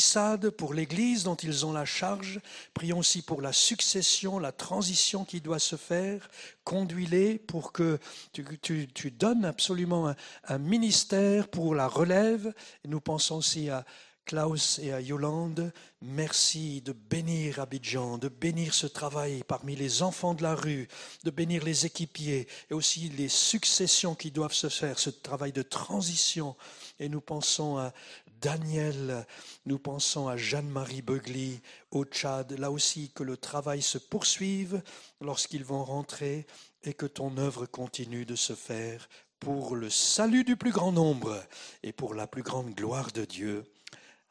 pour 0.57 0.75
l'église 0.75 1.25
dont 1.25 1.35
ils 1.35 1.67
ont 1.67 1.73
la 1.73 1.85
charge. 1.85 2.41
Prions 2.73 2.99
aussi 2.99 3.23
pour 3.23 3.43
la 3.43 3.53
succession, 3.53 4.39
la 4.39 4.53
transition 4.53 5.25
qui 5.25 5.41
doit 5.41 5.59
se 5.59 5.77
faire. 5.77 6.31
Conduis-les 6.69 7.39
pour 7.39 7.73
que 7.73 7.99
tu, 8.35 9.11
donnes 9.11 9.47
absolument 9.47 10.13
un, 10.49 10.59
ministère 10.59 11.49
pour 11.49 11.75
la 11.75 11.89
relève. 11.89 12.53
Nous 12.87 13.01
pensons 13.01 13.37
aussi 13.37 13.71
à 13.71 13.87
Klaus 14.29 14.79
et 14.81 14.93
à 14.93 15.01
Yolande, 15.01 15.73
merci 16.03 16.83
de 16.83 16.93
bénir 16.93 17.61
Abidjan, 17.61 18.19
de 18.19 18.29
bénir 18.29 18.75
ce 18.75 18.87
travail 18.87 19.43
parmi 19.43 19.75
les 19.75 20.03
enfants 20.03 20.35
de 20.35 20.43
la 20.43 20.55
rue, 20.55 20.87
de 21.25 21.31
bénir 21.31 21.65
les 21.65 21.87
équipiers 21.87 22.47
et 22.71 22.75
aussi 22.75 23.09
les 23.09 23.31
successions 23.31 24.15
qui 24.15 24.31
doivent 24.31 24.53
se 24.53 24.69
faire, 24.69 24.99
ce 24.99 25.09
travail 25.09 25.53
de 25.53 25.63
transition. 25.63 26.57
Et 27.01 27.09
nous 27.09 27.23
pensons 27.23 27.79
à 27.79 27.95
Daniel, 28.43 29.27
nous 29.65 29.79
pensons 29.79 30.29
à 30.29 30.37
Jeanne-Marie 30.37 31.01
Beugly 31.01 31.63
au 31.91 32.05
Tchad, 32.05 32.53
là 32.53 32.71
aussi 32.71 33.11
que 33.15 33.23
le 33.23 33.39
travail 33.39 33.81
se 33.81 33.97
poursuive 33.97 34.83
lorsqu'ils 35.23 35.65
vont 35.65 35.85
rentrer 35.85 36.47
et 36.85 36.93
que 36.93 37.07
ton 37.07 37.39
œuvre 37.39 37.65
continue 37.65 38.27
de 38.27 38.37
se 38.37 38.53
faire 38.53 39.09
pour 39.41 39.75
le 39.75 39.89
salut 39.89 40.45
du 40.45 40.59
plus 40.59 40.73
grand 40.73 40.93
nombre 40.93 41.43
et 41.83 41.93
pour 41.93 42.13
la 42.13 42.27
plus 42.27 42.43
grande 42.43 42.75
gloire 42.75 43.11
de 43.13 43.25
Dieu. 43.25 43.65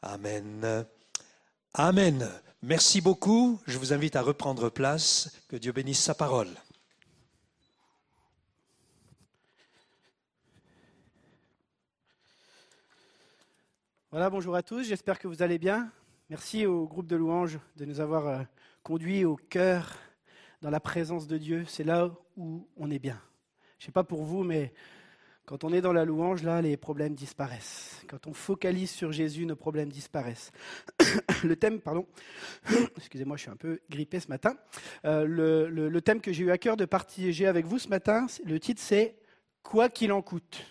Amen. 0.03 0.85
Amen. 1.73 2.29
Merci 2.61 3.01
beaucoup. 3.01 3.59
Je 3.65 3.79
vous 3.79 3.93
invite 3.93 4.15
à 4.15 4.21
reprendre 4.21 4.69
place. 4.69 5.41
Que 5.47 5.55
Dieu 5.55 5.71
bénisse 5.71 5.99
sa 5.99 6.13
parole. 6.13 6.49
Voilà, 14.11 14.29
bonjour 14.29 14.55
à 14.55 14.61
tous. 14.61 14.83
J'espère 14.83 15.17
que 15.17 15.27
vous 15.27 15.41
allez 15.41 15.57
bien. 15.57 15.91
Merci 16.29 16.67
au 16.67 16.85
groupe 16.85 17.07
de 17.07 17.15
louanges 17.15 17.57
de 17.75 17.85
nous 17.85 17.99
avoir 17.99 18.27
euh, 18.27 18.43
conduits 18.83 19.25
au 19.25 19.35
cœur, 19.35 19.97
dans 20.61 20.69
la 20.69 20.79
présence 20.79 21.25
de 21.25 21.39
Dieu. 21.39 21.65
C'est 21.67 21.83
là 21.83 22.11
où 22.35 22.67
on 22.77 22.91
est 22.91 22.99
bien. 22.99 23.19
Je 23.79 23.83
ne 23.83 23.85
sais 23.87 23.91
pas 23.91 24.03
pour 24.03 24.23
vous, 24.23 24.43
mais 24.43 24.73
quand 25.47 25.63
on 25.63 25.71
est 25.71 25.79
dans 25.79 25.93
la 25.93 26.03
louange, 26.03 26.43
là, 26.43 26.61
les 26.61 26.75
problèmes 26.75 27.15
disparaissent. 27.15 28.03
Quand 28.09 28.27
on 28.27 28.33
focalise 28.33 28.91
sur 28.91 29.13
Jésus, 29.13 29.45
nos 29.45 29.55
problèmes 29.55 29.89
disparaissent. 29.89 30.51
le 31.43 31.55
thème, 31.55 31.79
pardon, 31.79 32.05
excusez-moi, 32.97 33.37
je 33.37 33.43
suis 33.43 33.49
un 33.49 33.55
peu 33.55 33.79
grippé 33.89 34.19
ce 34.19 34.27
matin. 34.27 34.57
Euh, 35.05 35.25
le, 35.25 36.01
thème 36.01 36.19
que 36.19 36.33
j'ai 36.33 36.43
eu 36.43 36.51
à 36.51 36.57
cœur 36.57 36.75
de 36.75 36.83
partager 36.83 37.47
avec 37.47 37.65
vous 37.65 37.79
ce 37.79 37.87
matin, 37.87 38.27
le 38.43 38.59
titre 38.59 38.81
c'est 38.83 39.15
Quoi 39.63 39.87
qu'il 39.87 40.11
en 40.11 40.21
coûte. 40.21 40.65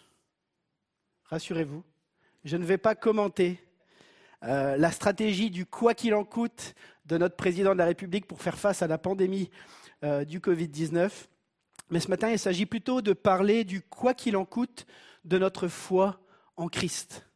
Rassurez-vous, 1.24 1.82
je 2.44 2.56
ne 2.58 2.64
vais 2.64 2.78
pas 2.78 2.94
commenter 2.94 3.58
euh, 4.42 4.76
la 4.76 4.90
stratégie 4.90 5.50
du 5.50 5.64
quoi 5.64 5.94
qu'il 5.94 6.14
en 6.14 6.24
coûte 6.24 6.74
de 7.06 7.16
notre 7.16 7.36
président 7.36 7.72
de 7.72 7.78
la 7.78 7.86
République 7.86 8.26
pour 8.26 8.42
faire 8.42 8.58
face 8.58 8.82
à 8.82 8.86
la 8.86 8.98
pandémie 8.98 9.50
euh, 10.04 10.26
du 10.26 10.38
Covid-19. 10.38 11.10
Mais 11.90 12.00
ce 12.00 12.08
matin, 12.08 12.30
il 12.30 12.38
s'agit 12.38 12.66
plutôt 12.66 13.00
de 13.00 13.12
parler 13.12 13.64
du 13.64 13.80
quoi 13.80 14.14
qu'il 14.14 14.36
en 14.36 14.44
coûte 14.44 14.86
de 15.24 15.38
notre 15.38 15.68
foi 15.68 16.20
en 16.56 16.68
Christ. 16.68 17.26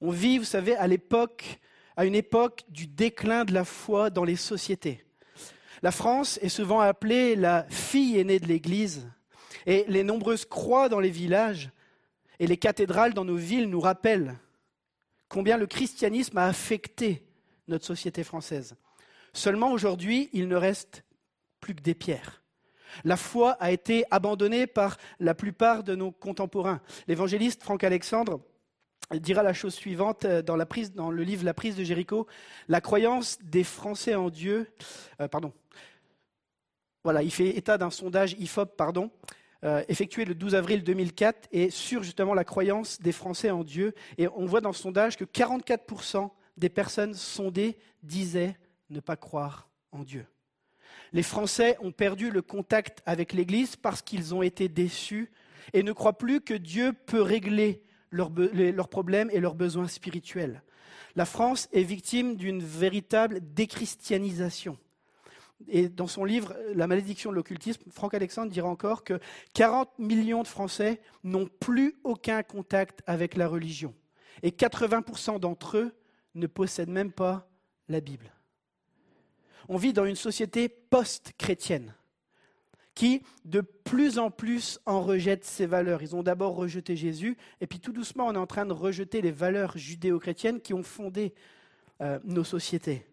On 0.00 0.10
vit, 0.10 0.38
vous 0.38 0.44
savez, 0.44 0.76
à 0.76 0.86
l'époque, 0.86 1.60
à 1.96 2.04
une 2.04 2.14
époque 2.14 2.64
du 2.68 2.86
déclin 2.86 3.44
de 3.44 3.52
la 3.52 3.64
foi 3.64 4.10
dans 4.10 4.24
les 4.24 4.36
sociétés. 4.36 5.04
La 5.82 5.90
France 5.90 6.38
est 6.42 6.48
souvent 6.48 6.80
appelée 6.80 7.36
la 7.36 7.66
fille 7.68 8.18
aînée 8.18 8.38
de 8.38 8.46
l'Église, 8.46 9.08
et 9.66 9.84
les 9.88 10.04
nombreuses 10.04 10.44
croix 10.44 10.88
dans 10.88 11.00
les 11.00 11.10
villages 11.10 11.70
et 12.38 12.46
les 12.46 12.56
cathédrales 12.56 13.14
dans 13.14 13.24
nos 13.24 13.36
villes 13.36 13.70
nous 13.70 13.80
rappellent 13.80 14.36
combien 15.28 15.56
le 15.56 15.66
christianisme 15.66 16.38
a 16.38 16.46
affecté 16.46 17.26
notre 17.66 17.84
société 17.84 18.24
française. 18.24 18.76
Seulement 19.32 19.72
aujourd'hui, 19.72 20.28
il 20.32 20.48
ne 20.48 20.56
reste 20.56 21.04
plus 21.60 21.74
que 21.74 21.82
des 21.82 21.94
pierres. 21.94 22.43
La 23.04 23.16
foi 23.16 23.52
a 23.60 23.70
été 23.70 24.04
abandonnée 24.10 24.66
par 24.66 24.96
la 25.20 25.34
plupart 25.34 25.82
de 25.82 25.94
nos 25.94 26.12
contemporains. 26.12 26.80
L'évangéliste 27.08 27.62
Franck 27.62 27.84
Alexandre 27.84 28.40
dira 29.12 29.42
la 29.42 29.52
chose 29.52 29.74
suivante 29.74 30.24
euh, 30.24 30.42
dans, 30.42 30.56
le 30.56 31.22
livre 31.22 31.44
La 31.44 31.54
prise 31.54 31.76
de 31.76 31.84
Jéricho. 31.84 32.26
La 32.68 32.80
croyance 32.80 33.38
des 33.42 33.64
Français 33.64 34.14
en 34.14 34.30
Dieu, 34.30 34.72
euh, 35.20 35.28
pardon, 35.28 35.52
voilà, 37.02 37.22
il 37.22 37.30
fait 37.30 37.56
état 37.56 37.76
d'un 37.76 37.90
sondage 37.90 38.34
IFOP, 38.38 38.76
pardon, 38.76 39.10
euh, 39.64 39.84
effectué 39.88 40.24
le 40.24 40.34
12 40.34 40.54
avril 40.54 40.82
2004 40.82 41.48
et 41.52 41.70
sur 41.70 42.02
justement 42.02 42.34
la 42.34 42.44
croyance 42.44 43.00
des 43.00 43.12
Français 43.12 43.50
en 43.50 43.64
Dieu. 43.64 43.94
Et 44.18 44.26
on 44.28 44.46
voit 44.46 44.60
dans 44.60 44.72
ce 44.72 44.82
sondage 44.82 45.16
que 45.16 45.24
44% 45.24 46.30
des 46.56 46.68
personnes 46.68 47.14
sondées 47.14 47.76
disaient 48.02 48.56
ne 48.90 49.00
pas 49.00 49.16
croire 49.16 49.68
en 49.92 50.02
Dieu. 50.02 50.26
Les 51.14 51.22
Français 51.22 51.76
ont 51.80 51.92
perdu 51.92 52.28
le 52.28 52.42
contact 52.42 53.00
avec 53.06 53.32
l'Église 53.32 53.76
parce 53.76 54.02
qu'ils 54.02 54.34
ont 54.34 54.42
été 54.42 54.68
déçus 54.68 55.30
et 55.72 55.84
ne 55.84 55.92
croient 55.92 56.18
plus 56.18 56.40
que 56.40 56.54
Dieu 56.54 56.92
peut 56.92 57.22
régler 57.22 57.84
leurs, 58.10 58.88
problèmes 58.88 59.30
et 59.32 59.38
leurs 59.38 59.54
besoins 59.54 59.86
spirituels. 59.86 60.64
La 61.14 61.24
France 61.24 61.68
est 61.72 61.84
victime 61.84 62.34
d'une 62.34 62.60
véritable 62.60 63.38
déchristianisation. 63.54 64.76
Et 65.68 65.88
dans 65.88 66.08
son 66.08 66.24
livre 66.24 66.52
La 66.74 66.88
malédiction 66.88 67.30
de 67.30 67.36
l'occultisme, 67.36 67.84
Franck 67.92 68.14
Alexandre 68.14 68.50
dira 68.50 68.68
encore 68.68 69.04
que 69.04 69.20
40 69.54 69.96
millions 70.00 70.42
de 70.42 70.48
Français 70.48 71.00
n'ont 71.22 71.48
plus 71.60 71.94
aucun 72.02 72.42
contact 72.42 73.02
avec 73.06 73.36
la 73.36 73.46
religion. 73.46 73.94
Et 74.42 74.50
80% 74.50 75.38
d'entre 75.38 75.76
eux 75.76 75.94
ne 76.34 76.48
possèdent 76.48 76.90
même 76.90 77.12
pas 77.12 77.48
la 77.88 78.00
Bible. 78.00 78.32
On 79.68 79.76
vit 79.76 79.92
dans 79.92 80.04
une 80.04 80.16
société 80.16 80.68
post-chrétienne 80.68 81.94
qui, 82.94 83.22
de 83.44 83.60
plus 83.60 84.18
en 84.18 84.30
plus, 84.30 84.78
en 84.86 85.02
rejette 85.02 85.44
ses 85.44 85.66
valeurs. 85.66 86.02
Ils 86.02 86.14
ont 86.14 86.22
d'abord 86.22 86.54
rejeté 86.54 86.96
Jésus, 86.96 87.36
et 87.60 87.66
puis 87.66 87.80
tout 87.80 87.92
doucement, 87.92 88.26
on 88.26 88.34
est 88.34 88.38
en 88.38 88.46
train 88.46 88.66
de 88.66 88.72
rejeter 88.72 89.20
les 89.20 89.32
valeurs 89.32 89.76
judéo-chrétiennes 89.76 90.60
qui 90.60 90.74
ont 90.74 90.84
fondé 90.84 91.34
euh, 92.00 92.20
nos 92.24 92.44
sociétés. 92.44 93.04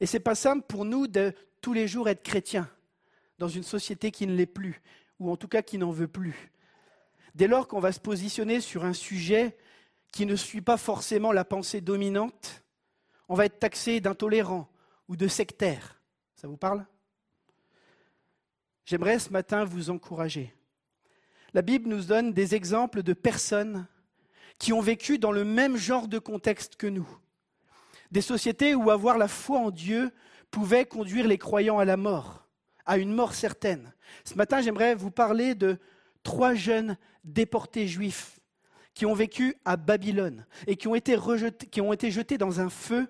Et 0.00 0.06
c'est 0.06 0.20
pas 0.20 0.34
simple 0.34 0.64
pour 0.66 0.84
nous 0.84 1.06
de 1.06 1.32
tous 1.60 1.72
les 1.72 1.88
jours 1.88 2.08
être 2.08 2.22
chrétiens 2.22 2.68
dans 3.38 3.48
une 3.48 3.62
société 3.62 4.10
qui 4.10 4.26
ne 4.26 4.34
l'est 4.34 4.46
plus, 4.46 4.80
ou 5.20 5.30
en 5.30 5.36
tout 5.36 5.48
cas 5.48 5.62
qui 5.62 5.78
n'en 5.78 5.90
veut 5.90 6.08
plus. 6.08 6.50
Dès 7.34 7.46
lors 7.46 7.68
qu'on 7.68 7.80
va 7.80 7.92
se 7.92 8.00
positionner 8.00 8.60
sur 8.60 8.84
un 8.84 8.92
sujet 8.92 9.56
qui 10.10 10.26
ne 10.26 10.36
suit 10.36 10.62
pas 10.62 10.76
forcément 10.76 11.32
la 11.32 11.44
pensée 11.44 11.80
dominante, 11.80 12.64
on 13.28 13.34
va 13.34 13.44
être 13.44 13.58
taxé 13.58 14.00
d'intolérant 14.00 14.68
ou 15.08 15.16
de 15.16 15.26
sectaire. 15.26 16.00
Ça 16.34 16.46
vous 16.46 16.56
parle? 16.56 16.86
J'aimerais 18.84 19.18
ce 19.18 19.30
matin 19.30 19.64
vous 19.64 19.90
encourager. 19.90 20.54
La 21.54 21.62
Bible 21.62 21.88
nous 21.88 22.04
donne 22.04 22.32
des 22.32 22.54
exemples 22.54 23.02
de 23.02 23.12
personnes 23.12 23.86
qui 24.58 24.72
ont 24.72 24.80
vécu 24.80 25.18
dans 25.18 25.32
le 25.32 25.44
même 25.44 25.76
genre 25.76 26.08
de 26.08 26.18
contexte 26.18 26.76
que 26.76 26.86
nous. 26.86 27.08
Des 28.10 28.20
sociétés 28.20 28.74
où 28.74 28.90
avoir 28.90 29.18
la 29.18 29.28
foi 29.28 29.58
en 29.58 29.70
Dieu 29.70 30.10
pouvait 30.50 30.86
conduire 30.86 31.26
les 31.26 31.38
croyants 31.38 31.78
à 31.78 31.84
la 31.84 31.96
mort, 31.96 32.46
à 32.86 32.98
une 32.98 33.14
mort 33.14 33.34
certaine. 33.34 33.92
Ce 34.24 34.34
matin, 34.34 34.60
j'aimerais 34.60 34.94
vous 34.94 35.10
parler 35.10 35.54
de 35.54 35.78
trois 36.22 36.54
jeunes 36.54 36.96
déportés 37.24 37.86
juifs 37.86 38.40
qui 38.94 39.06
ont 39.06 39.14
vécu 39.14 39.54
à 39.64 39.76
Babylone 39.76 40.46
et 40.66 40.76
qui 40.76 40.88
ont 40.88 40.94
été, 40.94 41.16
qui 41.70 41.80
ont 41.80 41.92
été 41.92 42.10
jetés 42.10 42.38
dans 42.38 42.60
un 42.60 42.70
feu 42.70 43.06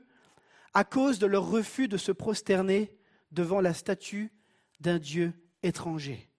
à 0.79 0.85
cause 0.85 1.18
de 1.18 1.26
leur 1.26 1.51
refus 1.51 1.89
de 1.89 1.97
se 1.97 2.12
prosterner 2.12 2.93
devant 3.33 3.61
la 3.61 3.74
statue 3.74 4.31
d'un 4.79 5.01
Dieu 5.01 5.33
étranger. 5.64 6.31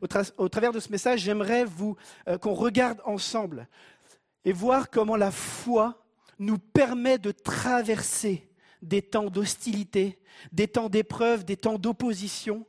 Au, 0.00 0.06
tra- 0.06 0.32
au 0.36 0.48
travers 0.48 0.70
de 0.70 0.78
ce 0.78 0.92
message, 0.92 1.22
j'aimerais 1.22 1.64
euh, 2.28 2.38
qu'on 2.38 2.54
regarde 2.54 3.00
ensemble 3.04 3.66
et 4.44 4.52
voir 4.52 4.88
comment 4.88 5.16
la 5.16 5.32
foi 5.32 6.00
nous 6.38 6.58
permet 6.58 7.18
de 7.18 7.32
traverser 7.32 8.48
des 8.82 9.02
temps 9.02 9.30
d'hostilité, 9.30 10.20
des 10.52 10.68
temps 10.68 10.88
d'épreuve, 10.88 11.44
des 11.44 11.56
temps 11.56 11.76
d'opposition 11.76 12.64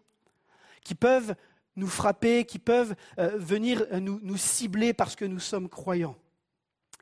qui 0.83 0.95
peuvent 0.95 1.35
nous 1.75 1.87
frapper, 1.87 2.43
qui 2.43 2.57
peuvent 2.57 2.95
euh, 3.19 3.37
venir 3.37 3.85
euh, 3.91 3.99
nous 3.99 4.37
cibler 4.37 4.93
parce 4.93 5.15
que 5.15 5.25
nous 5.25 5.39
sommes 5.39 5.69
croyants. 5.69 6.17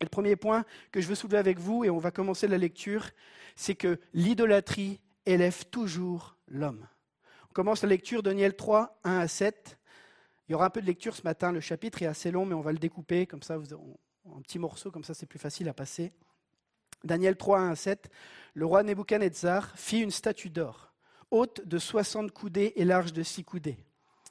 Le 0.01 0.07
premier 0.07 0.35
point 0.35 0.65
que 0.91 1.01
je 1.01 1.07
veux 1.07 1.15
soulever 1.15 1.37
avec 1.37 1.59
vous, 1.59 1.83
et 1.83 1.89
on 1.89 1.97
va 1.97 2.11
commencer 2.11 2.47
la 2.47 2.57
lecture, 2.57 3.09
c'est 3.55 3.75
que 3.75 3.99
l'idolâtrie 4.13 4.99
élève 5.25 5.65
toujours 5.65 6.37
l'homme. 6.47 6.87
On 7.49 7.53
commence 7.53 7.81
la 7.81 7.89
lecture 7.89 8.23
Daniel 8.23 8.55
3, 8.55 8.99
1 9.03 9.19
à 9.19 9.27
7. 9.27 9.77
Il 10.47 10.53
y 10.53 10.55
aura 10.55 10.65
un 10.65 10.69
peu 10.69 10.81
de 10.81 10.85
lecture 10.85 11.15
ce 11.15 11.23
matin, 11.23 11.51
le 11.51 11.59
chapitre 11.59 12.01
est 12.01 12.05
assez 12.05 12.31
long, 12.31 12.45
mais 12.45 12.55
on 12.55 12.61
va 12.61 12.71
le 12.71 12.77
découper, 12.77 13.27
comme 13.27 13.43
ça, 13.43 13.57
en 14.25 14.41
petits 14.41 14.59
morceaux, 14.59 14.91
comme 14.91 15.03
ça 15.03 15.13
c'est 15.13 15.25
plus 15.25 15.39
facile 15.39 15.67
à 15.69 15.73
passer. 15.73 16.13
Daniel 17.03 17.35
3, 17.35 17.59
1 17.59 17.71
à 17.71 17.75
7. 17.75 18.09
Le 18.53 18.65
roi 18.65 18.83
Nebuchadnezzar 18.83 19.77
fit 19.77 20.01
une 20.01 20.11
statue 20.11 20.49
d'or, 20.49 20.93
haute 21.31 21.65
de 21.67 21.77
60 21.77 22.31
coudées 22.31 22.73
et 22.75 22.85
large 22.85 23.13
de 23.13 23.23
6 23.23 23.43
coudées. 23.43 23.77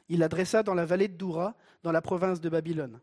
Il 0.08 0.20
la 0.20 0.28
dressa 0.28 0.62
dans 0.62 0.74
la 0.74 0.86
vallée 0.86 1.08
de 1.08 1.16
Doura, 1.16 1.54
dans 1.82 1.92
la 1.92 2.00
province 2.02 2.40
de 2.40 2.48
Babylone. 2.48 3.00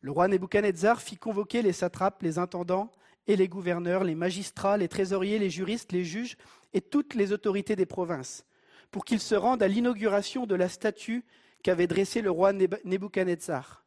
Le 0.00 0.12
roi 0.12 0.28
Nebuchadnezzar 0.28 1.00
fit 1.00 1.16
convoquer 1.16 1.62
les 1.62 1.72
satrapes, 1.72 2.22
les 2.22 2.38
intendants 2.38 2.92
et 3.26 3.36
les 3.36 3.48
gouverneurs, 3.48 4.04
les 4.04 4.14
magistrats, 4.14 4.76
les 4.76 4.88
trésoriers, 4.88 5.38
les 5.38 5.50
juristes, 5.50 5.92
les 5.92 6.04
juges 6.04 6.36
et 6.72 6.80
toutes 6.80 7.14
les 7.14 7.32
autorités 7.32 7.76
des 7.76 7.86
provinces, 7.86 8.44
pour 8.90 9.04
qu'ils 9.04 9.20
se 9.20 9.34
rendent 9.34 9.62
à 9.62 9.68
l'inauguration 9.68 10.46
de 10.46 10.54
la 10.54 10.68
statue 10.68 11.24
qu'avait 11.62 11.88
dressée 11.88 12.22
le 12.22 12.30
roi 12.30 12.52
Neb- 12.52 12.78
Nebuchadnezzar. 12.84 13.84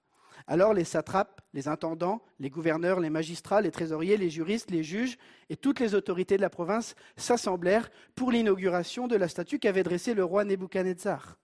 Alors 0.48 0.74
les 0.74 0.84
satrapes, 0.84 1.42
les 1.54 1.68
intendants, 1.68 2.22
les 2.40 2.50
gouverneurs, 2.50 3.00
les 3.00 3.10
magistrats, 3.10 3.62
les 3.62 3.72
trésoriers, 3.72 4.18
les 4.18 4.30
juristes, 4.30 4.72
les 4.72 4.84
juges 4.84 5.18
et 5.50 5.56
toutes 5.56 5.80
les 5.80 5.96
autorités 5.96 6.36
de 6.36 6.42
la 6.42 6.50
province 6.50 6.96
s'assemblèrent 7.16 7.90
pour 8.16 8.32
l'inauguration 8.32 9.08
de 9.08 9.16
la 9.16 9.28
statue 9.28 9.60
qu'avait 9.60 9.84
dressée 9.84 10.14
le 10.14 10.26
roi 10.26 10.44
Nebuchadnezzar. 10.44 11.38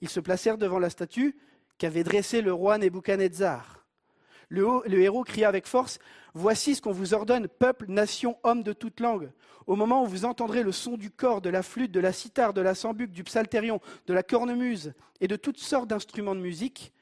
Ils 0.00 0.08
se 0.08 0.20
placèrent 0.20 0.58
devant 0.58 0.80
la 0.80 0.90
statue 0.90 1.36
qu'avait 1.78 2.04
dressée 2.04 2.42
le 2.42 2.52
roi 2.52 2.76
Nebuchadnezzar. 2.76 3.83
Le, 4.54 5.00
héros 5.00 5.24
cria 5.24 5.48
avec 5.48 5.66
force 5.66 5.98
Voici 6.34 6.74
ce 6.74 6.82
qu'on 6.82 6.92
vous 6.92 7.14
ordonne, 7.14 7.48
peuple, 7.48 7.86
nation, 7.88 8.36
homme 8.42 8.62
de 8.62 8.72
toute 8.72 9.00
langue. 9.00 9.30
Au 9.66 9.76
moment 9.76 10.02
où 10.02 10.06
vous 10.06 10.24
entendrez 10.24 10.62
le 10.62 10.72
son 10.72 10.96
du 10.96 11.10
corps, 11.10 11.40
de 11.40 11.48
la 11.48 11.62
flûte, 11.62 11.92
de 11.92 12.00
la 12.00 12.12
cithare, 12.12 12.52
de 12.52 12.60
la 12.60 12.74
sambuc, 12.74 13.10
du 13.12 13.22
psalterion, 13.22 13.80
de 14.06 14.14
la 14.14 14.22
cornemuse 14.22 14.94
et 15.20 15.28
de 15.28 15.36
toutes 15.36 15.58
sortes 15.58 15.88
d'instruments 15.88 16.34
de 16.34 16.40
musique, 16.40 16.92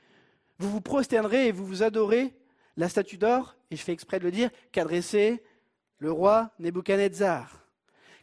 vous 0.59 0.71
vous 0.71 0.81
prosternerez 0.81 1.49
et 1.49 1.53
vous 1.53 1.65
vous 1.65 1.83
adorez 1.83 2.35
la 2.77 2.89
statue 2.89 3.17
d'or, 3.17 3.57
et 3.71 3.77
je 3.77 3.83
fais 3.83 3.93
exprès 3.93 4.19
de 4.19 4.25
le 4.25 4.31
dire, 4.31 4.51
qu'a 4.71 4.85
dressée 4.85 5.43
le 5.99 6.13
roi 6.13 6.51
Nebuchadnezzar. 6.59 7.67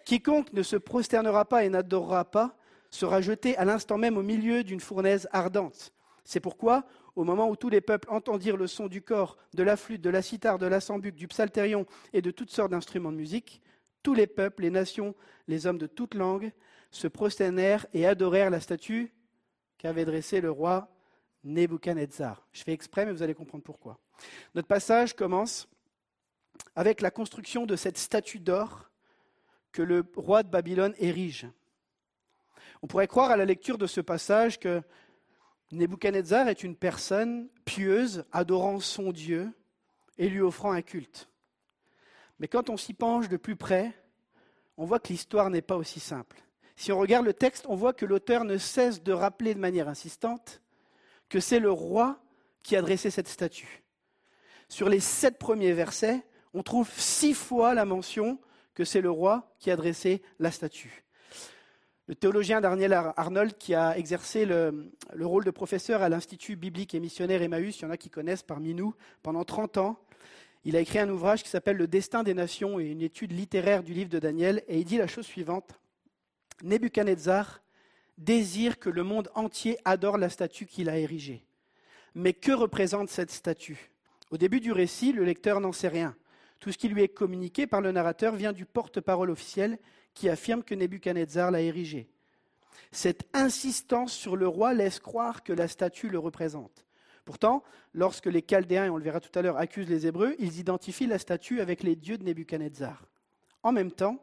Quiconque 0.06 0.54
ne 0.54 0.64
se 0.64 0.76
prosternera 0.76 1.46
pas 1.46 1.66
et 1.66 1.70
n'adorera 1.70 2.26
pas 2.26 2.56
sera 2.90 3.22
jeté 3.22 3.56
à 3.58 3.66
l'instant 3.66 3.98
même 3.98 4.18
au 4.18 4.24
milieu 4.24 4.64
d'une 4.64 4.80
fournaise 4.80 5.28
ardente. 5.32 5.94
C'est 6.24 6.40
pourquoi, 6.40 6.84
au 7.20 7.26
moment 7.26 7.49
où 7.49 7.57
tous 7.57 7.67
les 7.67 7.82
peuples 7.82 8.09
entendirent 8.09 8.55
le 8.55 8.65
son 8.65 8.88
du 8.88 9.01
corps, 9.01 9.36
de 9.53 9.61
la 9.61 9.76
flûte, 9.76 9.99
de 9.99 10.09
la 10.09 10.22
cithare, 10.22 10.57
de 10.57 10.65
la 10.65 10.80
sambuc, 10.80 11.15
du 11.15 11.28
psalterion 11.28 11.86
et 12.13 12.22
de 12.22 12.32
toutes 12.32 12.49
sortes 12.49 12.72
d'instruments 12.72 13.11
de 13.11 13.17
musique, 13.17 13.61
tous 14.03 14.13
les 14.13 14.26
peuples, 14.26 14.61
les 14.61 14.70
nations, 14.70 15.13
les 15.49 15.67
hommes 15.67 15.78
de 15.78 15.86
toute 15.86 16.13
langue 16.13 16.53
se 16.91 17.09
prosternèrent 17.09 17.86
et 17.93 18.07
adorèrent 18.07 18.49
la 18.49 18.61
statue 18.61 19.13
qu'avait 19.78 20.05
dressée 20.05 20.39
le 20.39 20.49
roi 20.49 20.88
Nebuchadnezzar. 21.43 22.47
Je 22.53 22.63
fais 22.63 22.72
exprès, 22.72 23.05
mais 23.05 23.11
vous 23.11 23.22
allez 23.22 23.36
comprendre 23.36 23.65
pourquoi. 23.65 23.99
Notre 24.55 24.70
passage 24.70 25.13
commence 25.13 25.67
avec 26.74 27.01
la 27.01 27.11
construction 27.11 27.65
de 27.65 27.76
cette 27.76 27.97
statue 27.97 28.39
d'or 28.39 28.89
que 29.74 29.82
le 29.82 30.05
roi 30.15 30.43
de 30.43 30.49
Babylone 30.49 30.95
érige. 30.99 31.49
On 32.82 32.88
pourrait 32.88 33.07
croire 33.07 33.32
à 33.32 33.36
la 33.36 33.43
lecture 33.43 33.78
de 33.78 33.88
ce 33.88 33.99
passage 33.99 34.57
que 34.57 34.82
Nebuchadnezzar 35.72 36.47
est 36.47 36.63
une 36.63 36.76
personne 36.76 37.47
pieuse, 37.65 38.26
adorant 38.32 38.80
son 38.80 39.11
Dieu 39.11 39.51
et 40.17 40.30
lui 40.30 40.41
offrant 40.41 40.72
un 40.72 40.82
culte. 40.82 41.30
Mais 42.39 42.47
quand 42.47 42.70
on 42.70 42.78
s'y 42.78 42.93
penche 42.93 43.30
de 43.30 43.38
plus 43.38 43.55
près, 43.55 43.93
on 44.78 44.86
voit 44.86 44.99
que 44.99 45.09
l'histoire 45.09 45.49
n'est 45.49 45.61
pas 45.61 45.76
aussi 45.76 45.99
simple. 45.99 46.38
Si 46.76 46.91
on 46.91 46.99
regarde 46.99 47.26
le 47.26 47.34
texte, 47.34 47.65
on 47.67 47.76
voit 47.76 47.93
que 47.93 48.05
l'auteur 48.05 48.45
ne 48.45 48.57
cesse 48.57 49.03
de 49.03 49.11
rappeler 49.11 49.53
de 49.53 49.59
manière 49.59 49.89
insistante 49.89 50.61
que 51.28 51.39
c'est 51.39 51.59
le 51.59 51.72
roi 51.72 52.20
qui 52.63 52.76
a 52.76 52.82
dressé 52.82 53.11
cette 53.11 53.28
statue. 53.28 53.84
Sur 54.70 54.89
les 54.89 54.99
sept 54.99 55.38
premiers 55.38 55.74
versets, 55.74 56.24
on 56.53 56.63
trouve 56.63 56.89
six 56.91 57.34
fois 57.34 57.74
la 57.74 57.86
mention 57.86 58.39
que 58.74 58.86
c'est 58.86 59.01
le 59.01 59.11
roi 59.11 59.53
qui 59.59 59.72
a 59.72 59.76
dressé 59.76 60.22
la 60.39 60.51
statue. 60.51 61.03
Le 62.10 62.16
théologien 62.16 62.60
Daniel 62.60 62.93
Arnold, 62.93 63.55
qui 63.60 63.76
a 63.76 63.95
exercé 63.95 64.43
le, 64.43 64.91
le 65.14 65.26
rôle 65.28 65.45
de 65.45 65.51
professeur 65.51 66.01
à 66.01 66.10
l'Institut 66.10 66.55
biblique 66.55 66.95
et 66.95 66.99
missionnaire 66.99 67.43
Emmaüs, 67.43 67.78
il 67.78 67.84
y 67.84 67.86
en 67.86 67.91
a 67.91 67.97
qui 67.97 68.10
connaissent 68.10 68.41
parmi 68.41 68.74
nous, 68.74 68.95
pendant 69.22 69.43
30 69.43 69.78
ans, 69.78 69.99
il 70.66 70.76
a 70.76 70.80
écrit 70.80 70.97
un 70.97 71.10
ouvrage 71.10 71.43
qui 71.43 71.49
s'appelle 71.49 71.78
Le 71.78 71.86
destin 71.86 72.24
des 72.24 72.34
nations 72.34 72.80
et 72.80 72.86
une 72.86 73.03
étude 73.03 73.32
littéraire 73.32 73.84
du 73.84 73.93
livre 73.93 74.10
de 74.10 74.18
Daniel, 74.18 74.64
et 74.68 74.80
il 74.80 74.86
dit 74.86 74.97
la 74.97 75.05
chose 75.05 75.28
suivante. 75.28 75.80
Nebuchadnezzar 76.64 77.62
désire 78.18 78.80
que 78.80 78.89
le 78.89 79.03
monde 79.03 79.30
entier 79.36 79.78
adore 79.86 80.18
la 80.18 80.30
statue 80.30 80.66
qu'il 80.66 80.89
a 80.89 80.97
érigée. 80.97 81.45
Mais 82.16 82.34
que 82.34 82.51
représente 82.51 83.10
cette 83.10 83.30
statue? 83.30 83.91
Au 84.32 84.38
début 84.38 84.62
du 84.62 84.72
récit, 84.72 85.14
le 85.14 85.26
lecteur 85.26 85.60
n'en 85.62 85.74
sait 85.74 85.88
rien. 85.88 86.16
Tout 86.60 86.72
ce 86.72 86.80
qui 86.80 86.89
lui 86.89 87.03
est 87.03 87.07
communiqué 87.07 87.68
par 87.68 87.82
le 87.82 87.91
narrateur 87.91 88.34
vient 88.36 88.51
du 88.51 88.66
porte-parole 88.66 89.30
officiel 89.30 89.78
qui 90.14 90.30
affirme 90.30 90.64
que 90.64 90.76
Nebuchadnezzar 90.76 91.51
l'a 91.51 91.62
érigée. 91.62 92.10
Cette 92.91 93.28
insistance 93.34 94.14
sur 94.14 94.36
le 94.36 94.47
roi 94.47 94.74
laisse 94.74 94.99
croire 94.99 95.43
que 95.43 95.53
la 95.53 95.68
statue 95.68 96.10
le 96.10 96.20
représente. 96.20 96.86
Pourtant, 97.26 97.64
lorsque 97.93 98.26
les 98.26 98.41
Chaldéens, 98.41 98.86
et 98.86 98.89
on 98.89 98.97
le 98.97 99.03
verra 99.03 99.20
tout 99.20 99.38
à 99.38 99.41
l'heure, 99.41 99.57
accusent 99.57 99.89
les 99.89 100.07
Hébreux, 100.07 100.36
ils 100.39 100.60
identifient 100.60 101.05
la 101.05 101.20
statue 101.20 101.62
avec 101.62 101.84
les 101.84 101.95
dieux 101.95 102.18
de 102.18 102.24
Nebuchadnezzar. 102.24 103.05
En 103.62 103.72
même 103.72 103.91
temps, 103.91 104.18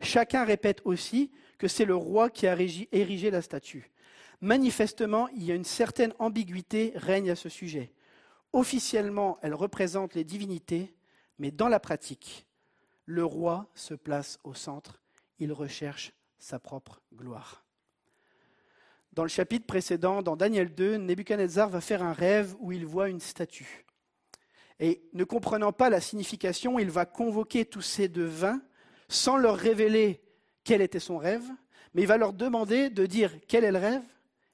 chacun 0.00 0.44
répète 0.44 0.80
aussi 0.84 1.30
que 1.58 1.68
c'est 1.68 1.84
le 1.84 1.96
roi 1.96 2.30
qui 2.30 2.46
a 2.46 2.56
érigé 2.92 3.30
la 3.30 3.42
statue. 3.42 3.90
Manifestement, 4.40 5.28
il 5.28 5.44
y 5.44 5.52
a 5.52 5.54
une 5.54 5.64
certaine 5.64 6.14
ambiguïté 6.18 6.92
règne 6.96 7.30
à 7.30 7.36
ce 7.36 7.48
sujet. 7.48 7.92
Officiellement, 8.52 9.38
elle 9.42 9.54
représente 9.54 10.14
les 10.14 10.24
divinités, 10.24 10.94
mais 11.38 11.50
dans 11.50 11.68
la 11.68 11.80
pratique, 11.80 12.46
le 13.04 13.24
roi 13.24 13.66
se 13.74 13.94
place 13.94 14.38
au 14.44 14.54
centre, 14.54 15.00
il 15.38 15.52
recherche 15.52 16.12
sa 16.38 16.58
propre 16.58 17.00
gloire. 17.14 17.64
Dans 19.12 19.22
le 19.22 19.28
chapitre 19.28 19.66
précédent, 19.66 20.22
dans 20.22 20.36
Daniel 20.36 20.74
2, 20.74 20.98
Nebuchadnezzar 20.98 21.70
va 21.70 21.80
faire 21.80 22.02
un 22.02 22.12
rêve 22.12 22.54
où 22.58 22.72
il 22.72 22.84
voit 22.84 23.08
une 23.08 23.20
statue. 23.20 23.86
Et 24.78 25.08
ne 25.14 25.24
comprenant 25.24 25.72
pas 25.72 25.88
la 25.88 26.02
signification, 26.02 26.78
il 26.78 26.90
va 26.90 27.06
convoquer 27.06 27.64
tous 27.64 27.80
ces 27.80 28.08
devins 28.08 28.60
sans 29.08 29.38
leur 29.38 29.56
révéler 29.56 30.20
quel 30.64 30.82
était 30.82 31.00
son 31.00 31.16
rêve, 31.16 31.48
mais 31.94 32.02
il 32.02 32.08
va 32.08 32.18
leur 32.18 32.34
demander 32.34 32.90
de 32.90 33.06
dire 33.06 33.32
quel 33.48 33.64
est 33.64 33.72
le 33.72 33.78
rêve 33.78 34.02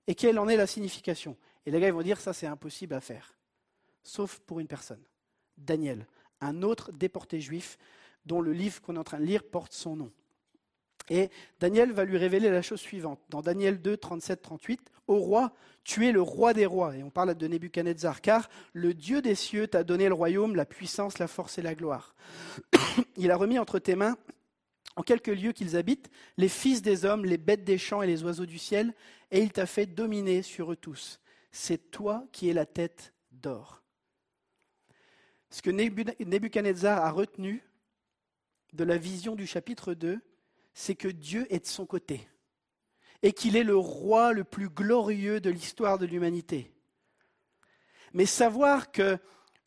et 0.06 0.14
quelle 0.14 0.38
en 0.38 0.48
est 0.48 0.56
la 0.56 0.68
signification. 0.68 1.36
Et 1.66 1.70
les 1.70 1.80
gars 1.80 1.90
vont 1.90 2.02
dire 2.02 2.20
ça 2.20 2.32
c'est 2.32 2.46
impossible 2.46 2.94
à 2.94 3.00
faire, 3.00 3.34
sauf 4.04 4.38
pour 4.40 4.60
une 4.60 4.68
personne, 4.68 5.02
Daniel, 5.56 6.06
un 6.40 6.62
autre 6.62 6.92
déporté 6.92 7.40
juif 7.40 7.78
dont 8.26 8.40
le 8.40 8.52
livre 8.52 8.80
qu'on 8.80 8.94
est 8.94 8.98
en 8.98 9.04
train 9.04 9.18
de 9.18 9.24
lire 9.24 9.42
porte 9.42 9.72
son 9.72 9.96
nom. 9.96 10.12
Et 11.10 11.30
Daniel 11.60 11.92
va 11.92 12.04
lui 12.04 12.16
révéler 12.16 12.50
la 12.50 12.62
chose 12.62 12.80
suivante. 12.80 13.20
Dans 13.28 13.42
Daniel 13.42 13.80
2, 13.80 13.96
37, 13.96 14.42
38, 14.42 14.80
Au 15.08 15.16
roi, 15.16 15.52
tu 15.84 16.06
es 16.06 16.12
le 16.12 16.22
roi 16.22 16.54
des 16.54 16.66
rois. 16.66 16.96
Et 16.96 17.02
on 17.02 17.10
parle 17.10 17.34
de 17.34 17.46
Nebuchadnezzar, 17.48 18.20
car 18.20 18.48
le 18.72 18.94
Dieu 18.94 19.20
des 19.20 19.34
cieux 19.34 19.66
t'a 19.66 19.84
donné 19.84 20.08
le 20.08 20.14
royaume, 20.14 20.54
la 20.54 20.64
puissance, 20.64 21.18
la 21.18 21.26
force 21.26 21.58
et 21.58 21.62
la 21.62 21.74
gloire. 21.74 22.14
Il 23.16 23.30
a 23.30 23.36
remis 23.36 23.58
entre 23.58 23.78
tes 23.78 23.96
mains, 23.96 24.16
en 24.96 25.02
quelques 25.02 25.28
lieux 25.28 25.52
qu'ils 25.52 25.76
habitent, 25.76 26.10
les 26.36 26.48
fils 26.48 26.82
des 26.82 27.04
hommes, 27.04 27.24
les 27.24 27.38
bêtes 27.38 27.64
des 27.64 27.78
champs 27.78 28.02
et 28.02 28.06
les 28.06 28.22
oiseaux 28.24 28.46
du 28.46 28.58
ciel, 28.58 28.94
et 29.30 29.40
il 29.40 29.50
t'a 29.50 29.64
fait 29.64 29.86
dominer 29.86 30.42
sur 30.42 30.72
eux 30.72 30.76
tous. 30.76 31.18
C'est 31.50 31.90
toi 31.90 32.26
qui 32.32 32.50
es 32.50 32.52
la 32.52 32.66
tête 32.66 33.14
d'or. 33.30 33.82
Ce 35.50 35.62
que 35.62 35.70
Nebuchadnezzar 35.70 37.02
a 37.02 37.10
retenu 37.10 37.62
de 38.72 38.84
la 38.84 38.96
vision 38.96 39.34
du 39.34 39.46
chapitre 39.46 39.94
2, 39.94 40.20
c'est 40.74 40.94
que 40.94 41.08
Dieu 41.08 41.46
est 41.50 41.60
de 41.60 41.66
son 41.66 41.86
côté 41.86 42.26
et 43.22 43.32
qu'il 43.32 43.56
est 43.56 43.64
le 43.64 43.76
roi 43.76 44.32
le 44.32 44.44
plus 44.44 44.68
glorieux 44.68 45.40
de 45.40 45.50
l'histoire 45.50 45.98
de 45.98 46.06
l'humanité. 46.06 46.72
Mais 48.12 48.26
savoir 48.26 48.90
que 48.90 49.18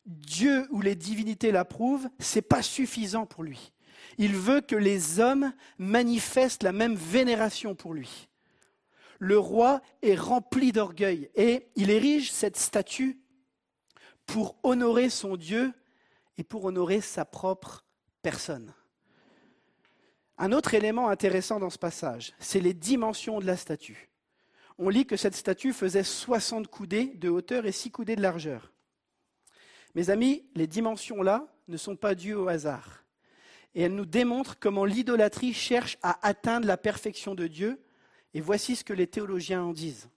Dieu 0.04 0.66
ou 0.70 0.80
les 0.80 0.94
divinités 0.94 1.50
l'approuvent, 1.50 2.08
c'est 2.18 2.42
pas 2.42 2.62
suffisant 2.62 3.26
pour 3.26 3.42
lui. 3.42 3.72
Il 4.18 4.36
veut 4.36 4.60
que 4.60 4.76
les 4.76 5.20
hommes 5.20 5.52
manifestent 5.78 6.62
la 6.62 6.72
même 6.72 6.94
vénération 6.94 7.74
pour 7.74 7.92
lui. 7.92 8.28
Le 9.18 9.38
roi 9.38 9.80
est 10.02 10.14
rempli 10.14 10.72
d'orgueil 10.72 11.30
et 11.34 11.68
il 11.74 11.90
érige 11.90 12.30
cette 12.30 12.56
statue 12.56 13.18
pour 14.26 14.56
honorer 14.62 15.08
son 15.08 15.36
Dieu 15.36 15.72
et 16.36 16.44
pour 16.44 16.64
honorer 16.66 17.00
sa 17.00 17.24
propre 17.24 17.84
personne. 18.22 18.74
Un 20.38 20.52
autre 20.52 20.74
élément 20.74 21.08
intéressant 21.08 21.58
dans 21.58 21.70
ce 21.70 21.78
passage, 21.78 22.34
c'est 22.38 22.60
les 22.60 22.74
dimensions 22.74 23.40
de 23.40 23.46
la 23.46 23.56
statue. 23.56 24.10
On 24.78 24.90
lit 24.90 25.06
que 25.06 25.16
cette 25.16 25.34
statue 25.34 25.72
faisait 25.72 26.02
60 26.02 26.68
coudées 26.68 27.06
de 27.14 27.30
hauteur 27.30 27.64
et 27.64 27.72
6 27.72 27.90
coudées 27.90 28.16
de 28.16 28.22
largeur. 28.22 28.72
Mes 29.94 30.10
amis, 30.10 30.44
les 30.54 30.66
dimensions 30.66 31.22
là 31.22 31.46
ne 31.68 31.78
sont 31.78 31.96
pas 31.96 32.14
dues 32.14 32.34
au 32.34 32.48
hasard. 32.48 33.04
Et 33.74 33.82
elles 33.82 33.94
nous 33.94 34.04
démontrent 34.04 34.58
comment 34.58 34.84
l'idolâtrie 34.84 35.54
cherche 35.54 35.96
à 36.02 36.26
atteindre 36.26 36.66
la 36.66 36.76
perfection 36.76 37.34
de 37.34 37.46
Dieu. 37.46 37.82
Et 38.34 38.40
voici 38.42 38.76
ce 38.76 38.84
que 38.84 38.92
les 38.92 39.06
théologiens 39.06 39.62
en 39.62 39.72
disent. 39.72 40.10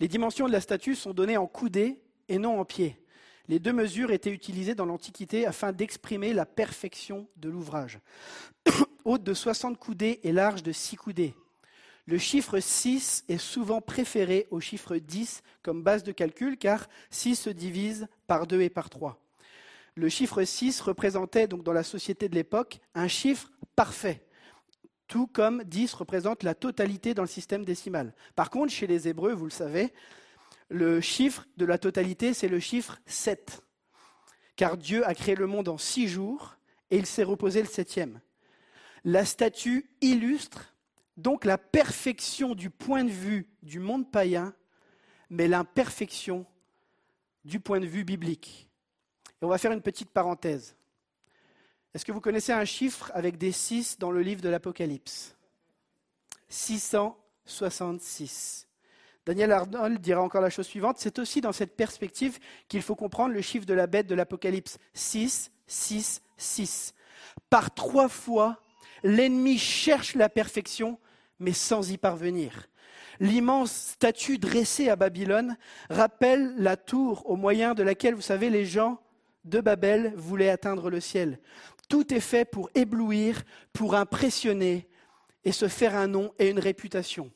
Les 0.00 0.08
dimensions 0.08 0.46
de 0.46 0.52
la 0.52 0.60
statue 0.60 0.96
sont 0.96 1.12
données 1.12 1.36
en 1.36 1.46
coudées 1.46 2.02
et 2.28 2.38
non 2.38 2.58
en 2.58 2.64
pieds. 2.64 3.00
Les 3.48 3.58
deux 3.58 3.72
mesures 3.72 4.10
étaient 4.10 4.30
utilisées 4.30 4.74
dans 4.74 4.84
l'Antiquité 4.84 5.46
afin 5.46 5.72
d'exprimer 5.72 6.34
la 6.34 6.44
perfection 6.44 7.26
de 7.36 7.48
l'ouvrage. 7.48 7.98
Haute 9.04 9.22
de 9.22 9.32
60 9.32 9.78
coudées 9.78 10.20
et 10.22 10.32
large 10.32 10.62
de 10.62 10.72
6 10.72 10.96
coudées. 10.96 11.34
Le 12.06 12.18
chiffre 12.18 12.58
6 12.58 13.24
est 13.28 13.38
souvent 13.38 13.80
préféré 13.80 14.46
au 14.50 14.60
chiffre 14.60 14.96
10 14.96 15.42
comme 15.62 15.82
base 15.82 16.02
de 16.02 16.12
calcul 16.12 16.56
car 16.58 16.88
6 17.10 17.36
se 17.36 17.50
divise 17.50 18.06
par 18.26 18.46
2 18.46 18.62
et 18.62 18.70
par 18.70 18.90
3. 18.90 19.18
Le 19.94 20.08
chiffre 20.08 20.44
6 20.44 20.80
représentait 20.82 21.48
donc 21.48 21.64
dans 21.64 21.72
la 21.72 21.82
société 21.82 22.28
de 22.28 22.34
l'époque 22.34 22.80
un 22.94 23.08
chiffre 23.08 23.50
parfait, 23.76 24.24
tout 25.06 25.26
comme 25.26 25.64
10 25.64 25.92
représente 25.94 26.44
la 26.44 26.54
totalité 26.54 27.14
dans 27.14 27.22
le 27.22 27.28
système 27.28 27.64
décimal. 27.64 28.14
Par 28.36 28.50
contre, 28.50 28.72
chez 28.72 28.86
les 28.86 29.08
Hébreux, 29.08 29.32
vous 29.32 29.46
le 29.46 29.50
savez, 29.50 29.92
le 30.68 31.00
chiffre 31.00 31.46
de 31.56 31.64
la 31.64 31.78
totalité, 31.78 32.34
c'est 32.34 32.48
le 32.48 32.60
chiffre 32.60 33.00
7. 33.06 33.62
Car 34.56 34.76
Dieu 34.76 35.06
a 35.06 35.14
créé 35.14 35.34
le 35.34 35.46
monde 35.46 35.68
en 35.68 35.78
six 35.78 36.08
jours 36.08 36.56
et 36.90 36.98
il 36.98 37.06
s'est 37.06 37.22
reposé 37.22 37.62
le 37.62 37.68
septième. 37.68 38.20
La 39.04 39.24
statue 39.24 39.88
illustre 40.00 40.74
donc 41.16 41.44
la 41.44 41.58
perfection 41.58 42.54
du 42.54 42.70
point 42.70 43.04
de 43.04 43.10
vue 43.10 43.48
du 43.62 43.80
monde 43.80 44.10
païen, 44.10 44.54
mais 45.30 45.48
l'imperfection 45.48 46.46
du 47.44 47.60
point 47.60 47.80
de 47.80 47.86
vue 47.86 48.04
biblique. 48.04 48.68
Et 49.40 49.44
on 49.44 49.48
va 49.48 49.58
faire 49.58 49.72
une 49.72 49.82
petite 49.82 50.10
parenthèse. 50.10 50.76
Est-ce 51.92 52.04
que 52.04 52.12
vous 52.12 52.20
connaissez 52.20 52.52
un 52.52 52.64
chiffre 52.64 53.10
avec 53.14 53.36
des 53.36 53.50
6 53.50 53.98
dans 53.98 54.12
le 54.12 54.22
livre 54.22 54.42
de 54.42 54.48
l'Apocalypse? 54.48 55.34
666. 56.48 58.67
Daniel 59.28 59.52
Arnold 59.52 60.00
dira 60.00 60.22
encore 60.22 60.40
la 60.40 60.48
chose 60.48 60.66
suivante, 60.66 60.96
c'est 60.98 61.18
aussi 61.18 61.42
dans 61.42 61.52
cette 61.52 61.76
perspective 61.76 62.38
qu'il 62.66 62.80
faut 62.80 62.94
comprendre 62.94 63.34
le 63.34 63.42
chiffre 63.42 63.66
de 63.66 63.74
la 63.74 63.86
bête 63.86 64.06
de 64.06 64.14
l'Apocalypse. 64.14 64.78
6, 64.94 65.52
6, 65.66 66.22
6. 66.38 66.94
Par 67.50 67.74
trois 67.74 68.08
fois, 68.08 68.62
l'ennemi 69.02 69.58
cherche 69.58 70.14
la 70.14 70.30
perfection, 70.30 70.98
mais 71.40 71.52
sans 71.52 71.90
y 71.90 71.98
parvenir. 71.98 72.70
L'immense 73.20 73.70
statue 73.70 74.38
dressée 74.38 74.88
à 74.88 74.96
Babylone 74.96 75.58
rappelle 75.90 76.54
la 76.56 76.78
tour 76.78 77.28
au 77.28 77.36
moyen 77.36 77.74
de 77.74 77.82
laquelle, 77.82 78.14
vous 78.14 78.22
savez, 78.22 78.48
les 78.48 78.64
gens 78.64 78.98
de 79.44 79.60
Babel 79.60 80.14
voulaient 80.16 80.48
atteindre 80.48 80.88
le 80.88 81.00
ciel. 81.00 81.38
Tout 81.90 82.14
est 82.14 82.20
fait 82.20 82.46
pour 82.46 82.70
éblouir, 82.74 83.42
pour 83.74 83.94
impressionner 83.94 84.88
et 85.44 85.52
se 85.52 85.68
faire 85.68 85.94
un 85.96 86.06
nom 86.06 86.32
et 86.38 86.48
une 86.48 86.58
réputation. 86.58 87.30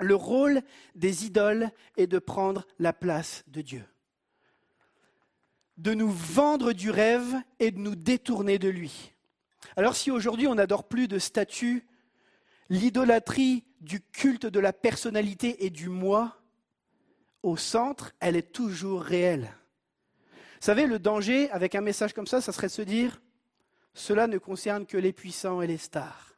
Le 0.00 0.14
rôle 0.14 0.62
des 0.94 1.26
idoles 1.26 1.70
est 1.96 2.06
de 2.06 2.18
prendre 2.18 2.66
la 2.78 2.92
place 2.92 3.44
de 3.46 3.60
Dieu, 3.60 3.84
de 5.76 5.94
nous 5.94 6.10
vendre 6.10 6.72
du 6.72 6.90
rêve 6.90 7.34
et 7.60 7.70
de 7.70 7.78
nous 7.78 7.94
détourner 7.94 8.58
de 8.58 8.68
lui. 8.68 9.12
Alors 9.76 9.96
si 9.96 10.10
aujourd'hui 10.10 10.46
on 10.46 10.56
n'adore 10.56 10.88
plus 10.88 11.08
de 11.08 11.18
statues, 11.18 11.86
l'idolâtrie 12.68 13.64
du 13.80 14.00
culte 14.00 14.46
de 14.46 14.60
la 14.60 14.72
personnalité 14.72 15.64
et 15.64 15.70
du 15.70 15.88
moi, 15.88 16.40
au 17.42 17.56
centre, 17.56 18.12
elle 18.20 18.36
est 18.36 18.52
toujours 18.52 19.02
réelle. 19.02 19.54
Vous 20.60 20.66
savez, 20.66 20.86
le 20.86 20.98
danger 20.98 21.50
avec 21.50 21.74
un 21.74 21.82
message 21.82 22.14
comme 22.14 22.26
ça, 22.26 22.40
ça 22.40 22.52
serait 22.52 22.68
de 22.68 22.72
se 22.72 22.82
dire, 22.82 23.20
cela 23.92 24.26
ne 24.26 24.38
concerne 24.38 24.86
que 24.86 24.96
les 24.96 25.12
puissants 25.12 25.60
et 25.60 25.66
les 25.66 25.76
stars. 25.76 26.33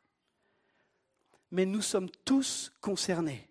Mais 1.50 1.66
nous 1.66 1.82
sommes 1.82 2.10
tous 2.24 2.72
concernés. 2.80 3.48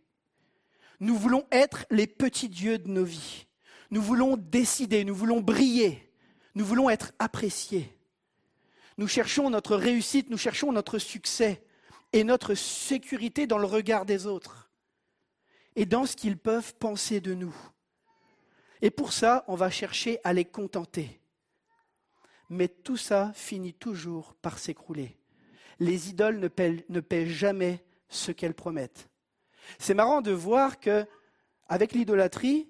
Nous 1.00 1.16
voulons 1.16 1.46
être 1.52 1.86
les 1.90 2.08
petits 2.08 2.50
dieux 2.50 2.78
de 2.78 2.90
nos 2.90 3.04
vies. 3.04 3.46
Nous 3.92 4.02
voulons 4.02 4.38
décider, 4.38 5.04
nous 5.04 5.16
voulons 5.16 5.42
briller, 5.42 6.12
nous 6.56 6.66
voulons 6.66 6.90
être 6.90 7.14
appréciés. 7.20 7.92
Nous 8.98 9.08
cherchons 9.08 9.50
notre 9.50 9.76
réussite, 9.76 10.30
nous 10.30 10.38
cherchons 10.38 10.72
notre 10.72 10.98
succès 11.00 11.64
et 12.14 12.24
notre 12.24 12.56
sécurité 12.56 13.46
dans 13.46 13.58
le 13.58 13.68
regard 13.68 14.06
des 14.06 14.26
autres 14.26 14.70
et 15.76 15.86
dans 15.86 16.06
ce 16.06 16.16
qu'ils 16.16 16.38
peuvent 16.38 16.74
penser 16.76 17.20
de 17.20 17.34
nous. 17.34 17.56
Et 18.82 18.90
pour 18.90 19.14
ça, 19.14 19.44
on 19.48 19.56
va 19.56 19.70
chercher 19.70 20.20
à 20.24 20.34
les 20.34 20.46
contenter. 20.46 21.20
Mais 22.50 22.68
tout 22.68 22.98
ça 22.98 23.32
finit 23.34 23.74
toujours 23.74 24.34
par 24.36 24.60
s'écrouler. 24.60 25.18
Les 25.80 26.10
idoles 26.10 26.40
ne 26.40 26.48
paient, 27.00 27.26
jamais 27.26 27.84
ce 28.10 28.32
qu'elles 28.32 28.54
promettent. 28.54 29.10
C'est 29.80 29.94
marrant 29.94 30.22
de 30.22 30.32
voir 30.32 30.80
que, 30.80 31.06
avec 31.68 31.94
l'idolâtrie, 31.94 32.70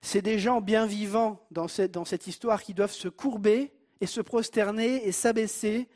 c'est 0.00 0.22
des 0.22 0.38
gens 0.38 0.60
bien 0.60 0.86
vivants 0.86 1.44
dans 1.50 1.68
cette, 1.68 1.90
dans 1.90 2.04
cette 2.04 2.26
histoire 2.26 2.62
qui 2.62 2.74
doivent 2.74 2.92
se 2.92 3.08
courber 3.08 3.72
et 4.00 4.06
se 4.06 4.20
prosterner 4.20 5.06
et 5.06 5.12
s'abaisser 5.12 5.88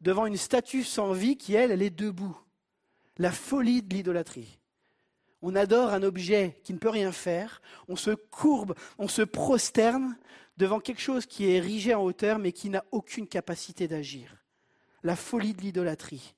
devant 0.00 0.26
une 0.26 0.36
statue 0.36 0.84
sans 0.84 1.12
vie 1.12 1.36
qui, 1.36 1.54
elle, 1.54 1.72
elle 1.72 1.82
est 1.82 1.90
debout. 1.90 2.38
La 3.18 3.32
folie 3.32 3.82
de 3.82 3.94
l'idolâtrie. 3.94 4.58
On 5.42 5.54
adore 5.54 5.90
un 5.90 6.02
objet 6.02 6.60
qui 6.64 6.74
ne 6.74 6.78
peut 6.78 6.90
rien 6.90 7.12
faire, 7.12 7.62
on 7.88 7.96
se 7.96 8.10
courbe, 8.10 8.74
on 8.98 9.08
se 9.08 9.22
prosterne 9.22 10.16
devant 10.58 10.80
quelque 10.80 11.00
chose 11.00 11.26
qui 11.26 11.46
est 11.46 11.54
érigé 11.54 11.94
en 11.94 12.02
hauteur 12.02 12.38
mais 12.38 12.52
qui 12.52 12.68
n'a 12.68 12.84
aucune 12.92 13.26
capacité 13.26 13.88
d'agir. 13.88 14.39
La 15.02 15.16
folie 15.16 15.54
de 15.54 15.62
l'idolâtrie. 15.62 16.34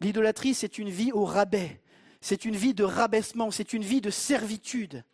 L'idolâtrie, 0.00 0.54
c'est 0.54 0.78
une 0.78 0.90
vie 0.90 1.12
au 1.12 1.24
rabais, 1.24 1.80
c'est 2.20 2.44
une 2.44 2.56
vie 2.56 2.74
de 2.74 2.84
rabaissement, 2.84 3.50
c'est 3.50 3.72
une 3.72 3.82
vie 3.82 4.00
de 4.00 4.10
servitude 4.10 5.04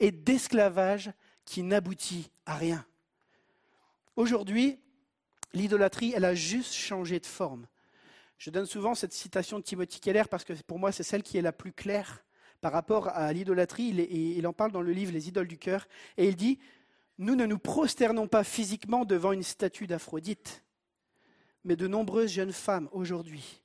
et 0.00 0.10
d'esclavage 0.10 1.10
qui 1.44 1.62
n'aboutit 1.62 2.30
à 2.44 2.54
rien. 2.54 2.84
Aujourd'hui, 4.16 4.78
l'idolâtrie, 5.52 6.12
elle 6.14 6.24
a 6.24 6.34
juste 6.34 6.74
changé 6.74 7.20
de 7.20 7.26
forme. 7.26 7.66
Je 8.38 8.50
donne 8.50 8.66
souvent 8.66 8.94
cette 8.94 9.12
citation 9.12 9.58
de 9.58 9.64
Timothy 9.64 10.00
Keller 10.00 10.24
parce 10.30 10.44
que 10.44 10.52
pour 10.52 10.78
moi, 10.78 10.92
c'est 10.92 11.02
celle 11.02 11.22
qui 11.22 11.38
est 11.38 11.42
la 11.42 11.52
plus 11.52 11.72
claire 11.72 12.24
par 12.60 12.72
rapport 12.72 13.08
à 13.08 13.32
l'idolâtrie. 13.32 13.88
Il, 13.88 14.46
en 14.46 14.52
parle 14.52 14.72
dans 14.72 14.82
le 14.82 14.92
livre 14.92 15.12
Les 15.12 15.28
idoles 15.28 15.48
du 15.48 15.58
cœur. 15.58 15.86
Et 16.16 16.28
il 16.28 16.36
dit 16.36 16.58
Nous 17.18 17.34
ne 17.34 17.46
nous 17.46 17.58
prosternons 17.58 18.28
pas 18.28 18.44
physiquement 18.44 19.04
devant 19.04 19.32
une 19.32 19.42
statue 19.42 19.86
d'Aphrodite, 19.86 20.64
mais 21.66 21.76
de 21.76 21.88
nombreuses 21.88 22.30
jeunes 22.30 22.52
femmes 22.52 22.88
aujourd'hui 22.92 23.60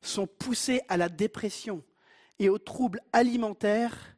sont 0.00 0.26
poussées 0.26 0.80
à 0.88 0.96
la 0.96 1.08
dépression 1.08 1.84
et 2.38 2.48
aux 2.48 2.58
troubles 2.58 3.00
alimentaires 3.12 4.16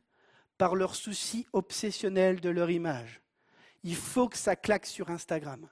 par 0.56 0.74
leur 0.74 0.94
souci 0.94 1.46
obsessionnel 1.52 2.40
de 2.40 2.48
leur 2.48 2.70
image. 2.70 3.20
Il 3.84 3.96
faut 3.96 4.28
que 4.28 4.36
ça 4.36 4.56
claque 4.56 4.86
sur 4.86 5.10
Instagram. 5.10 5.68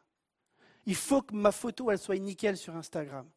Il 0.87 0.95
faut 0.95 1.23
que 1.23 1.35
ma 1.35 1.53
photo, 1.53 1.91
elle 1.91 1.99
soit 1.99 2.17
nickel 2.19 2.57
sur 2.57 2.77
Instagram. 2.77 3.29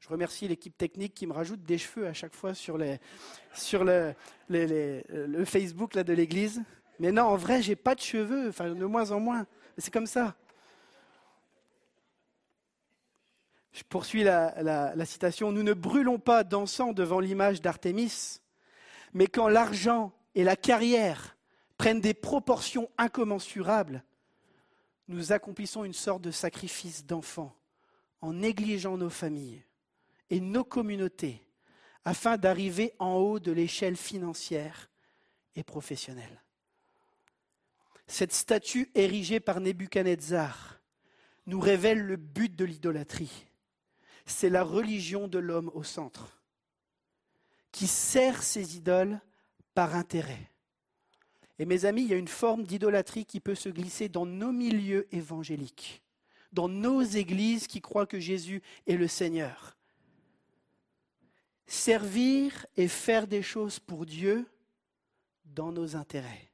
Je 0.00 0.08
remercie 0.08 0.46
l'équipe 0.46 0.76
technique 0.76 1.14
qui 1.14 1.26
me 1.26 1.32
rajoute 1.32 1.62
des 1.62 1.78
cheveux 1.78 2.06
à 2.06 2.12
chaque 2.12 2.34
fois 2.34 2.54
sur, 2.54 2.76
le, 2.76 2.98
le, 4.48 5.44
Facebook 5.44 5.94
là, 5.94 6.04
de 6.04 6.12
l'église. 6.12 6.62
Mais 6.98 7.10
non, 7.10 7.22
en 7.22 7.36
vrai, 7.36 7.62
j'ai 7.62 7.76
pas 7.76 7.94
de 7.94 8.00
cheveux, 8.00 8.48
enfin 8.48 8.74
de 8.74 8.84
moins 8.84 9.10
en 9.12 9.20
moins. 9.20 9.46
C'est 9.78 9.92
comme 9.92 10.06
ça. 10.06 10.36
Je 13.74 13.82
poursuis 13.82 14.22
la, 14.22 15.04
citation. 15.04 15.50
Nous 15.50 15.64
ne 15.64 15.72
brûlons 15.72 16.20
pas 16.20 16.44
d'encens 16.44 16.94
devant 16.94 17.18
l'image 17.18 17.60
d'Artémis, 17.60 18.40
mais 19.12 19.26
quand 19.26 19.48
l'argent 19.48 20.12
et 20.36 20.44
la 20.44 20.54
carrière 20.54 21.36
prennent 21.76 22.00
des 22.00 22.14
proportions 22.14 22.88
incommensurables, 22.98 24.04
nous 25.08 25.32
accomplissons 25.32 25.82
une 25.82 25.92
sorte 25.92 26.22
de 26.22 26.30
sacrifice 26.30 27.04
d'enfant 27.04 27.54
en 28.20 28.32
négligeant 28.32 28.96
nos 28.96 29.10
familles 29.10 29.64
et 30.30 30.40
nos 30.40 30.64
communautés 30.64 31.44
afin 32.04 32.36
d'arriver 32.36 32.94
en 33.00 33.14
haut 33.14 33.40
de 33.40 33.50
l'échelle 33.50 33.96
financière 33.96 34.88
et 35.56 35.64
professionnelle. 35.64 36.42
Cette 38.06 38.32
statue 38.32 38.90
érigée 38.94 39.40
par 39.40 39.60
Nebuchadnezzar 39.60 40.78
nous 41.46 41.60
révèle 41.60 42.00
le 42.00 42.16
but 42.16 42.54
de 42.54 42.64
l'idolâtrie. 42.64 43.46
C'est 44.26 44.50
la 44.50 44.62
religion 44.62 45.28
de 45.28 45.38
l'homme 45.38 45.70
au 45.74 45.82
centre, 45.82 46.40
qui 47.72 47.86
sert 47.86 48.42
ses 48.42 48.76
idoles 48.76 49.20
par 49.74 49.94
intérêt. 49.94 50.50
Et 51.58 51.66
mes 51.66 51.84
amis, 51.84 52.02
il 52.02 52.08
y 52.08 52.14
a 52.14 52.18
une 52.18 52.28
forme 52.28 52.64
d'idolâtrie 52.64 53.26
qui 53.26 53.40
peut 53.40 53.54
se 53.54 53.68
glisser 53.68 54.08
dans 54.08 54.26
nos 54.26 54.52
milieux 54.52 55.06
évangéliques, 55.14 56.02
dans 56.52 56.68
nos 56.68 57.02
églises 57.02 57.66
qui 57.66 57.80
croient 57.80 58.06
que 58.06 58.18
Jésus 58.18 58.62
est 58.86 58.96
le 58.96 59.08
Seigneur. 59.08 59.76
Servir 61.66 62.66
et 62.76 62.88
faire 62.88 63.26
des 63.26 63.42
choses 63.42 63.78
pour 63.78 64.04
Dieu 64.04 64.46
dans 65.44 65.72
nos 65.72 65.96
intérêts. 65.96 66.50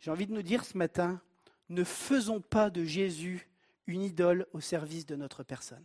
J'ai 0.00 0.10
envie 0.10 0.26
de 0.26 0.34
nous 0.34 0.42
dire 0.42 0.64
ce 0.64 0.76
matin, 0.76 1.20
ne 1.68 1.84
faisons 1.84 2.40
pas 2.40 2.70
de 2.70 2.84
Jésus 2.84 3.48
une 3.86 4.02
idole 4.02 4.46
au 4.52 4.60
service 4.60 5.06
de 5.06 5.16
notre 5.16 5.42
personne. 5.42 5.84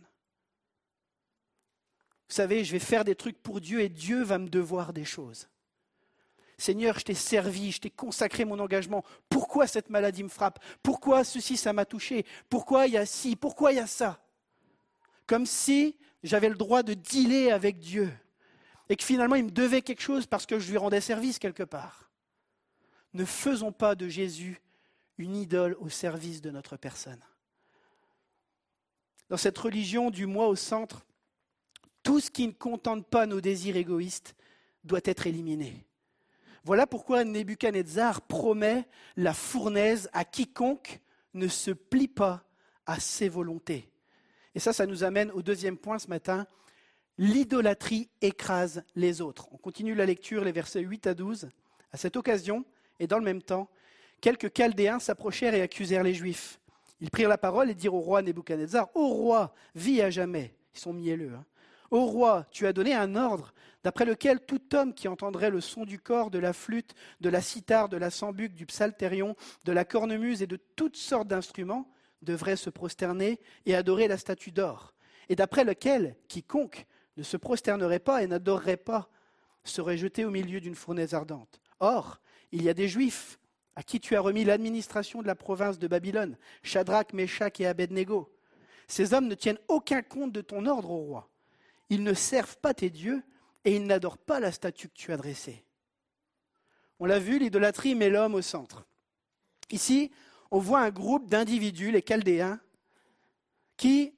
Vous 2.28 2.34
savez, 2.34 2.64
je 2.64 2.72
vais 2.72 2.78
faire 2.78 3.04
des 3.04 3.14
trucs 3.14 3.42
pour 3.42 3.60
Dieu 3.60 3.80
et 3.80 3.88
Dieu 3.88 4.22
va 4.22 4.38
me 4.38 4.48
devoir 4.48 4.92
des 4.92 5.04
choses. 5.04 5.48
Seigneur, 6.56 6.98
je 6.98 7.04
t'ai 7.04 7.14
servi, 7.14 7.72
je 7.72 7.80
t'ai 7.80 7.90
consacré 7.90 8.44
mon 8.44 8.58
engagement. 8.58 9.04
Pourquoi 9.28 9.66
cette 9.66 9.90
maladie 9.90 10.22
me 10.22 10.28
frappe? 10.28 10.62
Pourquoi 10.82 11.24
ceci, 11.24 11.56
ça 11.56 11.72
m'a 11.72 11.84
touché? 11.84 12.24
Pourquoi 12.48 12.86
il 12.86 12.94
y 12.94 12.96
a 12.96 13.06
ci? 13.06 13.36
Pourquoi 13.36 13.72
il 13.72 13.76
y 13.76 13.80
a 13.80 13.86
ça? 13.86 14.20
Comme 15.26 15.46
si 15.46 15.96
j'avais 16.22 16.48
le 16.48 16.54
droit 16.54 16.82
de 16.82 16.94
dealer 16.94 17.50
avec 17.50 17.78
Dieu 17.78 18.12
et 18.88 18.96
que 18.96 19.04
finalement 19.04 19.36
il 19.36 19.44
me 19.44 19.50
devait 19.50 19.82
quelque 19.82 20.02
chose 20.02 20.26
parce 20.26 20.46
que 20.46 20.58
je 20.58 20.70
lui 20.70 20.78
rendais 20.78 21.00
service 21.00 21.38
quelque 21.38 21.62
part. 21.62 22.10
Ne 23.12 23.24
faisons 23.24 23.72
pas 23.72 23.94
de 23.94 24.08
Jésus 24.08 24.60
une 25.18 25.36
idole 25.36 25.76
au 25.80 25.88
service 25.88 26.40
de 26.40 26.50
notre 26.50 26.76
personne. 26.76 27.22
Dans 29.28 29.36
cette 29.36 29.58
religion 29.58 30.10
du 30.10 30.26
moi 30.26 30.48
au 30.48 30.56
centre, 30.56 31.04
tout 32.04 32.20
ce 32.20 32.30
qui 32.30 32.46
ne 32.46 32.52
contente 32.52 33.06
pas 33.06 33.26
nos 33.26 33.40
désirs 33.40 33.76
égoïstes 33.76 34.36
doit 34.84 35.00
être 35.04 35.26
éliminé. 35.26 35.84
Voilà 36.62 36.86
pourquoi 36.86 37.24
Nebuchadnezzar 37.24 38.20
promet 38.22 38.86
la 39.16 39.34
fournaise 39.34 40.08
à 40.12 40.24
quiconque 40.24 41.00
ne 41.32 41.48
se 41.48 41.72
plie 41.72 42.08
pas 42.08 42.44
à 42.86 43.00
ses 43.00 43.28
volontés. 43.28 43.90
Et 44.54 44.60
ça, 44.60 44.72
ça 44.72 44.86
nous 44.86 45.02
amène 45.02 45.30
au 45.32 45.42
deuxième 45.42 45.76
point 45.76 45.98
ce 45.98 46.08
matin. 46.08 46.46
L'idolâtrie 47.18 48.08
écrase 48.20 48.84
les 48.94 49.20
autres. 49.20 49.48
On 49.52 49.56
continue 49.56 49.94
la 49.94 50.06
lecture, 50.06 50.44
les 50.44 50.52
versets 50.52 50.80
8 50.80 51.06
à 51.08 51.14
12. 51.14 51.48
À 51.92 51.96
cette 51.96 52.16
occasion, 52.16 52.64
et 53.00 53.06
dans 53.06 53.18
le 53.18 53.24
même 53.24 53.42
temps, 53.42 53.68
quelques 54.20 54.52
Chaldéens 54.52 54.98
s'approchèrent 54.98 55.54
et 55.54 55.62
accusèrent 55.62 56.02
les 56.02 56.14
Juifs. 56.14 56.60
Ils 57.00 57.10
prirent 57.10 57.28
la 57.28 57.38
parole 57.38 57.70
et 57.70 57.74
dirent 57.74 57.94
au 57.94 58.00
roi 58.00 58.22
Nebuchadnezzar 58.22 58.88
Ô 58.94 59.08
roi, 59.08 59.54
vis 59.74 60.00
à 60.00 60.10
jamais. 60.10 60.54
Ils 60.74 60.80
sont 60.80 60.92
mielleux. 60.92 61.32
Hein. 61.34 61.44
Ô 61.94 62.06
roi, 62.06 62.44
tu 62.50 62.66
as 62.66 62.72
donné 62.72 62.92
un 62.92 63.14
ordre 63.14 63.54
d'après 63.84 64.04
lequel 64.04 64.40
tout 64.40 64.74
homme 64.74 64.94
qui 64.94 65.06
entendrait 65.06 65.50
le 65.50 65.60
son 65.60 65.84
du 65.84 66.00
corps, 66.00 66.32
de 66.32 66.40
la 66.40 66.52
flûte, 66.52 66.92
de 67.20 67.28
la 67.28 67.40
cithare, 67.40 67.88
de 67.88 67.96
la 67.96 68.10
sambuc, 68.10 68.52
du 68.52 68.66
psalterion, 68.66 69.36
de 69.64 69.70
la 69.70 69.84
cornemuse 69.84 70.42
et 70.42 70.48
de 70.48 70.58
toutes 70.74 70.96
sortes 70.96 71.28
d'instruments 71.28 71.88
devrait 72.20 72.56
se 72.56 72.68
prosterner 72.68 73.38
et 73.64 73.76
adorer 73.76 74.08
la 74.08 74.18
statue 74.18 74.50
d'or, 74.50 74.92
et 75.28 75.36
d'après 75.36 75.62
lequel 75.62 76.16
quiconque 76.26 76.84
ne 77.16 77.22
se 77.22 77.36
prosternerait 77.36 78.00
pas 78.00 78.24
et 78.24 78.26
n'adorerait 78.26 78.76
pas 78.76 79.08
seraient 79.62 79.96
jetés 79.96 80.24
au 80.24 80.32
milieu 80.32 80.58
d'une 80.60 80.74
fournaise 80.74 81.14
ardente. 81.14 81.60
Or, 81.78 82.18
il 82.50 82.64
y 82.64 82.68
a 82.68 82.74
des 82.74 82.88
Juifs 82.88 83.38
à 83.76 83.84
qui 83.84 84.00
tu 84.00 84.16
as 84.16 84.20
remis 84.20 84.42
l'administration 84.42 85.22
de 85.22 85.28
la 85.28 85.36
province 85.36 85.78
de 85.78 85.86
Babylone, 85.86 86.38
Shadrach, 86.64 87.12
Meshach 87.12 87.60
et 87.60 87.66
Abednego. 87.68 88.34
Ces 88.88 89.14
hommes 89.14 89.28
ne 89.28 89.36
tiennent 89.36 89.60
aucun 89.68 90.02
compte 90.02 90.32
de 90.32 90.40
ton 90.40 90.66
ordre 90.66 90.90
au 90.90 91.04
roi. 91.04 91.30
Ils 91.90 92.02
ne 92.02 92.14
servent 92.14 92.58
pas 92.58 92.74
tes 92.74 92.90
dieux 92.90 93.22
et 93.64 93.76
ils 93.76 93.86
n'adorent 93.86 94.18
pas 94.18 94.40
la 94.40 94.52
statue 94.52 94.88
que 94.88 94.94
tu 94.94 95.12
as 95.12 95.16
dressée. 95.16 95.64
On 96.98 97.06
l'a 97.06 97.18
vu, 97.18 97.38
l'idolâtrie 97.38 97.94
met 97.94 98.10
l'homme 98.10 98.34
au 98.34 98.42
centre. 98.42 98.86
Ici, 99.70 100.10
on 100.50 100.58
voit 100.58 100.80
un 100.80 100.90
groupe 100.90 101.28
d'individus, 101.28 101.90
les 101.90 102.02
Chaldéens, 102.02 102.60
qui, 103.76 104.14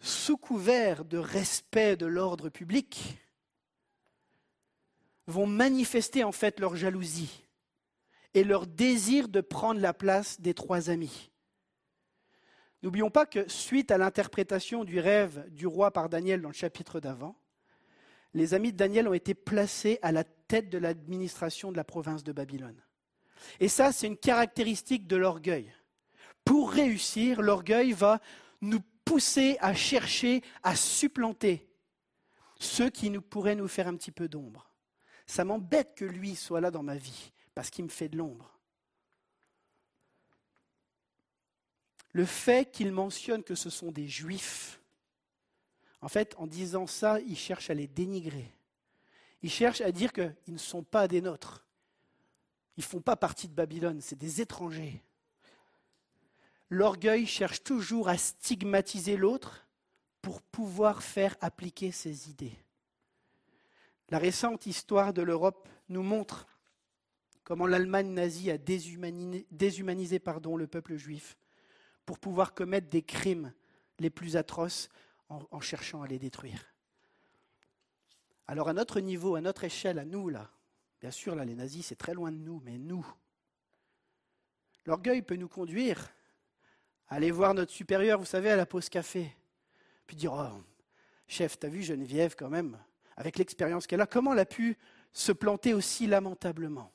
sous 0.00 0.36
couvert 0.36 1.04
de 1.04 1.18
respect 1.18 1.96
de 1.96 2.06
l'ordre 2.06 2.48
public, 2.48 3.18
vont 5.26 5.46
manifester 5.46 6.24
en 6.24 6.32
fait 6.32 6.58
leur 6.58 6.74
jalousie 6.74 7.46
et 8.34 8.44
leur 8.44 8.66
désir 8.66 9.28
de 9.28 9.40
prendre 9.40 9.80
la 9.80 9.94
place 9.94 10.40
des 10.40 10.54
trois 10.54 10.90
amis. 10.90 11.29
N'oublions 12.82 13.10
pas 13.10 13.26
que 13.26 13.48
suite 13.48 13.90
à 13.90 13.98
l'interprétation 13.98 14.84
du 14.84 15.00
rêve 15.00 15.46
du 15.50 15.66
roi 15.66 15.90
par 15.90 16.08
Daniel 16.08 16.40
dans 16.40 16.48
le 16.48 16.54
chapitre 16.54 16.98
d'avant, 17.00 17.36
les 18.32 18.54
amis 18.54 18.72
de 18.72 18.76
Daniel 18.76 19.08
ont 19.08 19.14
été 19.14 19.34
placés 19.34 19.98
à 20.02 20.12
la 20.12 20.24
tête 20.24 20.70
de 20.70 20.78
l'administration 20.78 21.72
de 21.72 21.76
la 21.76 21.84
province 21.84 22.24
de 22.24 22.32
Babylone. 22.32 22.80
Et 23.58 23.68
ça, 23.68 23.92
c'est 23.92 24.06
une 24.06 24.16
caractéristique 24.16 25.06
de 25.06 25.16
l'orgueil. 25.16 25.72
Pour 26.44 26.70
réussir, 26.70 27.42
l'orgueil 27.42 27.92
va 27.92 28.20
nous 28.60 28.80
pousser 29.04 29.56
à 29.60 29.74
chercher 29.74 30.42
à 30.62 30.76
supplanter 30.76 31.68
ceux 32.58 32.90
qui 32.90 33.10
nous 33.10 33.22
pourraient 33.22 33.56
nous 33.56 33.68
faire 33.68 33.88
un 33.88 33.96
petit 33.96 34.12
peu 34.12 34.28
d'ombre. 34.28 34.70
Ça 35.26 35.44
m'embête 35.44 35.94
que 35.94 36.04
lui 36.04 36.36
soit 36.36 36.60
là 36.60 36.70
dans 36.70 36.82
ma 36.82 36.96
vie, 36.96 37.32
parce 37.54 37.70
qu'il 37.70 37.84
me 37.84 37.90
fait 37.90 38.08
de 38.08 38.18
l'ombre. 38.18 38.59
Le 42.12 42.24
fait 42.24 42.70
qu'il 42.70 42.92
mentionne 42.92 43.42
que 43.42 43.54
ce 43.54 43.70
sont 43.70 43.92
des 43.92 44.08
juifs, 44.08 44.80
en 46.00 46.08
fait, 46.08 46.34
en 46.38 46.46
disant 46.46 46.86
ça, 46.86 47.20
il 47.20 47.36
cherche 47.36 47.70
à 47.70 47.74
les 47.74 47.86
dénigrer. 47.86 48.50
Il 49.42 49.50
cherche 49.50 49.80
à 49.80 49.92
dire 49.92 50.12
qu'ils 50.12 50.34
ne 50.48 50.58
sont 50.58 50.82
pas 50.82 51.08
des 51.08 51.20
nôtres. 51.20 51.66
Ils 52.76 52.80
ne 52.80 52.86
font 52.86 53.00
pas 53.00 53.16
partie 53.16 53.48
de 53.48 53.54
Babylone, 53.54 54.00
c'est 54.00 54.18
des 54.18 54.40
étrangers. 54.40 55.02
L'orgueil 56.68 57.26
cherche 57.26 57.62
toujours 57.62 58.08
à 58.08 58.16
stigmatiser 58.16 59.16
l'autre 59.16 59.66
pour 60.22 60.40
pouvoir 60.42 61.02
faire 61.02 61.36
appliquer 61.40 61.92
ses 61.92 62.30
idées. 62.30 62.56
La 64.10 64.18
récente 64.18 64.66
histoire 64.66 65.12
de 65.12 65.22
l'Europe 65.22 65.68
nous 65.88 66.02
montre 66.02 66.46
comment 67.44 67.66
l'Allemagne 67.66 68.12
nazie 68.12 68.50
a 68.50 68.58
déshumanisé, 68.58 69.46
déshumanisé 69.50 70.18
pardon, 70.18 70.56
le 70.56 70.66
peuple 70.66 70.96
juif 70.96 71.36
pour 72.10 72.18
pouvoir 72.18 72.54
commettre 72.54 72.88
des 72.88 73.02
crimes 73.02 73.52
les 74.00 74.10
plus 74.10 74.36
atroces 74.36 74.88
en, 75.28 75.60
cherchant 75.60 76.02
à 76.02 76.08
les 76.08 76.18
détruire. 76.18 76.74
Alors 78.48 78.68
à 78.68 78.72
notre 78.72 78.98
niveau, 78.98 79.36
à 79.36 79.40
notre 79.40 79.62
échelle, 79.62 79.96
à 79.96 80.04
nous, 80.04 80.28
là, 80.28 80.50
bien 81.00 81.12
sûr, 81.12 81.36
là, 81.36 81.44
les 81.44 81.54
nazis, 81.54 81.86
c'est 81.86 81.94
très 81.94 82.12
loin 82.12 82.32
de 82.32 82.36
nous, 82.36 82.60
mais 82.64 82.78
nous, 82.78 83.06
l'orgueil 84.86 85.22
peut 85.22 85.36
nous 85.36 85.46
conduire 85.46 86.10
à 87.06 87.14
aller 87.14 87.30
voir 87.30 87.54
notre 87.54 87.70
supérieur, 87.70 88.18
vous 88.18 88.24
savez, 88.24 88.50
à 88.50 88.56
la 88.56 88.66
pause 88.66 88.88
café, 88.88 89.32
puis 90.08 90.16
dire, 90.16 90.32
oh, 90.32 90.64
chef, 91.28 91.60
t'as 91.60 91.68
vu 91.68 91.84
Geneviève 91.84 92.34
quand 92.34 92.50
même, 92.50 92.76
avec 93.16 93.38
l'expérience 93.38 93.86
qu'elle 93.86 94.00
a, 94.00 94.06
comment 94.08 94.32
elle 94.32 94.40
a 94.40 94.46
pu 94.46 94.76
se 95.12 95.30
planter 95.30 95.74
aussi 95.74 96.08
lamentablement? 96.08 96.92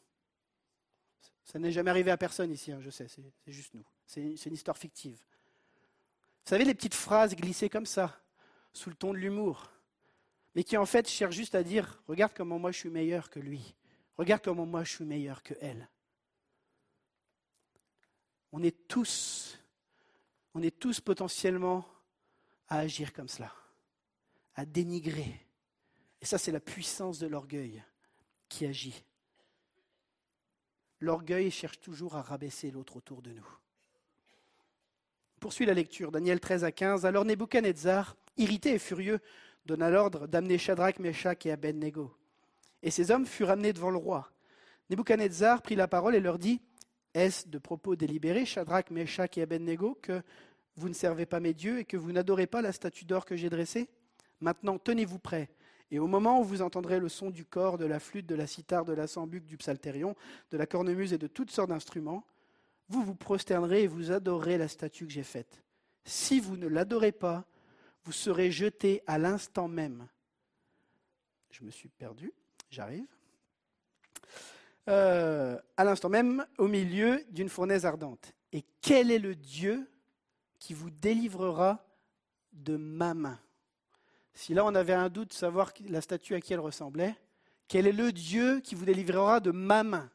Ça 1.45 1.57
n'est 1.57 1.71
jamais 1.71 1.91
arrivé 1.91 2.11
à 2.11 2.17
personne 2.17 2.51
ici, 2.51 2.73
hein, 2.73 2.81
je 2.81 2.89
sais, 2.89 3.07
c'est 3.07 3.23
juste 3.53 3.75
nous. 3.75 3.85
C'est 4.05 4.45
une 4.45 4.53
histoire 4.53 4.77
fictive. 4.77 5.17
Vous 5.17 6.49
savez, 6.49 6.63
les 6.63 6.75
petites 6.75 6.93
phrases 6.93 7.35
glissées 7.35 7.69
comme 7.69 7.85
ça, 7.85 8.21
sous 8.73 8.89
le 8.89 8.95
ton 8.95 9.13
de 9.13 9.17
l'humour, 9.17 9.71
mais 10.53 10.63
qui 10.63 10.77
en 10.77 10.85
fait 10.85 11.09
cherchent 11.09 11.35
juste 11.35 11.55
à 11.55 11.63
dire 11.63 12.01
Regarde 12.07 12.33
comment 12.35 12.59
moi 12.59 12.71
je 12.71 12.79
suis 12.79 12.89
meilleur 12.89 13.29
que 13.29 13.39
lui. 13.39 13.75
Regarde 14.17 14.41
comment 14.43 14.65
moi 14.65 14.83
je 14.83 14.91
suis 14.91 15.05
meilleur 15.05 15.43
que 15.43 15.53
elle. 15.59 15.89
On 18.51 18.63
est 18.63 18.87
tous, 18.87 19.59
on 20.53 20.61
est 20.61 20.79
tous 20.79 21.01
potentiellement 21.01 21.85
à 22.69 22.79
agir 22.79 23.11
comme 23.11 23.27
cela, 23.27 23.53
à 24.55 24.65
dénigrer. 24.65 25.45
Et 26.21 26.25
ça, 26.25 26.37
c'est 26.37 26.51
la 26.51 26.61
puissance 26.61 27.19
de 27.19 27.27
l'orgueil 27.27 27.83
qui 28.47 28.65
agit. 28.65 29.03
L'orgueil 31.01 31.51
cherche 31.51 31.79
toujours 31.81 32.15
à 32.15 32.21
rabaisser 32.21 32.71
l'autre 32.71 32.95
autour 32.95 33.21
de 33.21 33.31
nous. 33.31 33.47
Poursuit 35.45 35.67
la 35.67 35.75
lecture, 35.75 36.11
Daniel 36.11 36.39
13 36.39 36.63
à 36.63 36.71
15. 36.71 37.05
Alors 37.05 37.23
Nebuchadnezzar, 37.23 38.17
irrité 38.35 38.73
et 38.73 38.79
furieux, 38.79 39.19
donna 39.67 39.91
l'ordre 39.91 40.25
d'amener 40.25 40.57
Shadrach, 40.57 40.97
Meshach 40.97 41.45
et 41.45 41.51
Abednego. 41.51 42.11
Et 42.81 42.89
ces 42.89 43.11
hommes 43.11 43.27
furent 43.27 43.51
amenés 43.51 43.71
devant 43.71 43.91
le 43.91 43.97
roi. 43.97 44.31
Nebuchadnezzar 44.89 45.61
prit 45.61 45.75
la 45.75 45.87
parole 45.87 46.15
et 46.15 46.19
leur 46.19 46.39
dit 46.39 46.61
Est-ce 47.13 47.47
de 47.47 47.59
propos 47.59 47.95
délibérés, 47.95 48.43
Shadrach, 48.43 48.89
Meshach 48.89 49.37
et 49.37 49.43
Abednego, 49.43 49.99
que 50.01 50.23
vous 50.77 50.89
ne 50.89 50.95
servez 50.95 51.27
pas 51.27 51.39
mes 51.39 51.53
dieux 51.53 51.77
et 51.77 51.85
que 51.85 51.95
vous 51.95 52.11
n'adorez 52.11 52.47
pas 52.47 52.63
la 52.63 52.71
statue 52.71 53.05
d'or 53.05 53.23
que 53.23 53.35
j'ai 53.35 53.51
dressée? 53.51 53.87
Maintenant, 54.41 54.79
tenez-vous 54.79 55.19
prêts. 55.19 55.51
Et 55.91 55.99
au 55.99 56.07
moment 56.07 56.41
où 56.41 56.43
vous 56.43 56.63
entendrez 56.63 56.99
le 56.99 57.07
son 57.07 57.29
du 57.29 57.45
corps, 57.45 57.77
de 57.77 57.85
la 57.85 57.99
flûte, 57.99 58.25
de 58.25 58.33
la 58.33 58.47
cithare, 58.47 58.83
de 58.83 58.93
la 58.93 59.05
sambuc, 59.05 59.45
du 59.45 59.57
psalterion, 59.57 60.15
de 60.49 60.57
la 60.57 60.65
cornemuse 60.65 61.13
et 61.13 61.19
de 61.19 61.27
toutes 61.27 61.51
sortes 61.51 61.69
d'instruments, 61.69 62.25
vous 62.89 63.03
vous 63.03 63.15
prosternerez 63.15 63.83
et 63.83 63.87
vous 63.87 64.11
adorerez 64.11 64.57
la 64.57 64.67
statue 64.67 65.05
que 65.05 65.11
j'ai 65.11 65.23
faite. 65.23 65.63
Si 66.03 66.39
vous 66.39 66.55
ne 66.57 66.67
l'adorez 66.67 67.11
pas, 67.11 67.45
vous 68.03 68.11
serez 68.11 68.51
jeté 68.51 69.01
à 69.07 69.17
l'instant 69.17 69.67
même. 69.67 70.07
Je 71.49 71.63
me 71.63 71.71
suis 71.71 71.89
perdu, 71.89 72.31
j'arrive. 72.69 73.07
Euh, 74.87 75.59
à 75.77 75.83
l'instant 75.83 76.09
même, 76.09 76.45
au 76.57 76.67
milieu 76.67 77.23
d'une 77.31 77.49
fournaise 77.49 77.85
ardente. 77.85 78.33
Et 78.51 78.63
quel 78.81 79.09
est 79.09 79.19
le 79.19 79.35
Dieu 79.35 79.89
qui 80.59 80.73
vous 80.73 80.91
délivrera 80.91 81.83
de 82.53 82.77
ma 82.77 83.13
main? 83.15 83.39
Si 84.33 84.53
là 84.53 84.63
on 84.65 84.75
avait 84.75 84.93
un 84.93 85.09
doute 85.09 85.29
de 85.29 85.33
savoir 85.33 85.73
la 85.87 86.01
statue 86.01 86.35
à 86.35 86.41
qui 86.41 86.53
elle 86.53 86.59
ressemblait, 86.59 87.15
quel 87.67 87.87
est 87.87 87.91
le 87.91 88.11
Dieu 88.11 88.59
qui 88.59 88.75
vous 88.75 88.85
délivrera 88.85 89.39
de 89.39 89.51
ma 89.51 89.83
main? 89.83 90.11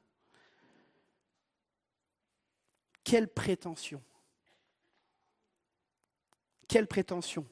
Quelle 3.04 3.28
prétention 3.28 4.02
Quelle 6.68 6.86
prétention 6.86 7.46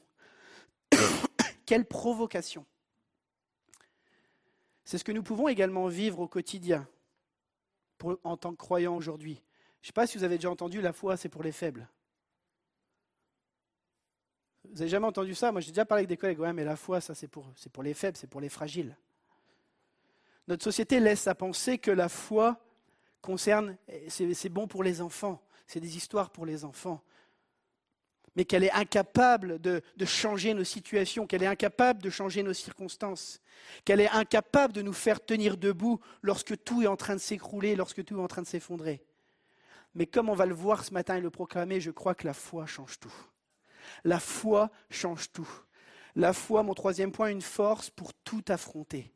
Quelle 1.65 1.85
provocation 1.85 2.65
C'est 4.85 4.97
ce 4.97 5.03
que 5.03 5.11
nous 5.11 5.23
pouvons 5.23 5.47
également 5.47 5.87
vivre 5.87 6.19
au 6.19 6.27
quotidien 6.27 6.87
en 8.23 8.37
tant 8.37 8.51
que 8.51 8.57
croyants 8.57 8.95
aujourd'hui. 8.95 9.41
Je 9.81 9.85
ne 9.85 9.87
sais 9.87 9.93
pas 9.93 10.07
si 10.07 10.17
vous 10.17 10.23
avez 10.23 10.37
déjà 10.37 10.49
entendu 10.49 10.81
la 10.81 10.93
foi, 10.93 11.17
c'est 11.17 11.29
pour 11.29 11.43
les 11.43 11.51
faibles. 11.51 11.87
Vous 14.65 14.75
n'avez 14.75 14.89
jamais 14.89 15.07
entendu 15.07 15.33
ça? 15.33 15.51
Moi, 15.51 15.61
j'ai 15.61 15.71
déjà 15.71 15.85
parlé 15.85 16.01
avec 16.01 16.09
des 16.09 16.17
collègues. 16.17 16.39
Ouais, 16.39 16.53
mais 16.53 16.63
la 16.63 16.75
foi, 16.75 17.01
ça, 17.01 17.15
c'est 17.15 17.27
pour, 17.27 17.51
c'est 17.55 17.71
pour 17.71 17.81
les 17.81 17.93
faibles, 17.93 18.17
c'est 18.17 18.27
pour 18.27 18.41
les 18.41 18.49
fragiles. 18.49 18.95
Notre 20.47 20.63
société 20.63 20.99
laisse 20.99 21.27
à 21.27 21.35
penser 21.35 21.77
que 21.77 21.91
la 21.91 22.09
foi 22.09 22.59
concerne, 23.21 23.77
c'est 24.07 24.49
bon 24.49 24.67
pour 24.67 24.83
les 24.83 25.01
enfants, 25.01 25.41
c'est 25.67 25.79
des 25.79 25.97
histoires 25.97 26.29
pour 26.29 26.45
les 26.45 26.65
enfants, 26.65 27.01
mais 28.35 28.45
qu'elle 28.45 28.63
est 28.63 28.71
incapable 28.71 29.59
de, 29.59 29.81
de, 29.97 30.05
changer 30.05 30.53
nos 30.53 30.63
situations, 30.63 31.27
qu'elle 31.27 31.43
est 31.43 31.47
incapable 31.47 32.01
de 32.01 32.09
changer 32.09 32.43
nos 32.43 32.53
circonstances, 32.53 33.41
qu'elle 33.83 33.99
est 33.99 34.09
incapable 34.09 34.73
de 34.73 34.81
nous 34.81 34.93
faire 34.93 35.23
tenir 35.23 35.57
debout 35.57 35.99
lorsque 36.21 36.63
tout 36.63 36.81
est 36.81 36.87
en 36.87 36.95
train 36.95 37.15
de 37.15 37.19
s'écrouler, 37.19 37.75
lorsque 37.75 38.03
tout 38.05 38.17
est 38.17 38.21
en 38.21 38.27
train 38.27 38.41
de 38.41 38.47
s'effondrer. 38.47 39.03
Mais 39.95 40.05
comme 40.05 40.29
on 40.29 40.35
va 40.35 40.45
le 40.45 40.53
voir 40.53 40.85
ce 40.85 40.93
matin 40.93 41.17
et 41.17 41.21
le 41.21 41.29
proclamer, 41.29 41.81
je 41.81 41.91
crois 41.91 42.15
que 42.15 42.27
la 42.27 42.33
foi 42.33 42.65
change 42.65 42.99
tout. 42.99 43.13
La 44.03 44.19
foi 44.19 44.69
change 44.89 45.31
tout. 45.31 45.49
La 46.15 46.33
foi, 46.33 46.63
mon 46.63 46.73
troisième 46.73 47.11
point, 47.11 47.29
une 47.29 47.41
force 47.41 47.89
pour 47.89 48.13
tout 48.13 48.43
affronter. 48.47 49.11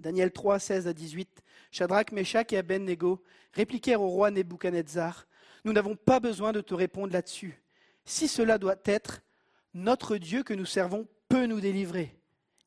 Daniel 0.00 0.32
3, 0.32 0.58
16 0.58 0.88
à 0.88 0.92
18. 0.92 1.42
Shadrach, 1.70 2.12
Meshach 2.12 2.52
et 2.52 2.58
Abednego 2.58 3.22
répliquèrent 3.52 4.00
au 4.00 4.08
roi 4.08 4.30
Nebuchadnezzar 4.30 5.26
Nous 5.64 5.72
n'avons 5.72 5.94
pas 5.94 6.20
besoin 6.20 6.52
de 6.52 6.60
te 6.60 6.74
répondre 6.74 7.12
là-dessus. 7.12 7.62
Si 8.04 8.26
cela 8.26 8.58
doit 8.58 8.80
être, 8.86 9.22
notre 9.74 10.16
Dieu 10.16 10.42
que 10.42 10.54
nous 10.54 10.66
servons 10.66 11.06
peut 11.28 11.46
nous 11.46 11.60
délivrer. 11.60 12.16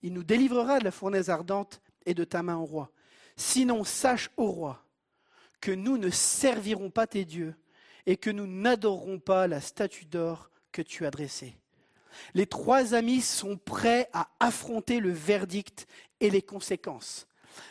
Il 0.03 0.13
nous 0.13 0.23
délivrera 0.23 0.79
de 0.79 0.83
la 0.83 0.91
fournaise 0.91 1.29
ardente 1.29 1.81
et 2.05 2.13
de 2.13 2.23
ta 2.23 2.43
main 2.43 2.57
au 2.57 2.65
roi. 2.65 2.91
Sinon, 3.35 3.83
sache 3.83 4.29
au 4.37 4.47
roi 4.47 4.85
que 5.59 5.71
nous 5.71 5.97
ne 5.97 6.09
servirons 6.09 6.89
pas 6.89 7.07
tes 7.07 7.25
dieux 7.25 7.55
et 8.05 8.17
que 8.17 8.29
nous 8.29 8.47
n'adorerons 8.47 9.19
pas 9.19 9.47
la 9.47 9.61
statue 9.61 10.05
d'or 10.05 10.49
que 10.71 10.81
tu 10.81 11.05
as 11.05 11.11
dressée. 11.11 11.55
Les 12.33 12.45
trois 12.45 12.93
amis 12.93 13.21
sont 13.21 13.57
prêts 13.57 14.09
à 14.13 14.29
affronter 14.39 14.99
le 14.99 15.11
verdict 15.11 15.87
et 16.23 16.29
les 16.29 16.41
conséquences. 16.41 17.27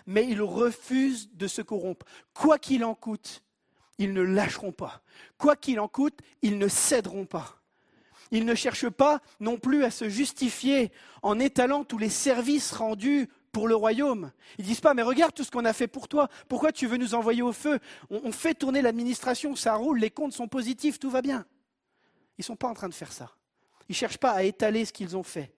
Mais 0.06 0.28
ils 0.28 0.42
refusent 0.42 1.30
de 1.34 1.48
se 1.48 1.62
corrompre. 1.62 2.06
Quoi 2.34 2.58
qu'il 2.58 2.84
en 2.84 2.94
coûte, 2.94 3.42
ils 3.98 4.12
ne 4.12 4.20
lâcheront 4.20 4.72
pas. 4.72 5.02
Quoi 5.38 5.56
qu'il 5.56 5.80
en 5.80 5.88
coûte, 5.88 6.20
ils 6.42 6.58
ne 6.58 6.68
céderont 6.68 7.24
pas. 7.24 7.58
Ils 8.30 8.44
ne 8.44 8.54
cherchent 8.54 8.90
pas 8.90 9.20
non 9.40 9.58
plus 9.58 9.84
à 9.84 9.90
se 9.90 10.08
justifier 10.08 10.92
en 11.22 11.38
étalant 11.40 11.82
tous 11.82 11.98
les 11.98 12.10
services 12.10 12.72
rendus 12.72 13.28
pour 13.52 13.68
le 13.68 13.74
royaume. 13.74 14.32
Ils 14.58 14.64
disent 14.64 14.80
pas, 14.80 14.94
mais 14.94 15.02
regarde 15.02 15.34
tout 15.34 15.44
ce 15.44 15.50
qu'on 15.50 15.64
a 15.64 15.72
fait 15.72 15.88
pour 15.88 16.08
toi. 16.08 16.28
Pourquoi 16.48 16.72
tu 16.72 16.86
veux 16.86 16.96
nous 16.96 17.14
envoyer 17.14 17.42
au 17.42 17.52
feu? 17.52 17.78
On, 18.10 18.32
fait 18.32 18.54
tourner 18.54 18.82
l'administration, 18.82 19.56
ça 19.56 19.74
roule, 19.74 19.98
les 19.98 20.10
comptes 20.10 20.32
sont 20.32 20.48
positifs, 20.48 20.98
tout 20.98 21.10
va 21.10 21.22
bien. 21.22 21.46
Ils 22.38 22.42
ne 22.42 22.44
sont 22.44 22.56
pas 22.56 22.68
en 22.68 22.74
train 22.74 22.88
de 22.88 22.94
faire 22.94 23.12
ça. 23.12 23.34
Ils 23.88 23.92
ne 23.92 23.96
cherchent 23.96 24.18
pas 24.18 24.32
à 24.32 24.42
étaler 24.42 24.84
ce 24.84 24.92
qu'ils 24.92 25.16
ont 25.16 25.22
fait. 25.22 25.52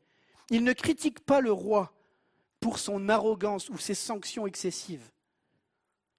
Ils 0.51 0.65
ne 0.65 0.73
critiquent 0.73 1.25
pas 1.25 1.41
le 1.41 1.53
roi 1.53 1.94
pour 2.65 2.79
son 2.79 3.11
arrogance 3.11 3.69
ou 3.69 3.77
ses 3.77 3.93
sanctions 3.93 4.47
excessives. 4.47 5.11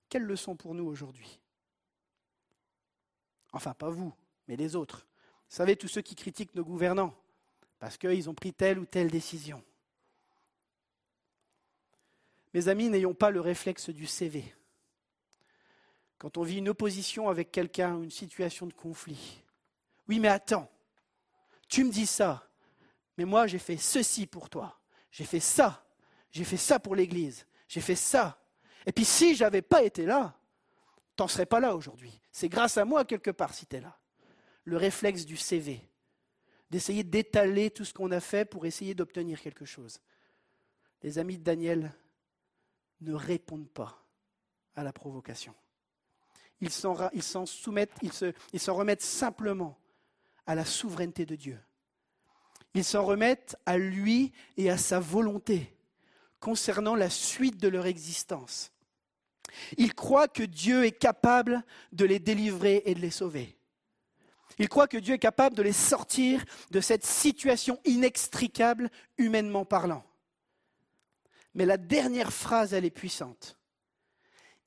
Quelle 0.10 0.22
leçon 0.22 0.56
pour 0.56 0.76
nous 0.76 0.86
aujourd'hui? 0.86 1.42
Enfin, 3.52 3.74
pas 3.74 3.90
vous, 3.90 4.14
mais 4.48 4.56
les 4.56 4.76
autres. 4.76 5.08
Vous 5.50 5.56
savez, 5.56 5.76
tous 5.76 5.88
ceux 5.88 6.04
qui 6.04 6.14
critiquent 6.14 6.54
nos 6.54 6.64
gouvernants, 6.64 7.16
parce 7.80 7.98
qu'ils 7.98 8.30
ont 8.30 8.36
pris 8.36 8.54
telle 8.54 8.78
ou 8.78 8.86
telle 8.86 9.10
décision. 9.10 9.64
Mes 12.54 12.68
amis, 12.68 12.90
n'ayons 12.90 13.16
pas 13.16 13.32
le 13.32 13.42
réflexe 13.42 13.90
du 13.90 14.06
CV. 14.06 14.54
Quand 16.20 16.38
on 16.38 16.44
vit 16.44 16.60
une 16.60 16.70
opposition 16.70 17.28
avec 17.28 17.52
quelqu'un 17.52 18.04
une 18.04 18.12
situation 18.12 18.68
de 18.68 18.74
conflit. 18.74 19.42
Oui, 20.08 20.20
mais 20.20 20.28
attends, 20.28 20.70
tu 21.68 21.84
me 21.84 21.92
dis 21.92 22.06
ça, 22.06 22.48
mais 23.18 23.26
moi 23.26 23.48
j'ai 23.48 23.58
fait 23.58 23.78
ceci 23.78 24.28
pour 24.28 24.52
toi, 24.52 24.80
j'ai 25.10 25.26
fait 25.26 25.40
ça, 25.40 25.85
j'ai 26.36 26.44
fait 26.44 26.58
ça 26.58 26.80
pour 26.80 26.96
l'Église, 26.96 27.48
j'ai 27.70 27.80
fait 27.80 27.96
ça. 27.96 28.38
Et 28.86 28.92
puis 28.92 29.06
si 29.06 29.36
j'avais 29.36 29.62
pas 29.62 29.84
été 29.84 30.06
là, 30.06 30.38
t'en 31.16 31.30
serais 31.30 31.46
pas 31.46 31.62
là 31.62 31.78
aujourd'hui. 31.78 32.20
C'est 32.30 32.50
grâce 32.50 32.78
à 32.78 32.84
moi 32.84 33.06
quelque 33.06 33.32
part 33.32 33.54
si 33.54 33.66
tu 33.66 33.78
es 33.78 33.80
là 33.80 33.98
le 34.66 34.76
réflexe 34.76 35.26
du 35.26 35.38
CV, 35.38 35.88
d'essayer 36.70 37.06
d'étaler 37.06 37.72
tout 37.72 37.86
ce 37.86 37.94
qu'on 37.94 38.12
a 38.12 38.20
fait 38.20 38.44
pour 38.44 38.66
essayer 38.66 38.94
d'obtenir 38.94 39.40
quelque 39.40 39.64
chose. 39.64 40.02
Les 41.04 41.20
amis 41.20 41.38
de 41.38 41.44
Daniel 41.44 41.94
ne 43.00 43.14
répondent 43.14 43.70
pas 43.70 44.04
à 44.76 44.84
la 44.84 44.92
provocation. 44.92 45.56
Ils 46.60 46.72
s'en 46.72 47.46
soumettent, 47.46 47.98
ils 48.52 48.60
s'en 48.60 48.76
remettent 48.76 49.04
simplement 49.04 49.78
à 50.46 50.56
la 50.56 50.66
souveraineté 50.66 51.26
de 51.26 51.36
Dieu. 51.36 51.60
Ils 52.74 52.84
s'en 52.84 53.06
remettent 53.06 53.56
à 53.66 53.78
lui 53.78 54.34
et 54.58 54.70
à 54.70 54.78
sa 54.78 55.00
volonté 55.00 55.75
concernant 56.46 56.94
la 56.94 57.10
suite 57.10 57.58
de 57.58 57.68
leur 57.68 57.88
existence. 57.88 58.72
Ils 59.78 59.96
croient 59.96 60.28
que 60.28 60.44
Dieu 60.44 60.86
est 60.86 60.92
capable 60.92 61.64
de 61.92 62.06
les 62.06 62.20
délivrer 62.20 62.84
et 62.86 62.94
de 62.94 63.00
les 63.00 63.10
sauver. 63.10 63.58
Ils 64.60 64.70
croient 64.70 64.88
que 64.88 65.00
Dieu 65.00 65.16
est 65.16 65.20
capable 65.20 65.56
de 65.56 65.64
les 65.64 65.74
sortir 65.74 66.46
de 66.70 66.82
cette 66.82 67.04
situation 67.04 67.80
inextricable, 67.84 68.92
humainement 69.18 69.66
parlant. 69.66 70.06
Mais 71.56 71.66
la 71.66 71.78
dernière 71.78 72.32
phrase, 72.32 72.76
elle 72.76 72.86
est 72.86 72.92
puissante. 72.92 73.58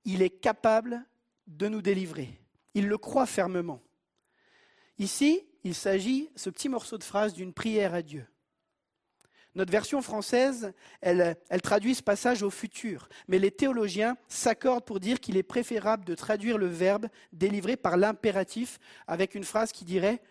Il 0.04 0.20
est 0.20 0.30
capable 0.30 1.06
de 1.46 1.68
nous 1.68 1.80
délivrer. 1.80 2.40
Il 2.74 2.88
le 2.88 2.98
croit 2.98 3.26
fermement. 3.26 3.80
Ici, 4.98 5.46
il 5.62 5.76
s'agit, 5.76 6.28
ce 6.34 6.50
petit 6.50 6.68
morceau 6.68 6.98
de 6.98 7.04
phrase, 7.04 7.34
d'une 7.34 7.52
prière 7.52 7.94
à 7.94 8.02
Dieu. 8.02 8.26
Notre 9.58 9.72
version 9.72 10.02
française, 10.02 10.72
elle, 11.00 11.36
traduit 11.64 11.96
ce 11.96 12.02
passage 12.04 12.44
au 12.44 12.50
futur, 12.50 13.08
mais 13.26 13.40
les 13.40 13.50
théologiens 13.50 14.16
s'accordent 14.28 14.84
pour 14.84 15.00
dire 15.00 15.18
qu'il 15.18 15.36
est 15.36 15.42
préférable 15.42 16.04
de 16.04 16.14
traduire 16.14 16.58
le 16.58 16.68
verbe 16.68 17.08
délivré 17.32 17.76
par 17.76 17.96
l'impératif 17.96 18.78
avec 19.08 19.34
une 19.34 19.42
phrase 19.42 19.72
qui 19.72 19.84
dirait 19.84 20.22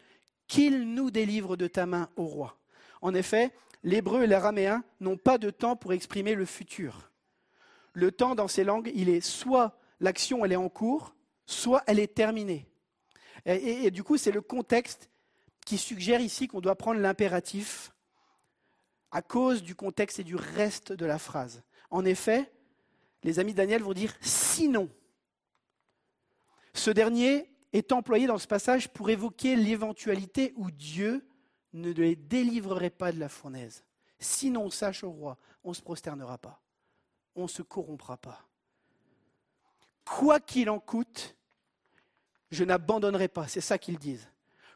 Qu'il 0.47 0.93
nous 0.93 1.11
délivre 1.11 1.57
de 1.57 1.67
ta 1.67 1.85
main, 1.85 2.07
ô 2.15 2.23
roi. 2.23 2.57
En 3.01 3.13
effet, 3.13 3.51
l'hébreu 3.83 4.23
et 4.23 4.27
l'araméen 4.27 4.81
n'ont 5.01 5.17
pas 5.17 5.37
de 5.37 5.49
temps 5.49 5.75
pour 5.75 5.91
exprimer 5.91 6.33
le 6.33 6.45
futur. 6.45 7.11
Le 7.91 8.13
temps 8.13 8.33
dans 8.33 8.47
ces 8.47 8.63
langues, 8.63 8.93
il 8.95 9.09
est 9.09 9.19
soit 9.19 9.77
l'action 9.99 10.45
elle 10.45 10.53
est 10.53 10.55
en 10.55 10.69
cours, 10.69 11.13
soit 11.45 11.83
elle 11.85 11.99
est 11.99 12.15
terminée. 12.15 12.65
et 13.45 13.91
du 13.91 14.03
coup, 14.03 14.15
c'est 14.15 14.31
le 14.31 14.39
contexte 14.39 15.09
qui 15.65 15.77
suggère 15.77 16.21
ici 16.21 16.47
qu'on 16.47 16.61
doit 16.61 16.77
prendre 16.77 17.01
l'impératif 17.01 17.91
à 19.11 19.21
cause 19.21 19.63
du 19.63 19.75
contexte 19.75 20.19
et 20.19 20.23
du 20.23 20.35
reste 20.35 20.91
de 20.91 21.05
la 21.05 21.19
phrase. 21.19 21.63
En 21.89 22.05
effet, 22.05 22.51
les 23.23 23.39
amis 23.39 23.53
de 23.53 23.57
Daniel 23.57 23.81
vont 23.81 23.93
dire 23.93 24.13
sinon. 24.21 24.89
Ce 26.73 26.91
dernier 26.91 27.49
est 27.73 27.91
employé 27.91 28.27
dans 28.27 28.37
ce 28.37 28.47
passage 28.47 28.89
pour 28.89 29.09
évoquer 29.09 29.55
l'éventualité 29.55 30.53
où 30.55 30.71
Dieu 30.71 31.27
ne 31.73 31.91
les 31.91 32.15
délivrerait 32.15 32.89
pas 32.89 33.11
de 33.11 33.19
la 33.19 33.29
fournaise. 33.29 33.83
Sinon, 34.19 34.69
sache 34.69 35.03
au 35.03 35.11
roi, 35.11 35.37
on 35.63 35.69
ne 35.69 35.75
se 35.75 35.81
prosternera 35.81 36.37
pas, 36.37 36.61
on 37.35 37.43
ne 37.43 37.47
se 37.47 37.61
corrompra 37.61 38.17
pas. 38.17 38.47
Quoi 40.05 40.39
qu'il 40.39 40.69
en 40.69 40.79
coûte, 40.79 41.35
je 42.49 42.63
n'abandonnerai 42.63 43.27
pas, 43.27 43.47
c'est 43.47 43.61
ça 43.61 43.77
qu'ils 43.77 43.99
disent. 43.99 44.29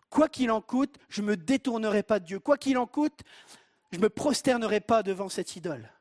Quoi 0.09 0.27
qu'il 0.27 0.51
en 0.51 0.61
coûte, 0.61 0.97
je 1.07 1.21
ne 1.21 1.27
me 1.27 1.37
détournerai 1.37 2.03
pas 2.03 2.19
de 2.19 2.25
Dieu. 2.25 2.39
Quoi 2.39 2.57
qu'il 2.57 2.77
en 2.77 2.85
coûte, 2.85 3.21
je 3.91 3.97
ne 3.97 4.03
me 4.03 4.09
prosternerai 4.09 4.79
pas 4.79 5.03
devant 5.03 5.29
cette 5.29 5.55
idole. 5.55 5.91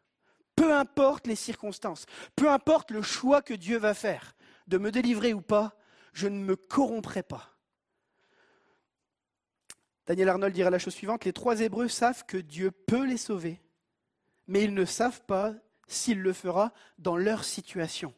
Peu 0.56 0.74
importe 0.74 1.26
les 1.26 1.36
circonstances, 1.36 2.06
peu 2.36 2.50
importe 2.50 2.90
le 2.90 3.02
choix 3.02 3.42
que 3.42 3.54
Dieu 3.54 3.78
va 3.78 3.94
faire, 3.94 4.34
de 4.66 4.78
me 4.78 4.90
délivrer 4.90 5.32
ou 5.32 5.40
pas, 5.40 5.76
je 6.12 6.28
ne 6.28 6.42
me 6.42 6.56
corromprai 6.56 7.22
pas. 7.22 7.56
Daniel 10.06 10.28
Arnold 10.28 10.54
dira 10.54 10.70
la 10.70 10.78
chose 10.78 10.94
suivante, 10.94 11.24
les 11.24 11.32
trois 11.32 11.60
Hébreux 11.60 11.88
savent 11.88 12.24
que 12.26 12.36
Dieu 12.36 12.70
peut 12.70 13.06
les 13.06 13.16
sauver, 13.16 13.60
mais 14.48 14.64
ils 14.64 14.74
ne 14.74 14.84
savent 14.84 15.22
pas 15.22 15.54
s'il 15.86 16.20
le 16.20 16.32
fera 16.32 16.72
dans 16.98 17.16
leur 17.16 17.44
situation. 17.44 18.14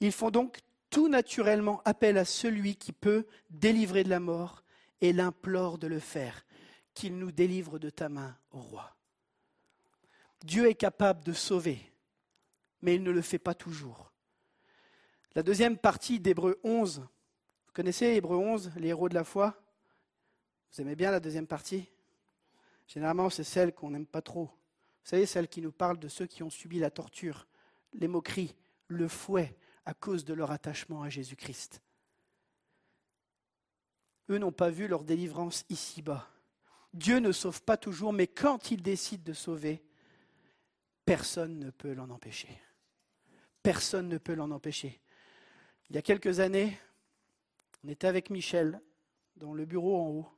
Ils 0.00 0.12
font 0.12 0.30
donc 0.30 0.58
tout 0.90 1.08
naturellement 1.08 1.82
appel 1.84 2.18
à 2.18 2.24
celui 2.24 2.76
qui 2.76 2.92
peut 2.92 3.26
délivrer 3.50 4.04
de 4.04 4.10
la 4.10 4.20
mort 4.20 4.62
et 5.00 5.12
l'implore 5.12 5.78
de 5.78 5.86
le 5.86 5.98
faire 5.98 6.44
qu'il 6.98 7.16
nous 7.16 7.30
délivre 7.30 7.78
de 7.78 7.90
ta 7.90 8.08
main, 8.08 8.36
ô 8.50 8.58
roi. 8.58 8.96
Dieu 10.42 10.68
est 10.68 10.74
capable 10.74 11.22
de 11.22 11.32
sauver, 11.32 11.80
mais 12.82 12.96
il 12.96 13.04
ne 13.04 13.12
le 13.12 13.22
fait 13.22 13.38
pas 13.38 13.54
toujours. 13.54 14.10
La 15.36 15.44
deuxième 15.44 15.78
partie 15.78 16.18
d'Hébreu 16.18 16.58
11, 16.64 16.98
vous 16.98 17.72
connaissez 17.72 18.06
Hébreu 18.06 18.36
11, 18.36 18.72
les 18.74 18.88
héros 18.88 19.08
de 19.08 19.14
la 19.14 19.22
foi? 19.22 19.62
Vous 20.72 20.80
aimez 20.80 20.96
bien 20.96 21.12
la 21.12 21.20
deuxième 21.20 21.46
partie? 21.46 21.88
Généralement, 22.88 23.30
c'est 23.30 23.44
celle 23.44 23.72
qu'on 23.72 23.90
n'aime 23.90 24.06
pas 24.06 24.22
trop. 24.22 24.46
Vous 24.46 25.10
savez, 25.10 25.24
celle 25.24 25.46
qui 25.46 25.62
nous 25.62 25.70
parle 25.70 26.00
de 26.00 26.08
ceux 26.08 26.26
qui 26.26 26.42
ont 26.42 26.50
subi 26.50 26.80
la 26.80 26.90
torture, 26.90 27.46
les 27.92 28.08
moqueries, 28.08 28.56
le 28.88 29.06
fouet 29.06 29.56
à 29.84 29.94
cause 29.94 30.24
de 30.24 30.34
leur 30.34 30.50
attachement 30.50 31.02
à 31.02 31.10
Jésus-Christ. 31.10 31.80
Eux 34.30 34.38
n'ont 34.38 34.50
pas 34.50 34.70
vu 34.70 34.88
leur 34.88 35.04
délivrance 35.04 35.64
ici-bas. 35.68 36.28
Dieu 36.94 37.18
ne 37.18 37.32
sauve 37.32 37.62
pas 37.62 37.76
toujours, 37.76 38.12
mais 38.12 38.26
quand 38.26 38.70
il 38.70 38.82
décide 38.82 39.22
de 39.22 39.32
sauver, 39.32 39.82
personne 41.04 41.58
ne 41.58 41.70
peut 41.70 41.92
l'en 41.92 42.10
empêcher. 42.10 42.60
Personne 43.62 44.08
ne 44.08 44.18
peut 44.18 44.34
l'en 44.34 44.50
empêcher. 44.50 45.00
Il 45.90 45.96
y 45.96 45.98
a 45.98 46.02
quelques 46.02 46.40
années, 46.40 46.78
on 47.84 47.88
était 47.88 48.06
avec 48.06 48.30
Michel 48.30 48.80
dans 49.36 49.54
le 49.54 49.64
bureau 49.64 49.96
en 50.00 50.08
haut, 50.08 50.28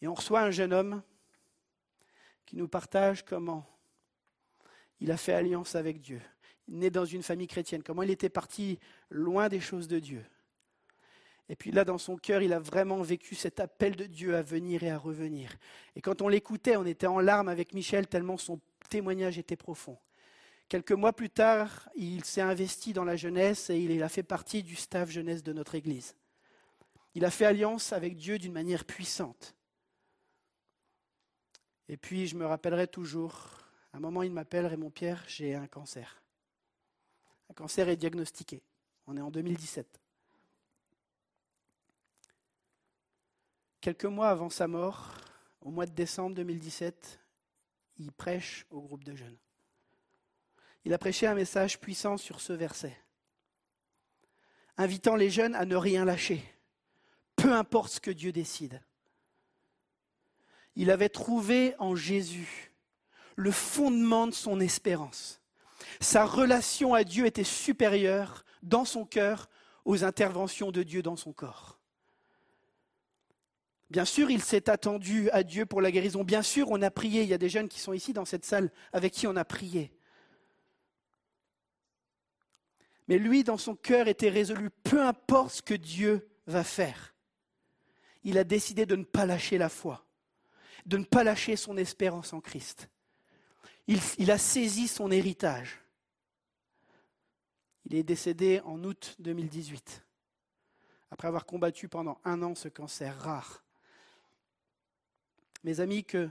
et 0.00 0.08
on 0.08 0.14
reçoit 0.14 0.40
un 0.40 0.50
jeune 0.50 0.72
homme 0.72 1.02
qui 2.44 2.56
nous 2.56 2.68
partage 2.68 3.24
comment 3.24 3.66
il 5.00 5.10
a 5.10 5.16
fait 5.16 5.32
alliance 5.32 5.74
avec 5.74 6.00
Dieu, 6.00 6.20
né 6.68 6.90
dans 6.90 7.04
une 7.04 7.22
famille 7.22 7.46
chrétienne, 7.46 7.82
comment 7.82 8.02
il 8.02 8.10
était 8.10 8.28
parti 8.28 8.78
loin 9.10 9.48
des 9.48 9.60
choses 9.60 9.88
de 9.88 9.98
Dieu, 9.98 10.24
et 11.48 11.56
puis 11.56 11.70
là, 11.72 11.84
dans 11.84 11.98
son 11.98 12.16
cœur, 12.16 12.42
il 12.42 12.52
a 12.52 12.58
vraiment 12.58 13.02
vécu 13.02 13.34
cet 13.34 13.60
appel 13.60 13.96
de 13.96 14.06
Dieu 14.06 14.34
à 14.34 14.42
venir 14.42 14.82
et 14.82 14.90
à 14.90 14.96
revenir. 14.96 15.54
Et 15.94 16.00
quand 16.00 16.22
on 16.22 16.28
l'écoutait, 16.28 16.76
on 16.76 16.86
était 16.86 17.06
en 17.06 17.20
larmes 17.20 17.48
avec 17.48 17.74
Michel 17.74 18.06
tellement 18.06 18.38
son 18.38 18.60
témoignage 18.88 19.38
était 19.38 19.56
profond. 19.56 19.98
Quelques 20.68 20.92
mois 20.92 21.12
plus 21.12 21.28
tard, 21.28 21.90
il 21.94 22.24
s'est 22.24 22.40
investi 22.40 22.94
dans 22.94 23.04
la 23.04 23.16
jeunesse 23.16 23.68
et 23.68 23.78
il 23.78 24.02
a 24.02 24.08
fait 24.08 24.22
partie 24.22 24.62
du 24.62 24.74
staff 24.74 25.10
jeunesse 25.10 25.42
de 25.42 25.52
notre 25.52 25.74
Église. 25.74 26.16
Il 27.14 27.26
a 27.26 27.30
fait 27.30 27.44
alliance 27.44 27.92
avec 27.92 28.16
Dieu 28.16 28.38
d'une 28.38 28.52
manière 28.52 28.86
puissante. 28.86 29.54
Et 31.88 31.98
puis, 31.98 32.26
je 32.26 32.36
me 32.36 32.46
rappellerai 32.46 32.88
toujours, 32.88 33.68
à 33.92 33.98
un 33.98 34.00
moment, 34.00 34.22
il 34.22 34.32
m'appelle, 34.32 34.64
Raymond 34.64 34.90
Pierre, 34.90 35.22
j'ai 35.28 35.54
un 35.54 35.66
cancer. 35.66 36.22
Un 37.50 37.54
cancer 37.54 37.90
est 37.90 37.96
diagnostiqué. 37.96 38.62
On 39.06 39.18
est 39.18 39.20
en 39.20 39.30
2017. 39.30 40.00
Quelques 43.84 44.06
mois 44.06 44.30
avant 44.30 44.48
sa 44.48 44.66
mort, 44.66 45.10
au 45.60 45.70
mois 45.70 45.84
de 45.84 45.90
décembre 45.90 46.34
2017, 46.36 47.20
il 47.98 48.12
prêche 48.12 48.64
au 48.70 48.80
groupe 48.80 49.04
de 49.04 49.14
jeunes. 49.14 49.36
il 50.86 50.94
a 50.94 50.96
prêché 50.96 51.26
un 51.26 51.34
message 51.34 51.78
puissant 51.78 52.16
sur 52.16 52.40
ce 52.40 52.54
verset, 52.54 52.96
invitant 54.78 55.16
les 55.16 55.28
jeunes 55.28 55.54
à 55.54 55.66
ne 55.66 55.76
rien 55.76 56.06
lâcher, 56.06 56.42
peu 57.36 57.52
importe 57.52 57.92
ce 57.92 58.00
que 58.00 58.10
Dieu 58.10 58.32
décide. 58.32 58.80
Il 60.76 60.90
avait 60.90 61.10
trouvé 61.10 61.74
en 61.78 61.94
Jésus 61.94 62.72
le 63.36 63.50
fondement 63.50 64.26
de 64.26 64.32
son 64.32 64.60
espérance. 64.60 65.42
Sa 66.00 66.24
relation 66.24 66.94
à 66.94 67.04
Dieu 67.04 67.26
était 67.26 67.44
supérieure 67.44 68.46
dans 68.62 68.86
son 68.86 69.04
cœur 69.04 69.50
aux 69.84 70.04
interventions 70.04 70.72
de 70.72 70.82
Dieu 70.82 71.02
dans 71.02 71.16
son 71.16 71.34
corps. 71.34 71.73
Bien 73.94 74.04
sûr, 74.04 74.28
il 74.28 74.42
s'est 74.42 74.68
attendu 74.68 75.30
à 75.30 75.44
Dieu 75.44 75.66
pour 75.66 75.80
la 75.80 75.92
guérison. 75.92 76.24
Bien 76.24 76.42
sûr, 76.42 76.68
on 76.68 76.82
a 76.82 76.90
prié. 76.90 77.22
Il 77.22 77.28
y 77.28 77.32
a 77.32 77.38
des 77.38 77.48
jeunes 77.48 77.68
qui 77.68 77.78
sont 77.78 77.92
ici 77.92 78.12
dans 78.12 78.24
cette 78.24 78.44
salle 78.44 78.72
avec 78.92 79.12
qui 79.12 79.28
on 79.28 79.36
a 79.36 79.44
prié. 79.44 79.92
Mais 83.06 83.18
lui, 83.18 83.44
dans 83.44 83.56
son 83.56 83.76
cœur, 83.76 84.08
était 84.08 84.30
résolu, 84.30 84.70
peu 84.82 85.00
importe 85.00 85.52
ce 85.52 85.62
que 85.62 85.74
Dieu 85.74 86.28
va 86.48 86.64
faire. 86.64 87.14
Il 88.24 88.36
a 88.36 88.42
décidé 88.42 88.84
de 88.84 88.96
ne 88.96 89.04
pas 89.04 89.26
lâcher 89.26 89.58
la 89.58 89.68
foi, 89.68 90.04
de 90.86 90.96
ne 90.96 91.04
pas 91.04 91.22
lâcher 91.22 91.54
son 91.54 91.76
espérance 91.76 92.32
en 92.32 92.40
Christ. 92.40 92.88
Il, 93.86 94.32
a 94.32 94.38
saisi 94.38 94.88
son 94.88 95.12
héritage. 95.12 95.80
Il 97.84 97.94
est 97.94 98.02
décédé 98.02 98.60
en 98.64 98.82
août 98.82 99.14
2018, 99.20 100.04
après 101.12 101.28
avoir 101.28 101.46
combattu 101.46 101.86
pendant 101.86 102.20
un 102.24 102.42
an 102.42 102.56
ce 102.56 102.66
cancer 102.66 103.16
rare. 103.20 103.63
Mes 105.64 105.80
amis, 105.80 106.04
que 106.04 106.30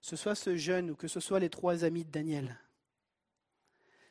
ce 0.00 0.16
soit 0.16 0.34
ce 0.34 0.56
jeune 0.56 0.90
ou 0.90 0.96
que 0.96 1.08
ce 1.08 1.20
soit 1.20 1.40
les 1.40 1.48
trois 1.48 1.84
amis 1.84 2.04
de 2.04 2.10
Daniel, 2.10 2.58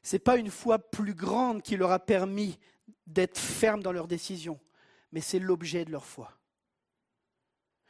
ce 0.01 0.15
n'est 0.15 0.19
pas 0.19 0.37
une 0.37 0.49
foi 0.49 0.79
plus 0.79 1.13
grande 1.13 1.61
qui 1.61 1.77
leur 1.77 1.91
a 1.91 1.99
permis 1.99 2.57
d'être 3.05 3.37
fermes 3.37 3.83
dans 3.83 3.91
leurs 3.91 4.07
décisions, 4.07 4.59
mais 5.11 5.21
c'est 5.21 5.39
l'objet 5.39 5.85
de 5.85 5.91
leur 5.91 6.05
foi. 6.05 6.37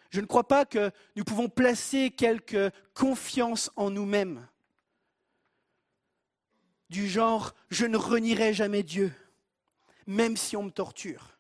Je 0.09 0.19
ne 0.19 0.25
crois 0.25 0.47
pas 0.47 0.65
que 0.65 0.91
nous 1.15 1.23
pouvons 1.23 1.47
placer 1.47 2.11
quelque 2.11 2.71
confiance 2.93 3.71
en 3.77 3.89
nous-mêmes, 3.89 4.45
du 6.89 7.07
genre 7.07 7.55
je 7.69 7.85
ne 7.85 7.95
renierai 7.95 8.53
jamais 8.53 8.83
Dieu, 8.83 9.13
même 10.07 10.35
si 10.35 10.57
on 10.57 10.63
me 10.63 10.71
torture. 10.71 11.30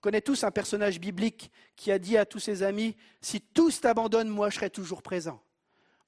On 0.00 0.02
connaît 0.02 0.20
tous 0.20 0.44
un 0.44 0.50
personnage 0.50 0.98
biblique 0.98 1.50
qui 1.76 1.92
a 1.92 1.98
dit 1.98 2.16
à 2.16 2.26
tous 2.26 2.40
ses 2.40 2.62
amis 2.62 2.96
Si 3.20 3.40
tous 3.40 3.80
t'abandonnent, 3.80 4.28
moi 4.28 4.50
je 4.50 4.56
serai 4.56 4.70
toujours 4.70 5.02
présent. 5.02 5.42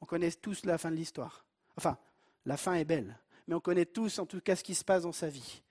On 0.00 0.06
connaît 0.06 0.32
tous 0.32 0.64
la 0.64 0.78
fin 0.78 0.90
de 0.90 0.96
l'histoire. 0.96 1.44
Enfin, 1.76 1.98
la 2.44 2.56
fin 2.56 2.74
est 2.74 2.84
belle 2.84 3.18
mais 3.46 3.54
on 3.54 3.60
connaît 3.60 3.86
tous 3.86 4.18
en 4.18 4.26
tout 4.26 4.40
cas 4.40 4.56
ce 4.56 4.64
qui 4.64 4.74
se 4.74 4.84
passe 4.84 5.02
dans 5.02 5.12
sa 5.12 5.28
vie. 5.28 5.62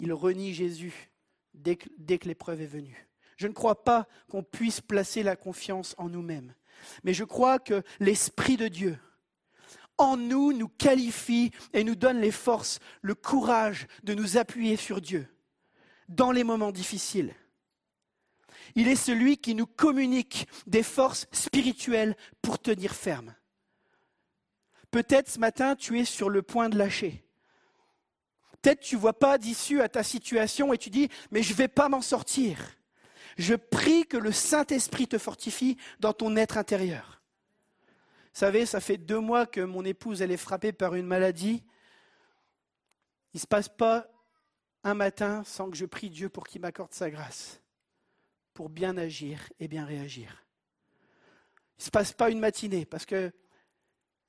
Il 0.00 0.12
renie 0.12 0.54
Jésus 0.54 1.10
dès 1.54 1.76
que, 1.76 2.28
l'épreuve 2.28 2.60
est 2.62 2.66
venue. 2.66 3.08
Je 3.36 3.46
ne 3.46 3.52
crois 3.52 3.84
pas 3.84 4.06
qu'on 4.28 4.42
puisse 4.42 4.80
placer 4.80 5.22
la 5.22 5.36
confiance 5.36 5.94
en 5.98 6.08
nous-mêmes, 6.08 6.54
mais 7.04 7.14
je 7.14 7.24
crois 7.24 7.58
que 7.58 7.82
l'Esprit 8.00 8.56
de 8.56 8.68
Dieu, 8.68 8.98
en 9.96 10.16
nous, 10.16 10.52
nous 10.52 10.68
qualifie 10.68 11.50
et 11.72 11.82
nous 11.82 11.96
donne 11.96 12.20
les 12.20 12.30
forces, 12.30 12.78
le 13.02 13.14
courage 13.14 13.86
de 14.04 14.14
nous 14.14 14.36
appuyer 14.36 14.76
sur 14.76 15.00
Dieu 15.00 15.28
dans 16.08 16.32
les 16.32 16.44
moments 16.44 16.72
difficiles. 16.72 17.34
Il 18.74 18.88
est 18.88 18.96
celui 18.96 19.38
qui 19.38 19.54
nous 19.54 19.66
communique 19.66 20.46
des 20.66 20.82
forces 20.82 21.26
spirituelles 21.32 22.16
pour 22.42 22.58
tenir 22.58 22.94
ferme. 22.94 23.34
Peut-être 24.90 25.28
ce 25.28 25.38
matin, 25.38 25.76
tu 25.76 25.98
es 25.98 26.04
sur 26.04 26.30
le 26.30 26.42
point 26.42 26.68
de 26.68 26.78
lâcher. 26.78 27.24
Peut-être 28.60 28.80
tu 28.80 28.96
ne 28.96 29.00
vois 29.00 29.18
pas 29.18 29.38
d'issue 29.38 29.80
à 29.80 29.88
ta 29.88 30.02
situation 30.02 30.72
et 30.72 30.78
tu 30.78 30.90
dis, 30.90 31.08
mais 31.30 31.42
je 31.42 31.52
ne 31.52 31.56
vais 31.58 31.68
pas 31.68 31.88
m'en 31.88 32.00
sortir. 32.00 32.58
Je 33.36 33.54
prie 33.54 34.06
que 34.06 34.16
le 34.16 34.32
Saint-Esprit 34.32 35.06
te 35.06 35.18
fortifie 35.18 35.76
dans 36.00 36.12
ton 36.12 36.36
être 36.36 36.58
intérieur. 36.58 37.22
Vous 38.34 38.40
savez, 38.40 38.66
ça 38.66 38.80
fait 38.80 38.96
deux 38.96 39.20
mois 39.20 39.46
que 39.46 39.60
mon 39.60 39.84
épouse, 39.84 40.22
elle 40.22 40.32
est 40.32 40.36
frappée 40.36 40.72
par 40.72 40.94
une 40.94 41.06
maladie. 41.06 41.62
Il 43.34 43.36
ne 43.36 43.40
se 43.40 43.46
passe 43.46 43.68
pas 43.68 44.08
un 44.88 44.94
matin 44.94 45.44
sans 45.44 45.70
que 45.70 45.76
je 45.76 45.86
prie 45.86 46.10
Dieu 46.10 46.28
pour 46.28 46.46
qu'il 46.46 46.60
m'accorde 46.60 46.92
sa 46.92 47.10
grâce, 47.10 47.60
pour 48.54 48.68
bien 48.68 48.96
agir 48.96 49.40
et 49.60 49.68
bien 49.68 49.84
réagir. 49.84 50.44
Il 51.78 51.82
ne 51.82 51.84
se 51.84 51.90
passe 51.90 52.12
pas 52.12 52.30
une 52.30 52.40
matinée, 52.40 52.84
parce 52.84 53.06
que 53.06 53.32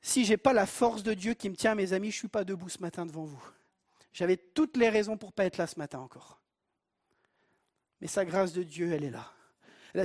si 0.01 0.25
je 0.25 0.31
n'ai 0.31 0.37
pas 0.37 0.53
la 0.53 0.65
force 0.65 1.03
de 1.03 1.13
Dieu 1.13 1.33
qui 1.33 1.49
me 1.49 1.55
tient, 1.55 1.75
mes 1.75 1.93
amis, 1.93 2.11
je 2.11 2.17
ne 2.17 2.19
suis 2.19 2.27
pas 2.27 2.43
debout 2.43 2.69
ce 2.69 2.79
matin 2.79 3.05
devant 3.05 3.25
vous. 3.25 3.43
J'avais 4.13 4.37
toutes 4.37 4.77
les 4.77 4.89
raisons 4.89 5.17
pour 5.17 5.29
ne 5.29 5.33
pas 5.33 5.45
être 5.45 5.57
là 5.57 5.67
ce 5.67 5.79
matin 5.79 5.99
encore. 5.99 6.41
Mais 8.01 8.07
sa 8.07 8.25
grâce 8.25 8.53
de 8.53 8.63
Dieu, 8.63 8.91
elle 8.93 9.03
est 9.03 9.09
là. 9.09 9.31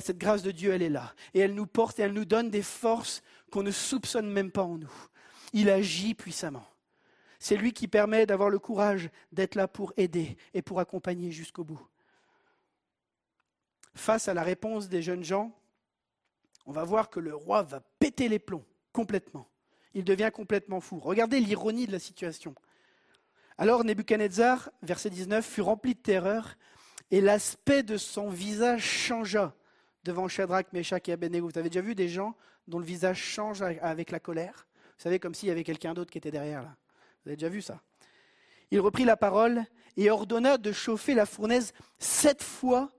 Cette 0.00 0.18
grâce 0.18 0.42
de 0.42 0.50
Dieu, 0.50 0.72
elle 0.72 0.82
est 0.82 0.88
là. 0.88 1.14
Et 1.34 1.40
elle 1.40 1.54
nous 1.54 1.66
porte 1.66 1.98
et 1.98 2.02
elle 2.02 2.12
nous 2.12 2.24
donne 2.24 2.50
des 2.50 2.62
forces 2.62 3.22
qu'on 3.50 3.62
ne 3.62 3.70
soupçonne 3.70 4.30
même 4.30 4.50
pas 4.50 4.62
en 4.62 4.78
nous. 4.78 4.92
Il 5.52 5.70
agit 5.70 6.14
puissamment. 6.14 6.66
C'est 7.44 7.56
lui 7.56 7.72
qui 7.72 7.88
permet 7.88 8.24
d'avoir 8.24 8.48
le 8.48 8.58
courage 8.58 9.10
d'être 9.32 9.54
là 9.54 9.68
pour 9.68 9.92
aider 9.96 10.36
et 10.54 10.62
pour 10.62 10.80
accompagner 10.80 11.30
jusqu'au 11.30 11.64
bout. 11.64 11.80
Face 13.94 14.28
à 14.28 14.34
la 14.34 14.42
réponse 14.42 14.88
des 14.88 15.02
jeunes 15.02 15.24
gens, 15.24 15.54
on 16.66 16.72
va 16.72 16.84
voir 16.84 17.10
que 17.10 17.20
le 17.20 17.34
roi 17.34 17.62
va 17.62 17.80
péter 17.98 18.28
les 18.28 18.38
plombs 18.38 18.64
complètement 18.92 19.46
il 19.94 20.04
devient 20.04 20.30
complètement 20.32 20.80
fou. 20.80 20.98
Regardez 20.98 21.40
l'ironie 21.40 21.86
de 21.86 21.92
la 21.92 21.98
situation. 21.98 22.54
Alors 23.56 23.84
Nebuchadnezzar, 23.84 24.70
verset 24.82 25.10
19, 25.10 25.46
fut 25.46 25.60
rempli 25.60 25.94
de 25.94 26.00
terreur 26.00 26.56
et 27.10 27.20
l'aspect 27.20 27.84
de 27.84 27.96
son 27.96 28.28
visage 28.28 28.82
changea 28.82 29.54
devant 30.02 30.26
Shadrach, 30.26 30.72
Meshach 30.72 31.08
et 31.08 31.12
Abednego. 31.12 31.48
Vous 31.48 31.58
avez 31.58 31.70
déjà 31.70 31.80
vu 31.80 31.94
des 31.94 32.08
gens 32.08 32.34
dont 32.66 32.80
le 32.80 32.84
visage 32.84 33.22
change 33.22 33.62
avec 33.62 34.10
la 34.10 34.18
colère? 34.18 34.66
Vous 34.98 35.02
savez, 35.02 35.20
comme 35.20 35.34
s'il 35.34 35.48
y 35.48 35.52
avait 35.52 35.64
quelqu'un 35.64 35.94
d'autre 35.94 36.10
qui 36.10 36.18
était 36.18 36.32
derrière 36.32 36.62
là. 36.62 36.76
Vous 37.24 37.30
avez 37.30 37.36
déjà 37.36 37.48
vu 37.48 37.62
ça 37.62 37.80
Il 38.70 38.80
reprit 38.80 39.04
la 39.04 39.16
parole 39.16 39.64
et 39.96 40.10
ordonna 40.10 40.58
de 40.58 40.72
chauffer 40.72 41.14
la 41.14 41.26
fournaise 41.26 41.72
sept 41.98 42.42
fois 42.42 42.90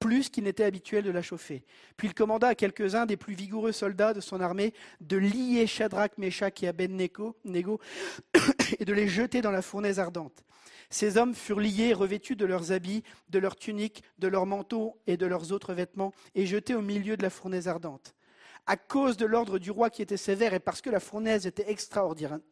plus 0.00 0.30
qu'il 0.30 0.44
n'était 0.44 0.64
habituel 0.64 1.04
de 1.04 1.10
la 1.10 1.22
chauffer. 1.22 1.62
Puis 1.96 2.08
il 2.08 2.14
commanda 2.14 2.48
à 2.48 2.54
quelques-uns 2.54 3.06
des 3.06 3.18
plus 3.18 3.34
vigoureux 3.34 3.72
soldats 3.72 4.14
de 4.14 4.20
son 4.20 4.40
armée 4.40 4.72
de 5.00 5.18
lier 5.18 5.66
Shadrach, 5.66 6.16
Meshach 6.16 6.62
et 6.62 6.68
Abednego 6.68 7.36
et 7.44 8.84
de 8.84 8.92
les 8.92 9.08
jeter 9.08 9.42
dans 9.42 9.50
la 9.50 9.62
fournaise 9.62 9.98
ardente. 9.98 10.42
Ces 10.88 11.18
hommes 11.18 11.34
furent 11.34 11.60
liés, 11.60 11.92
revêtus 11.92 12.34
de 12.34 12.46
leurs 12.46 12.72
habits, 12.72 13.04
de 13.28 13.38
leurs 13.38 13.56
tuniques, 13.56 14.02
de 14.18 14.26
leurs 14.26 14.46
manteaux 14.46 14.98
et 15.06 15.16
de 15.16 15.26
leurs 15.26 15.52
autres 15.52 15.72
vêtements, 15.72 16.12
et 16.34 16.46
jetés 16.46 16.74
au 16.74 16.82
milieu 16.82 17.16
de 17.16 17.22
la 17.22 17.30
fournaise 17.30 17.68
ardente. 17.68 18.14
À 18.70 18.76
cause 18.76 19.16
de 19.16 19.26
l'ordre 19.26 19.58
du 19.58 19.72
roi 19.72 19.90
qui 19.90 20.00
était 20.00 20.16
sévère 20.16 20.54
et 20.54 20.60
parce 20.60 20.80
que 20.80 20.90
la 20.90 21.00
fournaise 21.00 21.44
était 21.44 21.66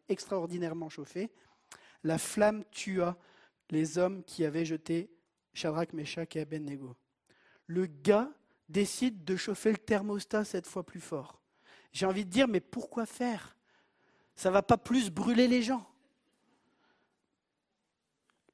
extraordinairement 0.08 0.88
chauffée, 0.88 1.30
la 2.02 2.18
flamme 2.18 2.64
tua 2.72 3.16
les 3.70 3.98
hommes 3.98 4.24
qui 4.24 4.44
avaient 4.44 4.64
jeté 4.64 5.10
Shadrach, 5.54 5.92
Meshach 5.92 6.34
et 6.34 6.40
Abednego 6.40 6.96
le 7.68 7.86
gars 7.86 8.32
décide 8.68 9.24
de 9.24 9.36
chauffer 9.36 9.70
le 9.70 9.78
thermostat 9.78 10.44
cette 10.44 10.66
fois 10.66 10.84
plus 10.84 11.00
fort. 11.00 11.40
J'ai 11.92 12.06
envie 12.06 12.24
de 12.24 12.30
dire, 12.30 12.48
mais 12.48 12.60
pourquoi 12.60 13.06
faire? 13.06 13.56
Ça 14.34 14.48
ne 14.48 14.54
va 14.54 14.62
pas 14.62 14.78
plus 14.78 15.10
brûler 15.10 15.46
les 15.46 15.62
gens. 15.62 15.86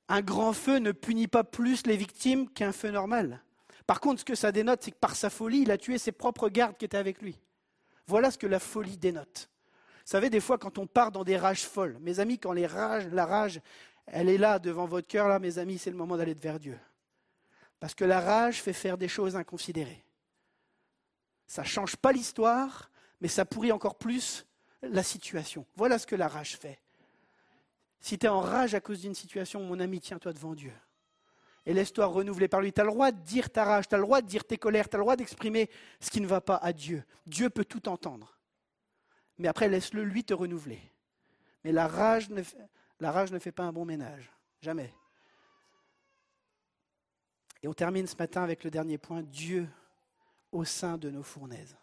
Un 0.08 0.20
grand 0.20 0.52
feu 0.52 0.78
ne 0.78 0.92
punit 0.92 1.28
pas 1.28 1.44
plus 1.44 1.86
les 1.86 1.96
victimes 1.96 2.50
qu'un 2.50 2.72
feu 2.72 2.90
normal. 2.90 3.42
Par 3.86 4.00
contre, 4.00 4.20
ce 4.20 4.24
que 4.24 4.34
ça 4.34 4.52
dénote, 4.52 4.82
c'est 4.82 4.90
que 4.90 4.98
par 4.98 5.16
sa 5.16 5.30
folie, 5.30 5.62
il 5.62 5.70
a 5.70 5.78
tué 5.78 5.96
ses 5.96 6.12
propres 6.12 6.48
gardes 6.48 6.76
qui 6.76 6.84
étaient 6.84 6.96
avec 6.96 7.22
lui. 7.22 7.38
Voilà 8.06 8.30
ce 8.30 8.38
que 8.38 8.46
la 8.46 8.58
folie 8.58 8.96
dénote. 8.96 9.48
Vous 10.04 10.10
savez, 10.10 10.28
des 10.28 10.40
fois, 10.40 10.58
quand 10.58 10.78
on 10.78 10.86
part 10.86 11.12
dans 11.12 11.24
des 11.24 11.36
rages 11.36 11.64
folles, 11.64 11.96
mes 12.00 12.20
amis, 12.20 12.38
quand 12.38 12.52
les 12.52 12.66
rages, 12.66 13.06
la 13.06 13.24
rage, 13.24 13.60
elle 14.06 14.28
est 14.28 14.38
là 14.38 14.58
devant 14.58 14.86
votre 14.86 15.08
cœur, 15.08 15.28
là, 15.28 15.38
mes 15.38 15.58
amis, 15.58 15.78
c'est 15.78 15.90
le 15.90 15.96
moment 15.96 16.16
d'aller 16.16 16.34
vers 16.34 16.60
Dieu. 16.60 16.78
Parce 17.80 17.94
que 17.94 18.04
la 18.04 18.20
rage 18.20 18.60
fait 18.60 18.72
faire 18.72 18.98
des 18.98 19.08
choses 19.08 19.36
inconsidérées. 19.36 20.04
Ça 21.46 21.62
ne 21.62 21.66
change 21.66 21.96
pas 21.96 22.12
l'histoire, 22.12 22.90
mais 23.20 23.28
ça 23.28 23.44
pourrit 23.44 23.72
encore 23.72 23.96
plus 23.96 24.46
la 24.82 25.02
situation. 25.02 25.66
Voilà 25.76 25.98
ce 25.98 26.06
que 26.06 26.16
la 26.16 26.28
rage 26.28 26.56
fait. 26.56 26.78
Si 28.00 28.18
tu 28.18 28.26
es 28.26 28.28
en 28.28 28.40
rage 28.40 28.74
à 28.74 28.80
cause 28.80 29.00
d'une 29.00 29.14
situation, 29.14 29.62
mon 29.62 29.80
ami, 29.80 30.00
tiens-toi 30.00 30.34
devant 30.34 30.54
Dieu. 30.54 30.72
Et 31.66 31.72
laisse-toi 31.72 32.06
renouveler 32.06 32.48
par 32.48 32.60
lui. 32.60 32.72
Tu 32.72 32.80
as 32.80 32.84
le 32.84 32.90
droit 32.90 33.10
de 33.10 33.20
dire 33.20 33.50
ta 33.50 33.64
rage, 33.64 33.88
tu 33.88 33.94
as 33.94 33.98
le 33.98 34.04
droit 34.04 34.20
de 34.20 34.26
dire 34.26 34.44
tes 34.44 34.58
colères, 34.58 34.88
tu 34.88 34.96
as 34.96 34.98
le 34.98 35.04
droit 35.04 35.16
d'exprimer 35.16 35.70
ce 36.00 36.10
qui 36.10 36.20
ne 36.20 36.26
va 36.26 36.40
pas 36.40 36.56
à 36.56 36.72
Dieu. 36.72 37.04
Dieu 37.26 37.48
peut 37.48 37.64
tout 37.64 37.88
entendre. 37.88 38.38
Mais 39.38 39.48
après, 39.48 39.68
laisse-le 39.68 40.04
lui 40.04 40.24
te 40.24 40.34
renouveler. 40.34 40.80
Mais 41.64 41.72
la 41.72 41.88
rage, 41.88 42.28
ne, 42.30 42.42
fait 43.38 43.52
pas 43.52 43.64
un 43.64 43.72
bon 43.72 43.84
ménage. 43.84 44.30
Jamais. 44.60 44.92
Et 47.62 47.68
on 47.68 47.72
termine 47.72 48.06
ce 48.06 48.16
matin 48.16 48.42
avec 48.42 48.62
le 48.62 48.70
dernier 48.70 48.98
point, 48.98 49.22
Dieu 49.22 49.66
au 50.52 50.64
sein 50.64 50.98
de 50.98 51.10
nos 51.10 51.22
fournaises. 51.22 51.76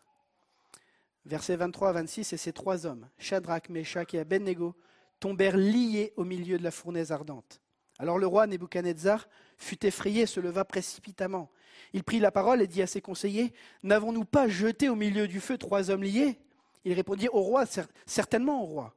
Versets 1.26 1.56
23 1.56 1.90
à 1.90 1.94
26, 1.94 2.34
et 2.34 2.38
ces 2.38 2.54
trois 2.54 2.86
hommes, 2.86 3.10
Shadrach, 3.18 3.70
Meshach 3.70 4.14
et 4.14 4.20
Abednego, 4.20 4.76
tombèrent 5.20 5.58
liés 5.58 6.14
au 6.16 6.24
milieu 6.24 6.58
de 6.58 6.64
la 6.64 6.72
fournaise 6.72 7.12
ardente. 7.12 7.62
Alors 8.00 8.18
le 8.18 8.26
roi 8.26 8.48
Nebuchadnezzar 8.48 9.28
fut 9.62 9.86
effrayé 9.86 10.26
se 10.26 10.40
leva 10.40 10.66
précipitamment. 10.66 11.50
Il 11.94 12.04
prit 12.04 12.20
la 12.20 12.32
parole 12.32 12.62
et 12.62 12.68
dit 12.68 12.82
à 12.82 12.88
ses 12.88 13.02
conseillers 13.02 13.54
N'avons-nous 13.84 14.26
pas 14.26 14.48
jeté 14.48 14.90
au 14.90 14.96
milieu 14.96 15.28
du 15.28 15.40
feu 15.40 15.58
trois 15.58 15.90
hommes 15.90 16.04
liés? 16.04 16.40
Il 16.86 16.94
répondit 16.94 17.28
Au 17.30 17.42
roi, 17.42 17.66
certainement 18.06 18.64
au 18.64 18.66
roi. 18.66 18.96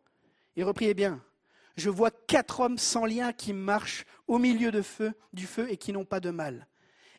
Il 0.57 0.65
reprit 0.65 0.86
Eh 0.86 0.95
bien, 0.95 1.23
je 1.77 1.91
vois 1.91 2.11
quatre 2.11 2.61
hommes 2.61 2.78
sans 2.78 3.05
lien 3.05 3.32
qui 3.32 3.53
marchent 3.53 4.07
au 4.27 4.39
milieu 4.39 4.70
du 4.70 5.47
feu 5.47 5.66
et 5.69 5.77
qui 5.77 5.93
n'ont 5.93 6.05
pas 6.05 6.20
de 6.20 6.31
mal. 6.31 6.66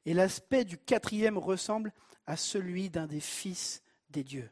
Et 0.05 0.13
l'aspect 0.13 0.65
du 0.65 0.77
quatrième 0.77 1.37
ressemble 1.37 1.91
à 2.27 2.37
celui 2.37 2.89
d'un 2.89 3.07
des 3.07 3.19
fils 3.19 3.81
des 4.09 4.23
dieux. 4.23 4.49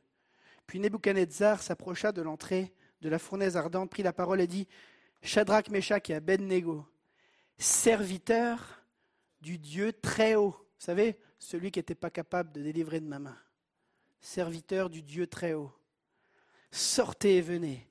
Puis 0.67 0.79
Nebuchadnezzar 0.79 1.61
s'approcha 1.61 2.11
de 2.11 2.21
l'entrée 2.21 2.73
de 3.01 3.09
la 3.09 3.19
fournaise 3.19 3.57
ardente, 3.57 3.89
prit 3.89 4.03
la 4.03 4.13
parole 4.13 4.41
et 4.41 4.47
dit 4.47 4.67
Shadrach, 5.21 5.69
Meshach 5.69 6.09
et 6.09 6.15
Abednego, 6.15 6.85
serviteurs 7.57 8.82
du 9.43 9.59
Dieu 9.59 9.93
très 9.93 10.35
haut. 10.35 10.55
Vous 10.57 10.85
savez, 10.85 11.19
celui 11.37 11.69
qui 11.69 11.79
n'était 11.79 11.93
pas 11.93 12.09
capable 12.09 12.51
de 12.53 12.61
délivrer 12.61 12.99
de 12.99 13.05
ma 13.05 13.19
main. 13.19 13.37
Serviteurs 14.21 14.89
du 14.89 15.03
Dieu 15.03 15.27
très 15.27 15.53
haut. 15.53 15.71
Sortez 16.71 17.37
et 17.37 17.41
venez. 17.41 17.87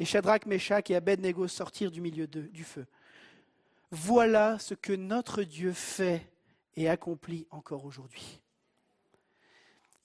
Et 0.00 0.04
Shadrach, 0.04 0.46
Meshach 0.46 0.90
et 0.90 0.96
Abednego 0.96 1.46
sortirent 1.46 1.90
du 1.90 2.00
milieu 2.00 2.26
du 2.26 2.64
feu. 2.64 2.86
Voilà 3.90 4.58
ce 4.58 4.74
que 4.74 4.94
notre 4.94 5.44
Dieu 5.44 5.72
fait 5.72 6.26
et 6.74 6.88
accomplit 6.88 7.46
encore 7.50 7.84
aujourd'hui. 7.84 8.40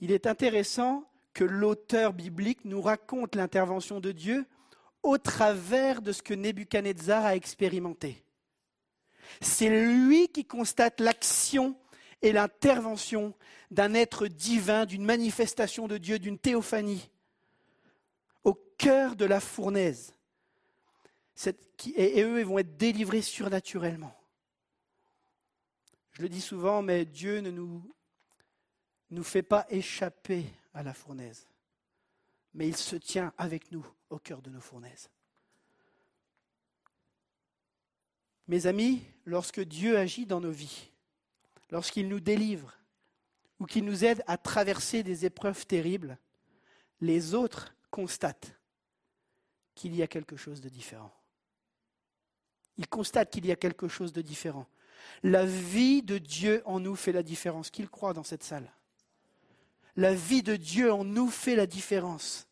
Il 0.02 0.12
est 0.12 0.28
intéressant 0.28 1.10
que 1.34 1.44
l'auteur 1.44 2.14
biblique 2.14 2.66
nous 2.66 2.82
raconte 2.82 3.36
l'intervention 3.36 4.00
de 4.00 4.12
Dieu 4.12 4.46
au 5.02 5.18
travers 5.18 6.02
de 6.02 6.12
ce 6.12 6.22
que 6.22 6.34
Nebuchadnezzar 6.34 7.26
a 7.26 7.36
expérimenté. 7.36 8.24
C'est 9.42 9.70
lui 9.70 10.30
qui 10.30 10.46
constate 10.46 11.00
l'action 11.00 11.76
et 12.22 12.32
l'intervention 12.32 13.34
d'un 13.72 13.94
être 13.94 14.28
divin, 14.28 14.86
d'une 14.86 15.06
manifestation 15.06 15.88
de 15.88 15.98
Dieu, 15.98 16.20
d'une 16.20 16.40
théophanie 16.40 17.10
au 18.44 18.54
cœur 18.78 19.16
de 19.16 19.26
la 19.26 19.40
fournaise. 19.40 20.14
Et 21.96 22.24
eux, 22.24 22.40
ils 22.40 22.46
vont 22.46 22.60
être 22.60 22.76
délivrés 22.78 23.22
surnaturellement. 23.22 24.14
Je 26.12 26.22
le 26.22 26.30
dis 26.30 26.42
souvent, 26.42 26.82
mais 26.82 27.06
Dieu 27.06 27.40
ne 27.40 27.52
nous, 27.52 27.82
nous 29.12 29.24
fait 29.24 29.44
pas 29.44 29.66
échapper 29.70 30.46
à 30.74 30.84
la 30.84 30.94
fournaise, 30.94 31.48
mais 32.54 32.68
il 32.68 32.76
se 32.76 32.98
tient 32.98 33.34
avec 33.38 33.72
nous 33.72 33.86
au 34.10 34.20
cœur 34.20 34.42
de 34.42 34.50
nos 34.50 34.60
fournaises. 34.60 35.10
Mes 38.50 38.68
amis, 38.68 39.02
lorsque 39.24 39.62
Dieu 39.62 39.98
agit 39.98 40.26
dans 40.26 40.42
nos 40.42 40.52
vies, 40.52 40.92
lorsqu'il 41.70 42.10
nous 42.10 42.20
délivre 42.20 42.74
ou 43.62 43.66
qu'il 43.66 43.86
nous 43.86 44.04
aide 44.04 44.22
à 44.28 44.38
traverser 44.38 45.04
des 45.04 45.26
épreuves 45.26 45.66
terribles, 45.66 46.18
les 47.00 47.34
autres 47.34 47.74
constatent 47.92 48.54
qu'il 49.74 49.96
y 49.96 50.04
a 50.04 50.08
quelque 50.08 50.36
chose 50.36 50.60
de 50.60 50.68
différent. 50.68 51.14
Ils 52.78 52.88
constatent 52.90 53.32
qu'il 53.32 53.46
y 53.46 53.52
a 53.54 53.56
quelque 53.56 53.88
chose 53.88 54.12
de 54.12 54.22
différent. 54.22 54.68
La 55.24 55.46
vie 55.46 56.04
de 56.04 56.18
Dieu 56.18 56.62
en 56.66 56.82
nous 56.82 56.98
fait 56.98 57.14
la 57.14 57.24
différence. 57.24 57.70
Qu'il 57.70 57.90
croit 57.90 58.14
dans 58.14 58.26
cette 58.26 58.44
salle 58.44 58.70
la 60.00 60.14
vie 60.14 60.44
de 60.44 60.56
Dieu 60.56 60.94
en 60.94 61.04
nous 61.04 61.30
fait 61.30 61.56
la 61.56 61.66
différence. 61.66 62.48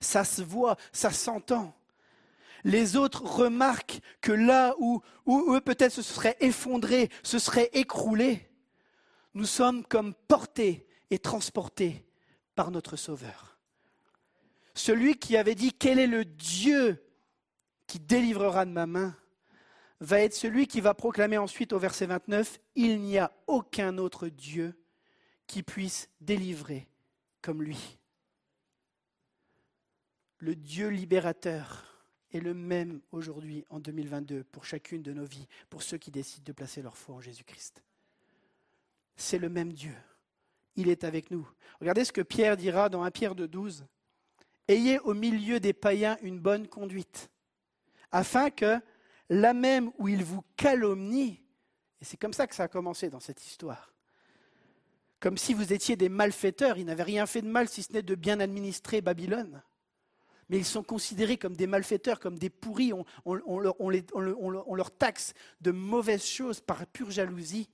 Ça 0.00 0.24
se 0.24 0.40
voit, 0.40 0.76
ça 0.92 1.10
s'entend. 1.10 1.74
Les 2.64 2.96
autres 2.96 3.22
remarquent 3.22 4.00
que 4.22 4.32
là 4.32 4.74
où, 4.78 5.02
eux 5.28 5.60
peut-être 5.60 5.92
se 5.92 6.02
seraient 6.02 6.36
effondrés, 6.40 7.10
se 7.22 7.38
seraient 7.38 7.70
écroulés, 7.74 8.48
nous 9.34 9.44
sommes 9.44 9.84
comme 9.84 10.14
portés 10.14 10.86
et 11.10 11.18
transportés 11.18 12.06
par 12.54 12.70
notre 12.70 12.96
Sauveur. 12.96 13.58
Celui 14.74 15.18
qui 15.18 15.36
avait 15.36 15.54
dit 15.54 15.72
quel 15.72 15.98
est 15.98 16.06
le 16.06 16.24
Dieu 16.24 17.04
qui 17.86 18.00
délivrera 18.00 18.64
de 18.64 18.70
ma 18.70 18.86
main 18.86 19.14
va 20.00 20.20
être 20.20 20.34
celui 20.34 20.66
qui 20.66 20.80
va 20.80 20.94
proclamer 20.94 21.38
ensuite 21.38 21.72
au 21.72 21.78
verset 21.78 22.06
29, 22.06 22.58
Il 22.74 23.00
n'y 23.00 23.18
a 23.18 23.32
aucun 23.46 23.98
autre 23.98 24.28
Dieu 24.28 24.74
qui 25.46 25.62
puisse 25.62 26.08
délivrer 26.20 26.88
comme 27.42 27.62
lui. 27.62 27.98
Le 30.38 30.56
Dieu 30.56 30.88
libérateur 30.88 31.93
est 32.34 32.40
le 32.40 32.54
même 32.54 33.00
aujourd'hui 33.12 33.64
en 33.70 33.80
2022 33.80 34.44
pour 34.44 34.64
chacune 34.64 35.02
de 35.02 35.12
nos 35.12 35.24
vies, 35.24 35.46
pour 35.70 35.82
ceux 35.82 35.98
qui 35.98 36.10
décident 36.10 36.44
de 36.44 36.52
placer 36.52 36.82
leur 36.82 36.96
foi 36.96 37.14
en 37.14 37.20
Jésus-Christ. 37.20 37.82
C'est 39.16 39.38
le 39.38 39.48
même 39.48 39.72
Dieu. 39.72 39.94
Il 40.76 40.88
est 40.88 41.04
avec 41.04 41.30
nous. 41.30 41.48
Regardez 41.80 42.04
ce 42.04 42.12
que 42.12 42.20
Pierre 42.20 42.56
dira 42.56 42.88
dans 42.88 43.04
1 43.04 43.10
Pierre 43.10 43.34
de 43.34 43.46
12. 43.46 43.86
Ayez 44.66 44.98
au 45.00 45.14
milieu 45.14 45.60
des 45.60 45.72
païens 45.72 46.16
une 46.22 46.40
bonne 46.40 46.66
conduite, 46.66 47.30
afin 48.10 48.50
que, 48.50 48.80
là 49.28 49.52
même 49.52 49.92
où 49.98 50.08
ils 50.08 50.24
vous 50.24 50.42
calomnient, 50.56 51.36
et 52.00 52.04
c'est 52.04 52.16
comme 52.16 52.32
ça 52.32 52.46
que 52.46 52.54
ça 52.54 52.64
a 52.64 52.68
commencé 52.68 53.10
dans 53.10 53.20
cette 53.20 53.46
histoire, 53.46 53.94
comme 55.20 55.38
si 55.38 55.54
vous 55.54 55.72
étiez 55.72 55.96
des 55.96 56.10
malfaiteurs. 56.10 56.76
Ils 56.76 56.84
n'avaient 56.84 57.02
rien 57.02 57.24
fait 57.24 57.40
de 57.40 57.48
mal 57.48 57.68
si 57.68 57.82
ce 57.82 57.92
n'est 57.92 58.02
de 58.02 58.14
bien 58.14 58.40
administrer 58.40 59.00
Babylone. 59.00 59.62
Mais 60.48 60.58
ils 60.58 60.64
sont 60.64 60.82
considérés 60.82 61.38
comme 61.38 61.56
des 61.56 61.66
malfaiteurs, 61.66 62.20
comme 62.20 62.38
des 62.38 62.50
pourris. 62.50 62.92
On, 63.24 63.58
leur, 63.58 64.90
taxe 64.96 65.34
de 65.60 65.70
mauvaises 65.70 66.26
choses 66.26 66.60
par 66.60 66.86
pure 66.86 67.10
jalousie. 67.10 67.70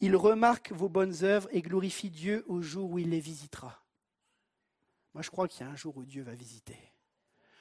Ils 0.00 0.16
remarquent 0.16 0.72
vos 0.72 0.88
bonnes 0.88 1.24
œuvres 1.24 1.48
et 1.52 1.62
glorifient 1.62 2.10
Dieu 2.10 2.44
au 2.46 2.60
jour 2.60 2.90
où 2.92 2.98
il 2.98 3.10
les 3.10 3.20
visitera. 3.20 3.82
Moi, 5.14 5.22
je 5.22 5.30
crois 5.30 5.48
qu'il 5.48 5.64
y 5.64 5.68
a 5.68 5.72
un 5.72 5.76
jour 5.76 5.96
où 5.96 6.04
Dieu 6.04 6.22
va 6.22 6.34
visiter. 6.34 6.78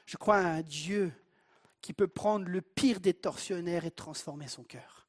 Je 0.06 0.18
crois 0.18 0.38
à 0.38 0.48
un 0.48 0.62
Dieu 0.62 1.12
qui 1.82 1.94
peut 1.94 2.08
prendre 2.08 2.48
le 2.48 2.62
pire 2.62 3.00
des 3.00 3.14
tortionnaires 3.14 3.86
et 3.86 3.92
transformer 3.92 4.48
son 4.48 4.64
cœur. 4.64 5.08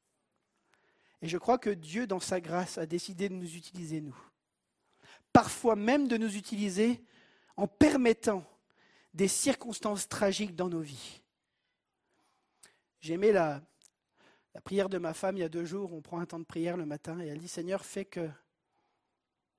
Et 1.21 1.27
je 1.27 1.37
crois 1.37 1.57
que 1.57 1.69
Dieu, 1.69 2.05
dans 2.07 2.19
sa 2.19 2.39
grâce, 2.39 2.77
a 2.77 2.85
décidé 2.85 3.29
de 3.29 3.33
nous 3.33 3.55
utiliser, 3.55 4.01
nous. 4.01 4.17
Parfois 5.33 5.75
même 5.75 6.07
de 6.07 6.17
nous 6.17 6.35
utiliser 6.35 7.03
en 7.57 7.67
permettant 7.67 8.45
des 9.15 9.29
circonstances 9.29 10.09
tragiques 10.09 10.55
dans 10.55 10.67
nos 10.67 10.81
vies. 10.81 11.21
J'aimais 12.99 13.31
la, 13.31 13.61
la 14.53 14.61
prière 14.61 14.89
de 14.89 14.97
ma 14.97 15.13
femme 15.13 15.37
il 15.37 15.39
y 15.39 15.43
a 15.43 15.49
deux 15.49 15.65
jours. 15.65 15.93
On 15.93 16.01
prend 16.01 16.19
un 16.19 16.25
temps 16.25 16.39
de 16.39 16.43
prière 16.43 16.75
le 16.75 16.85
matin 16.85 17.19
et 17.21 17.27
elle 17.27 17.39
dit 17.39 17.47
Seigneur, 17.47 17.85
fais 17.85 18.03
que, 18.03 18.29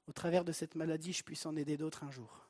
au 0.06 0.12
travers 0.12 0.44
de 0.44 0.52
cette 0.52 0.74
maladie, 0.74 1.14
je 1.14 1.24
puisse 1.24 1.46
en 1.46 1.56
aider 1.56 1.78
d'autres 1.78 2.04
un 2.04 2.10
jour. 2.10 2.46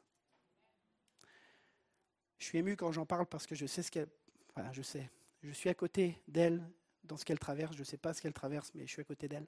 Je 2.39 2.45
suis 2.45 2.59
ému 2.59 2.77
quand 2.77 2.91
j'en 2.91 3.07
parle 3.07 3.27
parce 3.27 3.47
que 3.47 3.55
je 3.55 3.66
sais 3.66 3.83
ce 3.83 3.91
qu'elle. 3.91 4.09
Enfin, 4.51 4.70
je 4.73 4.83
sais. 4.83 5.09
Je 5.43 5.53
suis 5.53 5.70
à 5.70 5.74
côté 5.74 6.20
d'elle 6.27 6.62
dans 7.05 7.16
ce 7.16 7.24
qu'elle 7.24 7.39
traverse. 7.39 7.74
Je 7.74 7.81
ne 7.81 7.85
sais 7.85 7.99
pas 7.99 8.15
ce 8.15 8.20
qu'elle 8.20 8.33
traverse, 8.33 8.73
mais 8.74 8.85
je 8.85 8.93
suis 8.93 9.01
à 9.01 9.05
côté 9.05 9.28
d'elle. 9.28 9.47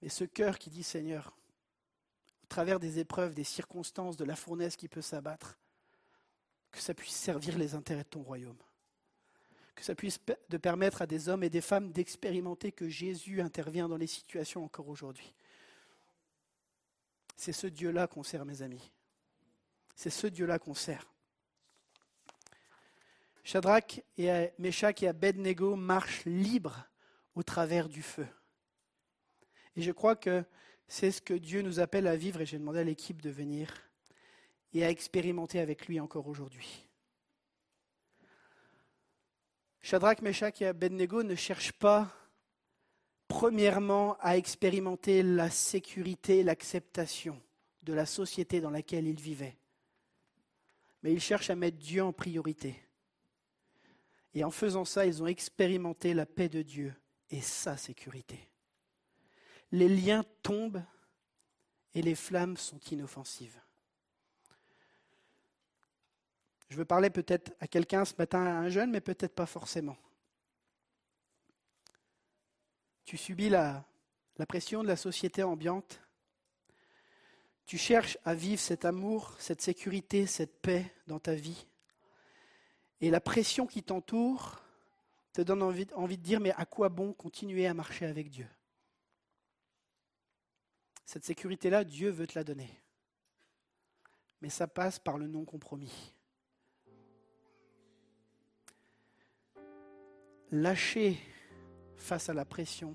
Mais 0.00 0.08
ce 0.08 0.24
cœur 0.24 0.58
qui 0.58 0.70
dit 0.70 0.82
Seigneur, 0.82 1.36
travers 2.48 2.80
des 2.80 2.98
épreuves, 2.98 3.34
des 3.34 3.44
circonstances, 3.44 4.16
de 4.16 4.24
la 4.24 4.36
fournaise 4.36 4.76
qui 4.76 4.88
peut 4.88 5.02
s'abattre, 5.02 5.58
que 6.70 6.80
ça 6.80 6.94
puisse 6.94 7.14
servir 7.14 7.56
les 7.58 7.74
intérêts 7.74 8.04
de 8.04 8.08
ton 8.08 8.22
royaume. 8.22 8.58
Que 9.74 9.84
ça 9.84 9.94
puisse 9.94 10.18
permettre 10.60 11.02
à 11.02 11.06
des 11.06 11.28
hommes 11.28 11.44
et 11.44 11.50
des 11.50 11.60
femmes 11.60 11.92
d'expérimenter 11.92 12.72
que 12.72 12.88
Jésus 12.88 13.40
intervient 13.40 13.88
dans 13.88 13.96
les 13.96 14.08
situations 14.08 14.64
encore 14.64 14.88
aujourd'hui. 14.88 15.32
C'est 17.36 17.52
ce 17.52 17.68
Dieu-là 17.68 18.08
qu'on 18.08 18.24
sert, 18.24 18.44
mes 18.44 18.62
amis. 18.62 18.90
C'est 19.94 20.10
ce 20.10 20.26
Dieu-là 20.26 20.58
qu'on 20.58 20.74
sert. 20.74 21.06
Shadrach 23.44 24.02
et 24.18 24.50
Meshach 24.58 25.02
et 25.02 25.08
Abednego 25.08 25.76
marchent 25.76 26.24
libres 26.24 26.88
au 27.34 27.42
travers 27.42 27.88
du 27.88 28.02
feu. 28.02 28.26
Et 29.76 29.82
je 29.82 29.92
crois 29.92 30.16
que 30.16 30.44
c'est 30.88 31.10
ce 31.10 31.20
que 31.20 31.34
Dieu 31.34 31.60
nous 31.60 31.80
appelle 31.80 32.06
à 32.06 32.16
vivre, 32.16 32.40
et 32.40 32.46
j'ai 32.46 32.58
demandé 32.58 32.78
à 32.78 32.84
l'équipe 32.84 33.20
de 33.20 33.30
venir 33.30 33.72
et 34.72 34.84
à 34.84 34.90
expérimenter 34.90 35.60
avec 35.60 35.86
lui 35.86 36.00
encore 36.00 36.26
aujourd'hui. 36.26 36.88
Shadrach, 39.80 40.20
Meshach 40.22 40.60
et 40.60 40.66
Abednego 40.66 41.22
ne 41.22 41.34
cherchent 41.34 41.72
pas, 41.72 42.10
premièrement, 43.28 44.16
à 44.20 44.36
expérimenter 44.36 45.22
la 45.22 45.50
sécurité, 45.50 46.42
l'acceptation 46.42 47.40
de 47.82 47.92
la 47.92 48.06
société 48.06 48.60
dans 48.60 48.70
laquelle 48.70 49.06
ils 49.06 49.20
vivaient, 49.20 49.56
mais 51.02 51.12
ils 51.12 51.20
cherchent 51.20 51.50
à 51.50 51.54
mettre 51.54 51.78
Dieu 51.78 52.02
en 52.02 52.12
priorité. 52.12 52.74
Et 54.34 54.44
en 54.44 54.50
faisant 54.50 54.84
ça, 54.84 55.06
ils 55.06 55.22
ont 55.22 55.26
expérimenté 55.26 56.12
la 56.14 56.26
paix 56.26 56.48
de 56.48 56.62
Dieu 56.62 56.94
et 57.30 57.40
sa 57.40 57.76
sécurité. 57.76 58.47
Les 59.72 59.88
liens 59.88 60.24
tombent 60.42 60.82
et 61.94 62.02
les 62.02 62.14
flammes 62.14 62.56
sont 62.56 62.80
inoffensives. 62.90 63.60
Je 66.68 66.76
veux 66.76 66.84
parler 66.84 67.10
peut-être 67.10 67.52
à 67.60 67.66
quelqu'un 67.66 68.04
ce 68.04 68.14
matin, 68.18 68.44
à 68.44 68.50
un 68.50 68.68
jeune, 68.68 68.90
mais 68.90 69.00
peut-être 69.00 69.34
pas 69.34 69.46
forcément. 69.46 69.96
Tu 73.04 73.16
subis 73.16 73.48
la, 73.48 73.86
pression 74.46 74.82
de 74.82 74.88
la 74.88 74.96
société 74.96 75.42
ambiante. 75.42 76.00
Tu 77.64 77.78
cherches 77.78 78.18
à 78.24 78.34
vivre 78.34 78.60
cet 78.60 78.84
amour, 78.84 79.34
cette 79.38 79.62
sécurité, 79.62 80.26
cette 80.26 80.60
paix 80.60 80.92
dans 81.06 81.18
ta 81.18 81.34
vie. 81.34 81.66
Et 83.00 83.10
la 83.10 83.20
pression 83.20 83.66
qui 83.66 83.82
t'entoure 83.82 84.60
te 85.32 85.40
donne 85.40 85.62
envie 85.62 86.18
de 86.18 86.22
dire, 86.22 86.40
mais 86.40 86.52
à 86.52 86.66
quoi 86.66 86.90
bon 86.90 87.12
continuer 87.12 87.66
à 87.66 87.74
marcher 87.74 88.04
avec 88.04 88.28
Dieu? 88.28 88.46
Cette 91.08 91.24
sécurité-là, 91.24 91.84
Dieu 91.84 92.10
veut 92.10 92.26
te 92.26 92.38
la 92.38 92.44
donner. 92.44 92.68
Mais 94.42 94.50
ça 94.50 94.66
passe 94.66 94.98
par 94.98 95.16
le 95.16 95.26
non-compromis. 95.26 96.14
Lâcher 100.50 101.18
face 101.96 102.28
à 102.28 102.34
la 102.34 102.44
pression 102.44 102.94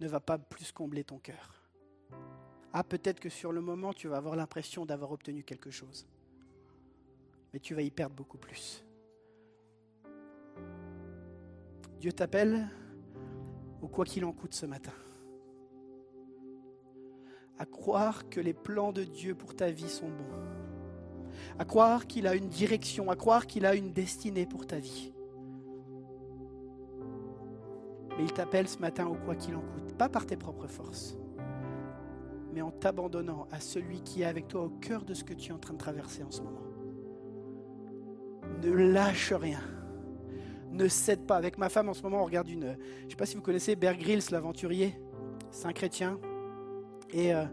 ne 0.00 0.08
va 0.08 0.20
pas 0.20 0.38
plus 0.38 0.72
combler 0.72 1.04
ton 1.04 1.18
cœur. 1.18 1.68
Ah, 2.72 2.82
peut-être 2.82 3.20
que 3.20 3.28
sur 3.28 3.52
le 3.52 3.60
moment, 3.60 3.92
tu 3.92 4.08
vas 4.08 4.16
avoir 4.16 4.34
l'impression 4.34 4.86
d'avoir 4.86 5.12
obtenu 5.12 5.44
quelque 5.44 5.70
chose. 5.70 6.06
Mais 7.52 7.60
tu 7.60 7.74
vas 7.74 7.82
y 7.82 7.90
perdre 7.90 8.16
beaucoup 8.16 8.38
plus. 8.38 8.82
Dieu 12.00 12.14
t'appelle 12.14 12.70
au 13.82 13.88
quoi 13.88 14.06
qu'il 14.06 14.24
en 14.24 14.32
coûte 14.32 14.54
ce 14.54 14.64
matin. 14.64 14.94
À 17.58 17.64
croire 17.64 18.28
que 18.28 18.40
les 18.40 18.52
plans 18.52 18.92
de 18.92 19.04
Dieu 19.04 19.34
pour 19.34 19.54
ta 19.54 19.70
vie 19.70 19.88
sont 19.88 20.08
bons. 20.08 20.46
À 21.58 21.64
croire 21.64 22.06
qu'il 22.06 22.26
a 22.26 22.34
une 22.34 22.48
direction, 22.48 23.10
à 23.10 23.16
croire 23.16 23.46
qu'il 23.46 23.64
a 23.64 23.74
une 23.74 23.92
destinée 23.92 24.46
pour 24.46 24.66
ta 24.66 24.78
vie. 24.78 25.12
Mais 28.16 28.24
il 28.24 28.32
t'appelle 28.32 28.68
ce 28.68 28.78
matin 28.78 29.06
au 29.06 29.14
quoi 29.14 29.34
qu'il 29.34 29.54
en 29.54 29.60
coûte, 29.60 29.94
pas 29.96 30.08
par 30.08 30.26
tes 30.26 30.36
propres 30.36 30.68
forces, 30.68 31.18
mais 32.52 32.62
en 32.62 32.70
t'abandonnant 32.70 33.46
à 33.50 33.60
celui 33.60 34.02
qui 34.02 34.22
est 34.22 34.26
avec 34.26 34.48
toi 34.48 34.62
au 34.62 34.70
cœur 34.70 35.04
de 35.04 35.12
ce 35.12 35.24
que 35.24 35.34
tu 35.34 35.50
es 35.50 35.54
en 35.54 35.58
train 35.58 35.74
de 35.74 35.78
traverser 35.78 36.22
en 36.22 36.30
ce 36.30 36.40
moment. 36.40 36.62
Ne 38.62 38.70
lâche 38.70 39.32
rien. 39.32 39.60
Ne 40.70 40.88
cède 40.88 41.26
pas. 41.26 41.36
Avec 41.36 41.58
ma 41.58 41.68
femme, 41.68 41.88
en 41.88 41.94
ce 41.94 42.02
moment, 42.02 42.22
on 42.22 42.24
regarde 42.24 42.48
une. 42.48 42.76
Je 43.00 43.04
ne 43.04 43.10
sais 43.10 43.16
pas 43.16 43.26
si 43.26 43.36
vous 43.36 43.42
connaissez 43.42 43.76
Bear 43.76 43.94
l'aventurier. 44.30 44.98
C'est 45.50 45.66
un 45.66 45.72
chrétien. 45.72 46.18
Et 47.16 47.32
euh, 47.32 47.44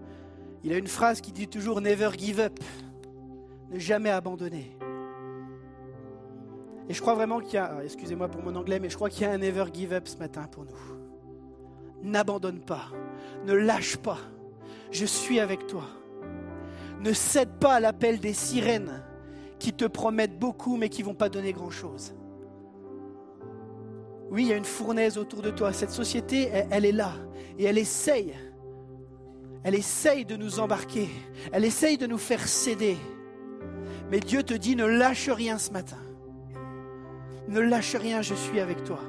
il 0.65 0.73
a 0.73 0.77
une 0.77 0.87
phrase 0.87 1.21
qui 1.21 1.31
dit 1.31 1.47
toujours 1.47 1.79
Never 1.79 2.09
give 2.17 2.41
up. 2.41 2.59
Ne 3.71 3.79
jamais 3.79 4.09
abandonner. 4.09 4.77
Et 6.89 6.93
je 6.93 6.99
crois 6.99 7.13
vraiment 7.13 7.39
qu'il 7.39 7.53
y 7.53 7.57
a, 7.57 7.77
excusez-moi 7.81 8.27
pour 8.27 8.43
mon 8.43 8.53
anglais, 8.57 8.77
mais 8.81 8.89
je 8.89 8.95
crois 8.95 9.09
qu'il 9.09 9.21
y 9.21 9.25
a 9.25 9.31
un 9.31 9.37
never 9.37 9.63
give 9.73 9.93
up 9.93 10.05
ce 10.05 10.17
matin 10.17 10.49
pour 10.51 10.65
nous. 10.65 10.75
N'abandonne 12.03 12.59
pas, 12.59 12.87
ne 13.45 13.53
lâche 13.53 13.95
pas, 13.95 14.17
je 14.91 15.05
suis 15.05 15.39
avec 15.39 15.65
toi. 15.65 15.85
Ne 16.99 17.13
cède 17.13 17.57
pas 17.57 17.75
à 17.75 17.79
l'appel 17.79 18.19
des 18.19 18.33
sirènes 18.33 19.01
qui 19.59 19.71
te 19.71 19.85
promettent 19.85 20.37
beaucoup 20.37 20.75
mais 20.75 20.89
qui 20.89 21.03
ne 21.03 21.07
vont 21.07 21.15
pas 21.15 21.29
donner 21.29 21.53
grand-chose. 21.53 22.13
Oui, 24.29 24.43
il 24.43 24.47
y 24.49 24.53
a 24.53 24.57
une 24.57 24.65
fournaise 24.65 25.17
autour 25.17 25.41
de 25.41 25.51
toi. 25.51 25.71
Cette 25.71 25.91
société, 25.91 26.49
elle 26.69 26.83
est 26.83 26.91
là 26.91 27.13
et 27.57 27.63
elle 27.63 27.77
essaye. 27.77 28.33
Elle 29.63 29.75
essaye 29.75 30.25
de 30.25 30.35
nous 30.35 30.59
embarquer. 30.59 31.09
Elle 31.51 31.65
essaye 31.65 31.97
de 31.97 32.07
nous 32.07 32.17
faire 32.17 32.47
céder. 32.47 32.97
Mais 34.11 34.19
Dieu 34.19 34.43
te 34.43 34.53
dit, 34.53 34.75
ne 34.75 34.85
lâche 34.85 35.29
rien 35.29 35.57
ce 35.57 35.71
matin. 35.71 35.97
Ne 37.47 37.59
lâche 37.59 37.95
rien, 37.95 38.21
je 38.21 38.35
suis 38.35 38.59
avec 38.59 38.83
toi. 38.83 38.99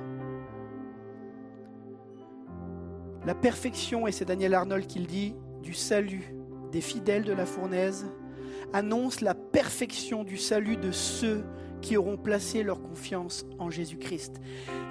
La 3.26 3.34
perfection, 3.34 4.06
et 4.06 4.12
c'est 4.12 4.24
Daniel 4.24 4.54
Arnold 4.54 4.86
qui 4.86 4.98
le 4.98 5.06
dit, 5.06 5.34
du 5.62 5.74
salut 5.74 6.34
des 6.70 6.80
fidèles 6.80 7.24
de 7.24 7.32
la 7.32 7.46
fournaise, 7.46 8.06
annonce 8.72 9.20
la 9.20 9.34
perfection 9.34 10.24
du 10.24 10.36
salut 10.36 10.76
de 10.76 10.90
ceux 10.92 11.44
qui 11.80 11.96
auront 11.96 12.16
placé 12.16 12.62
leur 12.62 12.82
confiance 12.82 13.46
en 13.58 13.70
Jésus-Christ. 13.70 14.40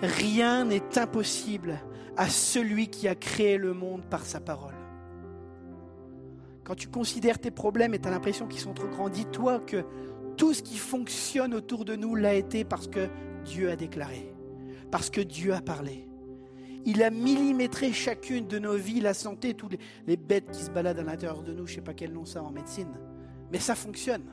Rien 0.01 0.65
n'est 0.65 0.97
impossible 0.97 1.79
à 2.17 2.29
celui 2.29 2.87
qui 2.87 3.07
a 3.07 3.15
créé 3.15 3.57
le 3.57 3.73
monde 3.73 4.05
par 4.09 4.25
sa 4.25 4.39
parole. 4.39 4.82
Quand 6.63 6.75
tu 6.75 6.87
considères 6.87 7.39
tes 7.39 7.51
problèmes 7.51 7.93
et 7.93 7.99
tu 7.99 8.07
as 8.07 8.11
l'impression 8.11 8.47
qu'ils 8.47 8.61
sont 8.61 8.73
trop 8.73 8.87
grands, 8.87 9.09
dis-toi 9.09 9.59
que 9.59 9.83
tout 10.37 10.53
ce 10.53 10.63
qui 10.63 10.77
fonctionne 10.77 11.53
autour 11.53 11.85
de 11.85 11.95
nous 11.95 12.15
l'a 12.15 12.33
été 12.33 12.63
parce 12.63 12.87
que 12.87 13.09
Dieu 13.45 13.69
a 13.69 13.75
déclaré, 13.75 14.33
parce 14.91 15.09
que 15.09 15.21
Dieu 15.21 15.53
a 15.53 15.61
parlé. 15.61 16.07
Il 16.85 17.03
a 17.03 17.09
millimétré 17.09 17.93
chacune 17.93 18.47
de 18.47 18.59
nos 18.59 18.75
vies, 18.75 18.99
la 18.99 19.13
santé, 19.13 19.53
toutes 19.53 19.77
les, 20.05 20.17
bêtes 20.17 20.51
qui 20.51 20.63
se 20.63 20.71
baladent 20.71 20.99
à 20.99 21.03
l'intérieur 21.03 21.43
de 21.43 21.53
nous, 21.53 21.65
je 21.65 21.73
ne 21.73 21.75
sais 21.75 21.81
pas 21.81 21.93
quel 21.93 22.11
nom 22.11 22.25
ça 22.25 22.43
en 22.43 22.51
médecine, 22.51 22.93
mais 23.51 23.59
ça 23.59 23.75
fonctionne. 23.75 24.25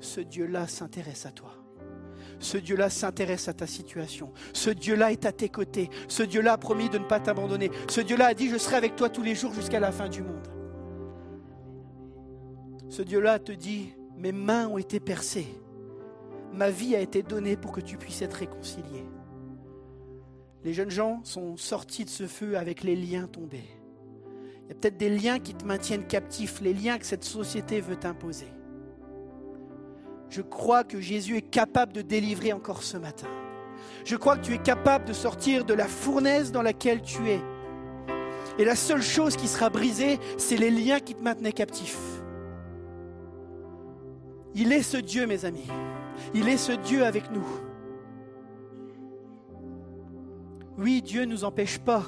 Ce 0.00 0.20
Dieu-là 0.20 0.66
s'intéresse 0.66 1.26
à 1.26 1.30
toi. 1.30 1.52
Ce 2.40 2.56
Dieu-là 2.56 2.90
s'intéresse 2.90 3.48
à 3.48 3.52
ta 3.52 3.66
situation. 3.66 4.32
Ce 4.52 4.70
Dieu-là 4.70 5.12
est 5.12 5.26
à 5.26 5.32
tes 5.32 5.48
côtés. 5.48 5.90
Ce 6.08 6.22
Dieu-là 6.22 6.54
a 6.54 6.58
promis 6.58 6.88
de 6.88 6.98
ne 6.98 7.04
pas 7.04 7.20
t'abandonner. 7.20 7.70
Ce 7.88 8.00
Dieu-là 8.00 8.26
a 8.26 8.34
dit, 8.34 8.48
je 8.48 8.58
serai 8.58 8.76
avec 8.76 8.96
toi 8.96 9.08
tous 9.08 9.22
les 9.22 9.34
jours 9.34 9.52
jusqu'à 9.54 9.80
la 9.80 9.92
fin 9.92 10.08
du 10.08 10.22
monde. 10.22 10.48
Ce 12.88 13.02
Dieu-là 13.02 13.38
te 13.38 13.52
dit, 13.52 13.94
mes 14.16 14.32
mains 14.32 14.68
ont 14.68 14.78
été 14.78 15.00
percées 15.00 15.48
ma 16.52 16.70
vie 16.70 16.96
a 16.96 17.00
été 17.00 17.22
donnée 17.22 17.56
pour 17.56 17.72
que 17.72 17.80
tu 17.80 17.96
puisses 17.96 18.22
être 18.22 18.34
réconcilié. 18.34 19.04
Les 20.64 20.74
jeunes 20.74 20.90
gens 20.90 21.20
sont 21.24 21.56
sortis 21.56 22.04
de 22.04 22.10
ce 22.10 22.26
feu 22.26 22.56
avec 22.56 22.82
les 22.82 22.96
liens 22.96 23.26
tombés. 23.26 23.68
Il 24.64 24.68
y 24.68 24.72
a 24.72 24.74
peut-être 24.74 24.98
des 24.98 25.08
liens 25.08 25.38
qui 25.38 25.54
te 25.54 25.64
maintiennent 25.64 26.06
captif, 26.06 26.60
les 26.60 26.74
liens 26.74 26.98
que 26.98 27.06
cette 27.06 27.24
société 27.24 27.80
veut 27.80 27.96
t'imposer. 27.96 28.48
Je 30.30 30.42
crois 30.42 30.84
que 30.84 31.00
Jésus 31.00 31.36
est 31.36 31.50
capable 31.50 31.92
de 31.92 32.02
délivrer 32.02 32.52
encore 32.52 32.82
ce 32.82 32.96
matin. 32.96 33.28
Je 34.04 34.16
crois 34.16 34.36
que 34.36 34.44
tu 34.44 34.54
es 34.54 34.58
capable 34.58 35.04
de 35.04 35.12
sortir 35.12 35.64
de 35.64 35.74
la 35.74 35.86
fournaise 35.86 36.52
dans 36.52 36.62
laquelle 36.62 37.02
tu 37.02 37.28
es. 37.28 37.40
Et 38.58 38.64
la 38.64 38.76
seule 38.76 39.02
chose 39.02 39.36
qui 39.36 39.46
sera 39.46 39.70
brisée, 39.70 40.18
c'est 40.36 40.56
les 40.56 40.70
liens 40.70 41.00
qui 41.00 41.14
te 41.14 41.22
maintenaient 41.22 41.52
captif. 41.52 41.98
Il 44.54 44.72
est 44.72 44.82
ce 44.82 44.96
Dieu, 44.96 45.26
mes 45.26 45.44
amis. 45.44 45.68
Il 46.34 46.48
est 46.48 46.56
ce 46.56 46.72
Dieu 46.72 47.04
avec 47.04 47.30
nous. 47.30 47.46
Oui, 50.76 51.02
Dieu 51.02 51.22
ne 51.22 51.32
nous 51.32 51.44
empêche 51.44 51.78
pas 51.78 52.04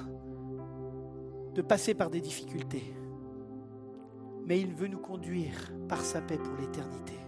de 1.54 1.62
passer 1.62 1.94
par 1.94 2.10
des 2.10 2.20
difficultés, 2.20 2.94
mais 4.46 4.60
il 4.60 4.72
veut 4.72 4.86
nous 4.86 4.98
conduire 4.98 5.72
par 5.88 6.00
sa 6.00 6.20
paix 6.20 6.38
pour 6.38 6.56
l'éternité. 6.56 7.19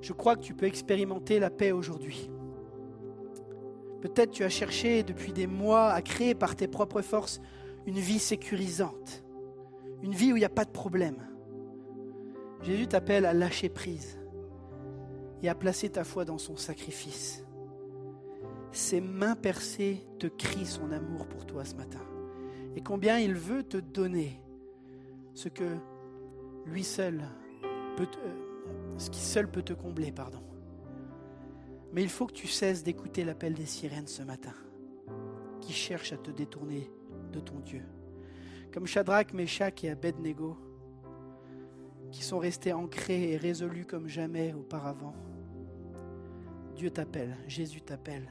Je 0.00 0.12
crois 0.12 0.36
que 0.36 0.42
tu 0.42 0.54
peux 0.54 0.66
expérimenter 0.66 1.38
la 1.38 1.50
paix 1.50 1.72
aujourd'hui. 1.72 2.30
Peut-être 4.00 4.30
tu 4.30 4.44
as 4.44 4.48
cherché 4.48 5.02
depuis 5.02 5.32
des 5.32 5.46
mois 5.46 5.90
à 5.90 6.02
créer 6.02 6.34
par 6.34 6.54
tes 6.54 6.68
propres 6.68 7.02
forces 7.02 7.40
une 7.86 7.98
vie 7.98 8.18
sécurisante, 8.18 9.24
une 10.02 10.12
vie 10.12 10.32
où 10.32 10.36
il 10.36 10.40
n'y 10.40 10.44
a 10.44 10.50
pas 10.50 10.64
de 10.64 10.70
problème. 10.70 11.26
Jésus 12.62 12.86
t'appelle 12.86 13.26
à 13.26 13.32
lâcher 13.32 13.68
prise 13.68 14.18
et 15.42 15.48
à 15.48 15.54
placer 15.54 15.88
ta 15.88 16.04
foi 16.04 16.24
dans 16.24 16.38
son 16.38 16.56
sacrifice. 16.56 17.44
Ses 18.72 19.00
mains 19.00 19.36
percées 19.36 20.06
te 20.18 20.26
crient 20.26 20.66
son 20.66 20.90
amour 20.90 21.26
pour 21.26 21.46
toi 21.46 21.64
ce 21.64 21.74
matin. 21.74 22.00
Et 22.74 22.82
combien 22.82 23.18
il 23.18 23.34
veut 23.34 23.62
te 23.62 23.78
donner 23.78 24.40
ce 25.32 25.48
que 25.48 25.64
lui 26.66 26.84
seul 26.84 27.22
peut 27.96 28.06
euh, 28.24 28.45
ce 28.98 29.10
qui 29.10 29.20
seul 29.20 29.50
peut 29.50 29.62
te 29.62 29.72
combler, 29.72 30.12
pardon. 30.12 30.42
Mais 31.92 32.02
il 32.02 32.08
faut 32.08 32.26
que 32.26 32.32
tu 32.32 32.46
cesses 32.46 32.82
d'écouter 32.82 33.24
l'appel 33.24 33.54
des 33.54 33.66
sirènes 33.66 34.06
ce 34.06 34.22
matin, 34.22 34.54
qui 35.60 35.72
cherchent 35.72 36.12
à 36.12 36.18
te 36.18 36.30
détourner 36.30 36.90
de 37.32 37.40
ton 37.40 37.58
Dieu. 37.60 37.82
Comme 38.72 38.86
Shadrach, 38.86 39.32
Meshach 39.32 39.84
et 39.84 39.90
Abednego, 39.90 40.56
qui 42.10 42.22
sont 42.22 42.38
restés 42.38 42.72
ancrés 42.72 43.32
et 43.32 43.36
résolus 43.36 43.84
comme 43.84 44.08
jamais 44.08 44.52
auparavant. 44.52 45.14
Dieu 46.74 46.90
t'appelle, 46.90 47.36
Jésus 47.46 47.80
t'appelle 47.80 48.28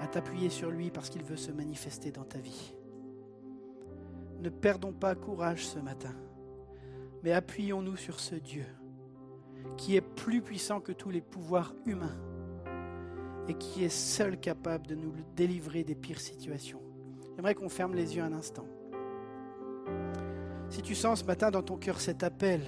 à 0.00 0.08
t'appuyer 0.08 0.50
sur 0.50 0.70
lui 0.70 0.90
parce 0.90 1.08
qu'il 1.08 1.22
veut 1.22 1.36
se 1.36 1.52
manifester 1.52 2.10
dans 2.10 2.24
ta 2.24 2.38
vie. 2.38 2.74
Ne 4.40 4.50
perdons 4.50 4.92
pas 4.92 5.14
courage 5.14 5.64
ce 5.64 5.78
matin, 5.78 6.14
mais 7.22 7.32
appuyons-nous 7.32 7.96
sur 7.96 8.18
ce 8.18 8.34
Dieu 8.34 8.66
qui 9.76 9.96
est 9.96 10.00
plus 10.00 10.42
puissant 10.42 10.80
que 10.80 10.92
tous 10.92 11.10
les 11.10 11.20
pouvoirs 11.20 11.74
humains 11.86 12.18
et 13.48 13.54
qui 13.54 13.84
est 13.84 13.88
seul 13.88 14.38
capable 14.38 14.86
de 14.86 14.94
nous 14.94 15.12
délivrer 15.34 15.84
des 15.84 15.94
pires 15.94 16.20
situations. 16.20 16.80
J'aimerais 17.36 17.54
qu'on 17.54 17.68
ferme 17.68 17.94
les 17.94 18.16
yeux 18.16 18.22
un 18.22 18.32
instant. 18.32 18.66
Si 20.68 20.82
tu 20.82 20.94
sens 20.94 21.20
ce 21.20 21.24
matin 21.24 21.50
dans 21.50 21.62
ton 21.62 21.76
cœur 21.76 22.00
cet 22.00 22.22
appel 22.22 22.62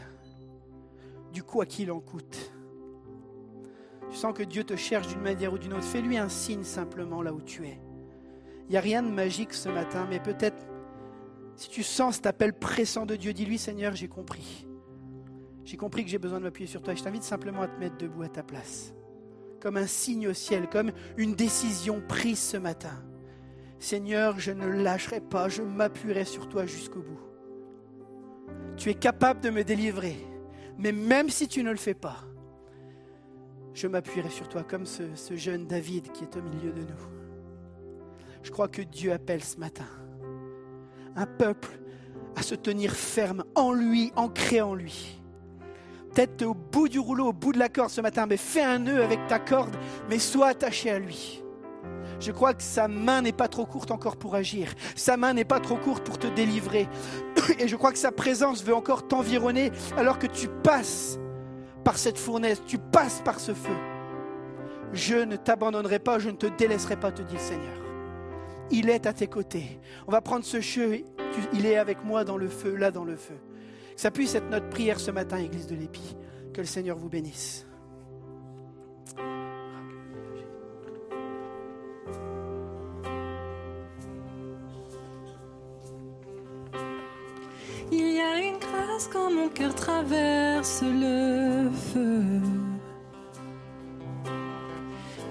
du 1.33 1.43
quoi 1.43 1.67
qu'il 1.67 1.91
en 1.91 2.01
coûte. 2.01 2.53
Tu 4.09 4.17
sens 4.17 4.33
que 4.33 4.45
Dieu 4.45 4.63
te 4.63 4.77
cherche 4.77 5.09
d'une 5.09 5.21
manière 5.21 5.53
ou 5.53 5.59
d'une 5.59 5.73
autre. 5.73 5.85
Fais-lui 5.85 6.17
un 6.17 6.29
signe 6.29 6.63
simplement 6.63 7.23
là 7.23 7.33
où 7.33 7.43
tu 7.43 7.67
es. 7.67 7.81
Il 8.69 8.71
n'y 8.71 8.77
a 8.77 8.81
rien 8.81 9.03
de 9.03 9.11
magique 9.11 9.53
ce 9.53 9.69
matin, 9.69 10.07
mais 10.09 10.21
peut-être 10.21 10.65
si 11.57 11.69
tu 11.69 11.83
sens 11.83 12.17
cet 12.17 12.27
appel 12.27 12.53
pressant 12.53 13.05
de 13.07 13.17
Dieu, 13.17 13.33
dis-lui 13.33 13.59
Seigneur, 13.59 13.95
j'ai 13.95 14.09
compris. 14.09 14.67
J'ai 15.65 15.77
compris 15.77 16.05
que 16.05 16.11
j'ai 16.11 16.19
besoin 16.19 16.39
de 16.39 16.45
m'appuyer 16.45 16.67
sur 16.69 16.83
toi. 16.83 16.95
Je 16.95 17.03
t'invite 17.03 17.23
simplement 17.23 17.63
à 17.63 17.69
te 17.69 17.79
mettre 17.79 17.97
debout 17.97 18.23
à 18.23 18.29
ta 18.29 18.43
place. 18.43 18.93
Comme 19.61 19.77
un 19.77 19.87
signe 19.87 20.29
au 20.29 20.35
ciel, 20.35 20.69
comme 20.69 20.93
une 21.17 21.35
décision 21.35 22.03
prise 22.07 22.39
ce 22.39 22.57
matin. 22.57 23.03
Seigneur, 23.79 24.39
je 24.39 24.53
ne 24.53 24.67
lâcherai 24.67 25.21
pas, 25.21 25.49
je 25.49 25.63
m'appuierai 25.63 26.25
sur 26.25 26.49
toi 26.49 26.67
jusqu'au 26.67 27.01
bout. 27.01 27.21
Tu 28.77 28.91
es 28.91 28.95
capable 28.95 29.41
de 29.41 29.51
me 29.51 29.65
délivrer, 29.65 30.17
mais 30.79 30.93
même 30.93 31.31
si 31.31 31.49
tu 31.49 31.63
ne 31.63 31.71
le 31.71 31.77
fais 31.77 31.95
pas, 31.95 32.25
je 33.73 33.87
m'appuierai 33.87 34.31
sur 34.31 34.49
toi 34.49 34.63
comme 34.63 34.87
ce, 34.87 35.15
ce 35.15 35.37
jeune 35.37 35.67
David 35.67 36.13
qui 36.13 36.25
est 36.25 36.37
au 36.37 36.43
milieu 36.43 36.73
de 36.73 36.81
nous. 36.81 38.05
Je 38.43 38.51
crois 38.51 38.69
que 38.69 38.83
Dieu 38.83 39.13
appelle 39.13 39.43
ce 39.43 39.59
matin 39.59 39.87
un 41.17 41.27
peuple 41.27 41.79
à 42.37 42.43
se 42.43 42.55
tenir 42.55 42.93
ferme 42.93 43.45
en 43.55 43.73
lui, 43.73 44.13
ancré 44.17 44.61
en 44.61 44.75
lui. 44.75 45.21
Peut-être 46.15 46.43
au 46.45 46.55
bout 46.55 46.89
du 46.89 47.01
rouleau, 47.01 47.29
au 47.29 47.33
bout 47.33 47.53
de 47.53 47.59
la 47.59 47.69
corde 47.69 47.91
ce 47.91 48.01
matin, 48.01 48.27
mais 48.27 48.37
fais 48.37 48.63
un 48.63 48.79
nœud 48.79 49.03
avec 49.03 49.27
ta 49.27 49.41
corde, 49.41 49.77
mais 50.09 50.19
sois 50.21 50.49
attaché 50.49 50.91
à 50.91 50.99
lui. 50.99 51.43
Je 52.21 52.31
crois 52.31 52.55
que 52.55 52.63
sa 52.63 52.87
main 52.87 53.23
n'est 53.23 53.33
pas 53.33 53.49
trop 53.49 53.67
courte 53.67 53.91
encore 53.91 54.17
pour 54.17 54.37
agir. 54.37 54.73
Sa 54.95 55.17
main 55.17 55.35
n'est 55.35 55.45
pas 55.45 55.59
trop 55.59 55.77
courte 55.77 56.05
pour 56.05 56.19
te 56.19 56.29
délivrer. 56.29 56.89
Et 57.59 57.67
je 57.67 57.75
crois 57.77 57.91
que 57.91 57.99
sa 57.99 58.13
présence 58.13 58.63
veut 58.63 58.75
encore 58.75 59.09
t'environner 59.09 59.73
alors 59.97 60.19
que 60.19 60.29
tu 60.29 60.49
passes 60.63 61.19
par 61.83 61.99
cette 61.99 62.19
fournaise, 62.19 62.63
tu 62.65 62.79
passes 62.79 63.21
par 63.23 63.41
ce 63.41 63.53
feu. 63.53 63.77
Je 64.93 65.17
ne 65.17 65.37
t'abandonnerai 65.37 65.99
pas, 65.99 66.21
je 66.21 66.31
ne 66.31 66.37
te 66.37 66.47
délaisserai 66.47 66.97
pas, 66.97 67.11
te 67.11 67.23
dit 67.23 67.35
le 67.35 67.41
Seigneur. 67.41 67.83
Il 68.71 68.89
est 68.89 69.07
à 69.07 69.13
tes 69.13 69.27
côtés. 69.27 69.81
On 70.07 70.13
va 70.13 70.21
prendre 70.21 70.45
ce 70.45 70.61
jeu. 70.61 71.03
Il 71.53 71.67
est 71.67 71.77
avec 71.77 72.05
moi 72.05 72.25
dans 72.25 72.37
le 72.37 72.49
feu, 72.49 72.77
là 72.77 72.91
dans 72.91 73.05
le 73.05 73.17
feu. 73.17 73.35
Que 73.95 74.01
ça 74.01 74.11
puisse 74.11 74.35
être 74.35 74.51
notre 74.51 74.69
prière 74.69 74.99
ce 74.99 75.11
matin, 75.11 75.39
Église 75.39 75.67
de 75.67 75.77
l'Épi. 75.77 76.17
Que 76.53 76.61
le 76.61 76.67
Seigneur 76.67 76.97
vous 76.97 77.09
bénisse. 77.09 77.67
Il 87.93 88.15
y 88.15 88.21
a 88.21 88.39
une 88.39 88.59
grâce 88.59 89.09
quand 89.13 89.33
mon 89.33 89.49
cœur 89.49 89.75
traverse 89.75 90.83
le 90.83 91.71
feu. 91.71 92.41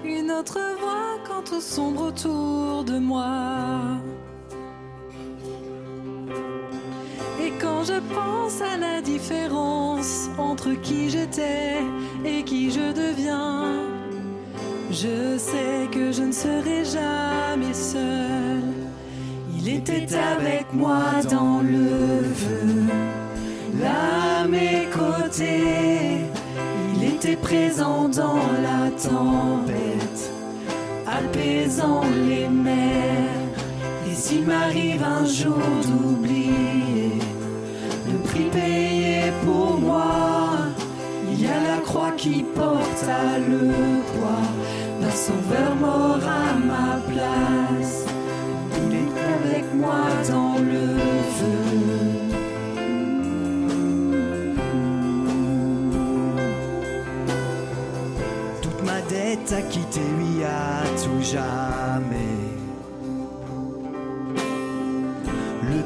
Une 0.04 0.30
autre 0.30 0.58
voix 0.80 1.18
quand 1.26 1.42
tout 1.42 1.60
sombre 1.60 2.08
autour 2.08 2.84
de 2.84 2.98
moi. 2.98 4.00
Quand 7.60 7.84
je 7.84 7.98
pense 8.14 8.60
à 8.60 8.76
la 8.76 9.00
différence 9.00 10.28
entre 10.38 10.72
qui 10.82 11.10
j'étais 11.10 11.78
et 12.24 12.42
qui 12.42 12.70
je 12.70 12.92
deviens, 12.92 13.64
je 14.90 15.38
sais 15.38 15.88
que 15.90 16.12
je 16.12 16.22
ne 16.22 16.32
serai 16.32 16.84
jamais 16.84 17.74
seul. 17.74 18.62
Il 19.56 19.68
était 19.68 20.14
avec 20.14 20.72
moi 20.72 21.04
dans 21.30 21.60
le 21.62 22.22
feu, 22.34 22.84
là 23.80 24.42
à 24.42 24.46
mes 24.46 24.86
côtés. 24.92 26.26
Il 26.94 27.04
était 27.14 27.36
présent 27.36 28.08
dans 28.08 28.44
la 28.62 28.90
tempête, 28.90 30.32
apaisant 31.06 32.02
les 32.28 32.48
mers. 32.48 33.34
Et 34.08 34.14
s'il 34.14 34.44
m'arrive 34.44 35.02
un 35.02 35.24
jour 35.24 35.58
d'oublier 35.82 36.93
prix 38.34 38.50
payé 38.50 39.32
pour 39.44 39.78
moi, 39.78 40.66
il 41.30 41.40
y 41.40 41.46
a 41.46 41.60
la 41.70 41.78
croix 41.78 42.12
qui 42.16 42.42
porte 42.42 43.04
à 43.08 43.38
le 43.38 43.72
poids 44.10 44.48
d'un 45.00 45.10
sauveur 45.10 45.74
mort 45.80 46.20
à 46.42 46.54
ma 46.72 46.96
place. 47.10 48.04
Il 48.76 48.94
est 49.02 49.16
avec 49.36 49.74
moi 49.74 50.04
dans 50.28 50.56
le 50.58 50.86
feu. 51.36 51.64
Toute 58.62 58.82
ma 58.84 59.00
dette 59.02 59.52
à 59.52 59.62
quitter, 59.62 60.10
oui, 60.18 60.44
à 60.44 60.82
tout 61.02 61.22
jamais. 61.22 62.13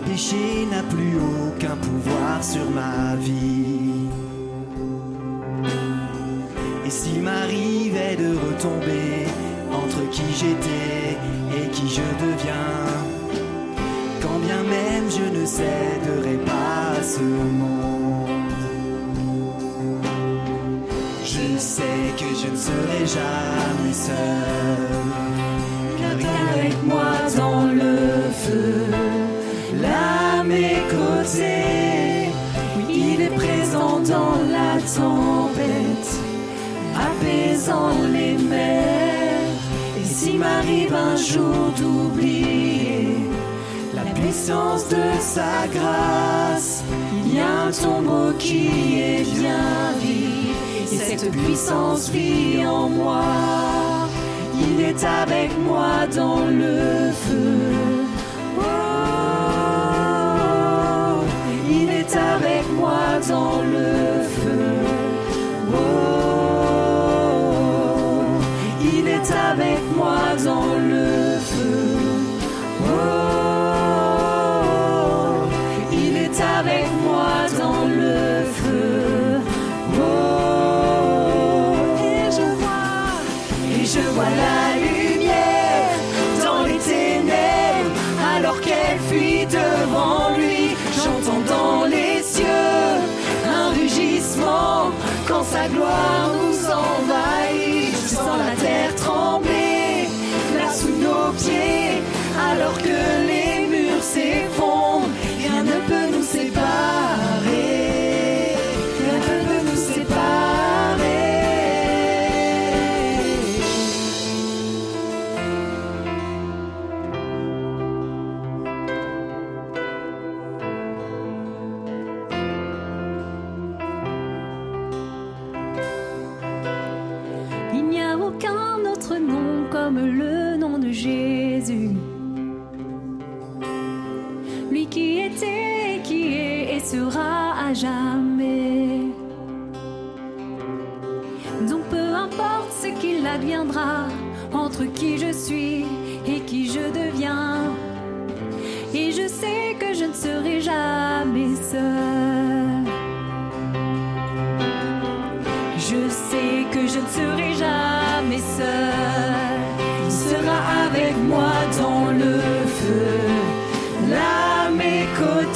Péché 0.08 0.66
n'a 0.70 0.82
plus 0.82 1.16
aucun 1.16 1.76
pouvoir 1.76 2.42
sur 2.42 2.68
ma 2.70 3.16
vie. 3.16 4.08
Et 6.86 6.90
s'il 6.90 7.22
m'arrivait 7.22 8.16
de 8.16 8.30
retomber 8.46 9.26
entre 9.80 10.02
qui 10.10 10.28
j'étais 10.40 11.16
et 11.56 11.68
qui 11.70 11.86
je 11.88 12.06
deviens, 12.26 12.84
quand 14.22 14.38
bien 14.46 14.62
même 14.76 15.06
je 15.18 15.26
ne 15.38 15.44
céderai 15.44 16.36
pas 16.46 16.98
à 16.98 17.02
ce 17.02 17.20
monde. 17.60 18.28
Je 21.24 21.58
sais 21.58 22.04
que 22.16 22.28
je 22.42 22.48
ne 22.54 22.60
serai 22.68 23.02
jamais 23.18 23.96
seul. 24.08 24.96
Car 25.98 26.16
avec 26.54 26.74
moi 26.84 27.12
dans 27.36 27.66
le 27.66 27.96
feu, 28.44 29.17
il 32.88 33.20
est 33.20 33.34
présent 33.34 34.00
dans 34.00 34.36
la 34.50 34.80
tempête, 34.80 36.10
apaisant 36.94 37.92
les 38.12 38.36
mers. 38.38 39.50
Et 40.00 40.04
s'il 40.04 40.38
m'arrive 40.38 40.94
un 40.94 41.16
jour 41.16 41.72
d'oublier 41.76 43.08
la 43.94 44.04
puissance 44.12 44.88
de 44.88 45.02
sa 45.20 45.66
grâce, 45.72 46.82
il 47.12 47.34
y 47.34 47.40
a 47.40 47.62
un 47.66 47.70
tombeau 47.70 48.32
qui 48.38 49.00
est 49.00 49.24
bien 49.38 49.92
vide. 50.00 50.92
Et 50.92 50.96
cette 50.96 51.30
puissance 51.30 52.08
vit 52.10 52.64
en 52.66 52.88
moi. 52.88 53.22
Il 54.54 54.80
est 54.80 55.04
avec 55.04 55.50
moi 55.58 56.06
dans 56.14 56.46
le 56.46 57.12
feu. 57.12 57.98
Oh, 58.58 58.87
moi 63.38 63.67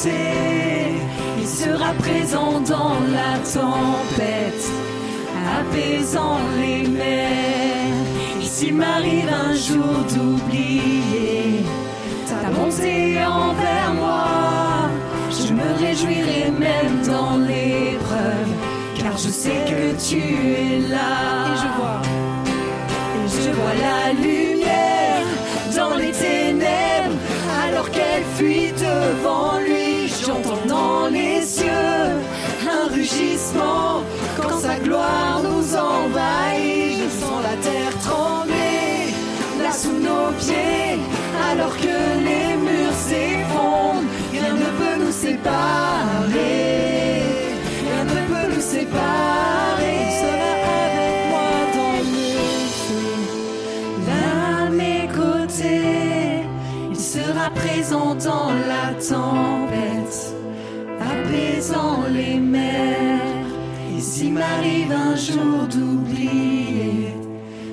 Il 0.04 1.46
sera 1.46 1.92
présent 1.92 2.60
dans 2.60 2.96
la 3.12 3.38
tempête, 3.38 4.64
apaisant 5.60 6.38
les 6.60 6.88
mers. 6.88 7.94
Et 8.40 8.44
s'il 8.44 8.74
m'arrive 8.74 9.28
un 9.28 9.54
jour 9.54 9.94
d'oublier 10.12 11.64
ta 12.26 12.50
bonté 12.50 13.18
envers 13.24 13.94
moi, 13.94 14.90
je 15.30 15.52
me 15.52 15.86
réjouirai 15.86 16.50
même 16.50 17.02
dans 17.06 17.36
l'épreuve, 17.36 18.50
car 18.96 19.16
je 19.16 19.28
sais 19.28 19.60
que 19.66 20.08
tu 20.08 20.18
es 20.18 20.88
là. 20.88 21.46
Et 21.46 21.56
je 21.62 21.68
vois, 21.76 22.02
et 23.18 23.28
je 23.28 23.50
vois 23.50 23.76
la 23.88 24.12
lumière 24.20 25.26
dans 25.76 25.96
les 25.96 26.10
ténèbres, 26.10 27.18
alors 27.64 27.88
qu'elle 27.90 28.24
fuit 28.36 28.72
devant 28.72 29.61
quand 34.36 34.58
sa 34.58 34.76
gloire 34.76 35.40
nous 35.42 35.76
envahit. 35.76 36.98
Je 37.02 37.08
sens 37.20 37.42
la 37.42 37.56
terre 37.62 37.98
trembler 38.02 39.12
là 39.62 39.72
sous 39.72 39.92
nos 39.92 40.32
pieds, 40.38 40.98
alors 41.50 41.76
que 41.76 41.96
les 42.28 42.56
murs 42.56 42.98
s'effondrent. 43.06 44.08
Rien 44.32 44.54
ne 44.54 44.70
peut 44.78 45.04
nous 45.04 45.12
séparer. 45.12 46.42
Rien 47.82 48.04
ne 48.04 48.20
peut 48.30 48.48
nous 48.54 48.60
séparer. 48.60 49.98
Sera 50.20 50.50
avec 50.68 51.16
moi 51.32 51.52
dans 51.76 51.98
le 52.14 52.32
là 54.08 54.26
à 54.66 54.70
mes 54.70 55.04
côtés. 55.08 56.46
Il 56.90 56.98
sera 56.98 57.50
présent 57.50 58.14
dans 58.14 58.52
la 58.70 58.84
tempête, 58.94 60.18
apaisant 61.00 62.00
les 62.10 62.36
mers. 62.38 63.01
S'il 64.22 64.34
m'arrive 64.34 64.92
un 64.92 65.16
jour 65.16 65.66
d'oublier 65.68 67.08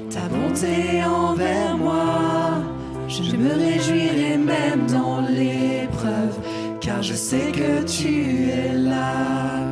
ta 0.10 0.22
bonté 0.34 1.04
envers 1.06 1.78
moi, 1.78 2.64
je 3.08 3.36
me 3.36 3.54
réjouirai 3.54 4.36
même 4.36 4.88
dans 4.88 5.22
l'épreuve, 5.22 6.40
car 6.82 7.04
je 7.04 7.14
sais 7.14 7.52
que 7.52 7.84
tu 7.86 8.50
es 8.50 8.74
là. 8.74 9.69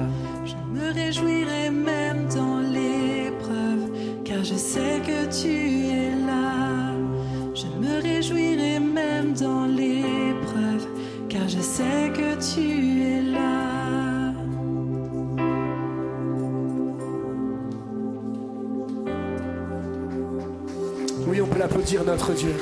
L'applaudir, 21.87 22.03
notre 22.03 22.33
Dieu. 22.33 22.53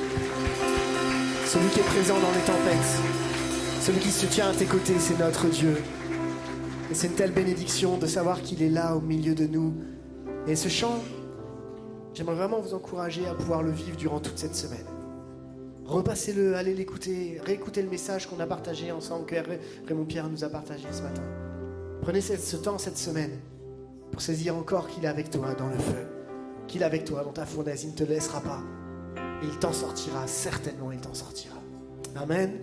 Celui 1.47 1.67
qui 1.69 1.79
est 1.79 1.83
présent 1.83 2.13
dans 2.19 2.31
les 2.31 2.45
tempêtes. 2.45 2.99
Celui 3.81 3.99
qui 3.99 4.11
se 4.11 4.27
tient 4.27 4.49
à 4.49 4.53
tes 4.53 4.65
côtés, 4.65 4.99
c'est 4.99 5.17
notre 5.17 5.47
Dieu. 5.47 5.77
Et 6.91 6.93
c'est 6.93 7.07
une 7.07 7.13
telle 7.13 7.31
bénédiction 7.31 7.97
de 7.97 8.05
savoir 8.05 8.43
qu'il 8.43 8.61
est 8.61 8.69
là 8.69 8.95
au 8.95 9.01
milieu 9.01 9.33
de 9.33 9.47
nous. 9.47 9.73
Et 10.45 10.55
ce 10.55 10.69
chant, 10.69 10.99
j'aimerais 12.13 12.35
vraiment 12.35 12.59
vous 12.59 12.75
encourager 12.75 13.25
à 13.25 13.33
pouvoir 13.33 13.63
le 13.63 13.71
vivre 13.71 13.97
durant 13.97 14.19
toute 14.19 14.37
cette 14.37 14.55
semaine. 14.55 14.85
Repassez-le, 15.85 16.55
allez 16.55 16.75
l'écouter, 16.75 17.41
réécoutez 17.43 17.81
le 17.81 17.89
message 17.89 18.27
qu'on 18.27 18.39
a 18.39 18.45
partagé 18.45 18.91
ensemble, 18.91 19.25
que 19.25 19.35
Raymond 19.87 20.05
Pierre 20.05 20.29
nous 20.29 20.43
a 20.43 20.49
partagé 20.49 20.85
ce 20.91 21.01
matin. 21.01 21.23
Prenez 22.03 22.21
ce 22.21 22.57
temps 22.57 22.77
cette 22.77 22.99
semaine 22.99 23.31
pour 24.11 24.21
saisir 24.21 24.55
encore 24.55 24.87
qu'il 24.87 25.03
est 25.03 25.07
avec 25.07 25.31
toi 25.31 25.55
dans 25.55 25.69
le 25.69 25.79
feu, 25.79 26.05
qu'il 26.67 26.83
est 26.83 26.85
avec 26.85 27.05
toi 27.05 27.23
dans 27.23 27.33
ta 27.33 27.47
fournaise, 27.47 27.85
il 27.85 27.89
ne 27.89 27.95
te 27.95 28.03
laissera 28.03 28.39
pas. 28.39 28.61
Il 29.43 29.57
t'en 29.59 29.73
sortira, 29.73 30.27
certainement 30.27 30.91
il 30.91 30.99
t'en 30.99 31.13
sortira. 31.13 31.55
Amen. 32.15 32.53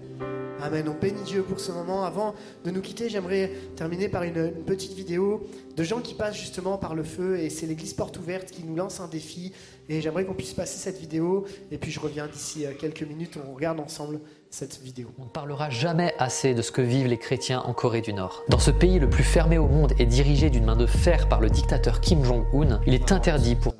Amen. 0.62 0.88
On 0.88 0.98
bénit 0.98 1.22
Dieu 1.24 1.42
pour 1.42 1.60
ce 1.60 1.72
moment. 1.72 2.04
Avant 2.04 2.34
de 2.64 2.70
nous 2.70 2.80
quitter, 2.80 3.08
j'aimerais 3.08 3.50
terminer 3.76 4.08
par 4.08 4.22
une, 4.22 4.52
une 4.56 4.64
petite 4.64 4.94
vidéo 4.94 5.46
de 5.76 5.82
gens 5.82 6.00
qui 6.00 6.14
passent 6.14 6.38
justement 6.38 6.78
par 6.78 6.94
le 6.94 7.02
feu. 7.02 7.38
Et 7.38 7.50
c'est 7.50 7.66
l'église 7.66 7.92
Porte 7.92 8.16
Ouverte 8.18 8.50
qui 8.50 8.64
nous 8.64 8.76
lance 8.76 9.00
un 9.00 9.08
défi. 9.08 9.52
Et 9.88 10.00
j'aimerais 10.00 10.24
qu'on 10.24 10.34
puisse 10.34 10.54
passer 10.54 10.78
cette 10.78 10.98
vidéo. 10.98 11.44
Et 11.70 11.78
puis 11.78 11.90
je 11.90 12.00
reviens 12.00 12.28
d'ici 12.28 12.64
euh, 12.64 12.72
quelques 12.78 13.02
minutes. 13.02 13.38
On 13.46 13.54
regarde 13.54 13.80
ensemble 13.80 14.20
cette 14.50 14.80
vidéo. 14.80 15.08
On 15.18 15.24
ne 15.24 15.30
parlera 15.30 15.68
jamais 15.68 16.14
assez 16.18 16.54
de 16.54 16.62
ce 16.62 16.70
que 16.70 16.82
vivent 16.82 17.08
les 17.08 17.18
chrétiens 17.18 17.60
en 17.60 17.74
Corée 17.74 18.00
du 18.00 18.12
Nord. 18.12 18.42
Dans 18.48 18.58
ce 18.58 18.70
pays 18.70 18.98
le 18.98 19.10
plus 19.10 19.24
fermé 19.24 19.58
au 19.58 19.66
monde 19.66 19.92
et 19.98 20.06
dirigé 20.06 20.48
d'une 20.48 20.64
main 20.64 20.76
de 20.76 20.86
fer 20.86 21.28
par 21.28 21.40
le 21.40 21.50
dictateur 21.50 22.00
Kim 22.00 22.24
Jong-un, 22.24 22.80
il 22.86 22.94
est 22.94 23.12
interdit 23.12 23.56
pour 23.56 23.74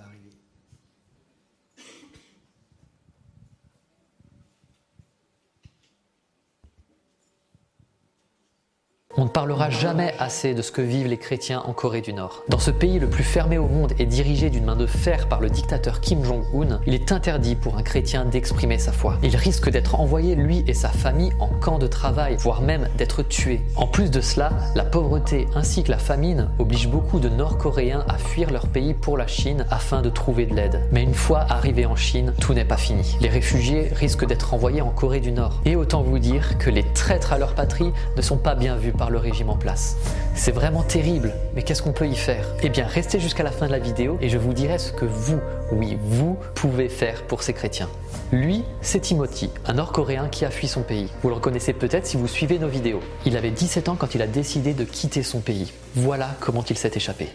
On 9.22 9.26
ne 9.26 9.30
parlera 9.30 9.70
jamais 9.70 10.16
assez 10.18 10.52
de 10.52 10.62
ce 10.62 10.72
que 10.72 10.82
vivent 10.82 11.06
les 11.06 11.16
chrétiens 11.16 11.62
en 11.64 11.72
Corée 11.72 12.00
du 12.00 12.12
Nord. 12.12 12.42
Dans 12.48 12.58
ce 12.58 12.72
pays 12.72 12.98
le 12.98 13.08
plus 13.08 13.22
fermé 13.22 13.56
au 13.56 13.68
monde 13.68 13.92
et 14.00 14.04
dirigé 14.04 14.50
d'une 14.50 14.64
main 14.64 14.74
de 14.74 14.84
fer 14.84 15.28
par 15.28 15.40
le 15.40 15.48
dictateur 15.48 16.00
Kim 16.00 16.24
Jong-un, 16.24 16.80
il 16.88 16.94
est 16.94 17.12
interdit 17.12 17.54
pour 17.54 17.78
un 17.78 17.84
chrétien 17.84 18.24
d'exprimer 18.24 18.80
sa 18.80 18.90
foi. 18.90 19.18
Il 19.22 19.36
risque 19.36 19.70
d'être 19.70 20.00
envoyé, 20.00 20.34
lui 20.34 20.64
et 20.66 20.74
sa 20.74 20.88
famille, 20.88 21.32
en 21.38 21.46
camp 21.46 21.78
de 21.78 21.86
travail, 21.86 22.34
voire 22.40 22.62
même 22.62 22.88
d'être 22.98 23.22
tué. 23.22 23.60
En 23.76 23.86
plus 23.86 24.10
de 24.10 24.20
cela, 24.20 24.50
la 24.74 24.84
pauvreté 24.84 25.46
ainsi 25.54 25.84
que 25.84 25.92
la 25.92 25.98
famine 25.98 26.48
obligent 26.58 26.88
beaucoup 26.88 27.20
de 27.20 27.28
Nord-Coréens 27.28 28.04
à 28.08 28.18
fuir 28.18 28.50
leur 28.50 28.66
pays 28.66 28.92
pour 28.92 29.16
la 29.16 29.28
Chine 29.28 29.66
afin 29.70 30.02
de 30.02 30.10
trouver 30.10 30.46
de 30.46 30.56
l'aide. 30.56 30.88
Mais 30.90 31.04
une 31.04 31.14
fois 31.14 31.46
arrivés 31.48 31.86
en 31.86 31.94
Chine, 31.94 32.34
tout 32.40 32.54
n'est 32.54 32.64
pas 32.64 32.76
fini. 32.76 33.16
Les 33.20 33.28
réfugiés 33.28 33.88
risquent 33.94 34.26
d'être 34.26 34.52
envoyés 34.52 34.82
en 34.82 34.90
Corée 34.90 35.20
du 35.20 35.30
Nord. 35.30 35.60
Et 35.64 35.76
autant 35.76 36.02
vous 36.02 36.18
dire 36.18 36.58
que 36.58 36.70
les 36.70 36.82
traîtres 36.82 37.32
à 37.32 37.38
leur 37.38 37.54
patrie 37.54 37.92
ne 38.16 38.22
sont 38.22 38.36
pas 38.36 38.56
bien 38.56 38.74
vus 38.74 38.90
par 38.90 39.11
le 39.12 39.18
régime 39.18 39.50
en 39.50 39.56
place. 39.56 39.96
C'est 40.34 40.50
vraiment 40.50 40.82
terrible, 40.82 41.32
mais 41.54 41.62
qu'est-ce 41.62 41.82
qu'on 41.82 41.92
peut 41.92 42.08
y 42.08 42.16
faire? 42.16 42.44
Eh 42.62 42.68
bien, 42.68 42.86
restez 42.86 43.20
jusqu'à 43.20 43.42
la 43.42 43.52
fin 43.52 43.66
de 43.66 43.72
la 43.72 43.78
vidéo 43.78 44.18
et 44.20 44.28
je 44.28 44.38
vous 44.38 44.52
dirai 44.52 44.78
ce 44.78 44.92
que 44.92 45.04
vous, 45.04 45.38
oui, 45.70 45.96
vous 46.00 46.36
pouvez 46.54 46.88
faire 46.88 47.22
pour 47.26 47.42
ces 47.42 47.52
chrétiens. 47.52 47.88
Lui, 48.32 48.64
c'est 48.80 49.00
Timothy, 49.00 49.50
un 49.66 49.74
Nord-Coréen 49.74 50.28
qui 50.28 50.44
a 50.44 50.50
fui 50.50 50.66
son 50.66 50.82
pays. 50.82 51.08
Vous 51.22 51.28
le 51.28 51.34
reconnaissez 51.34 51.74
peut-être 51.74 52.06
si 52.06 52.16
vous 52.16 52.26
suivez 52.26 52.58
nos 52.58 52.68
vidéos. 52.68 53.00
Il 53.26 53.36
avait 53.36 53.50
17 53.50 53.88
ans 53.88 53.96
quand 53.96 54.14
il 54.14 54.22
a 54.22 54.26
décidé 54.26 54.74
de 54.74 54.84
quitter 54.84 55.22
son 55.22 55.40
pays. 55.40 55.72
Voilà 55.94 56.30
comment 56.40 56.64
il 56.68 56.78
s'est 56.78 56.92
échappé. 56.94 57.28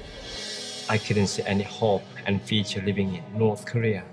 I 0.89 0.97
couldn't 0.97 1.27
see 1.27 1.43
any 1.45 1.65
hope 1.79 2.01
and 2.27 2.39
future 2.45 2.81
living 2.83 3.09
in 3.15 3.37
North 3.37 3.65
Korea. 3.65 4.03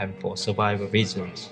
And 0.00 0.08
for 0.20 0.36
survival 0.36 0.88
reasons, 0.90 1.50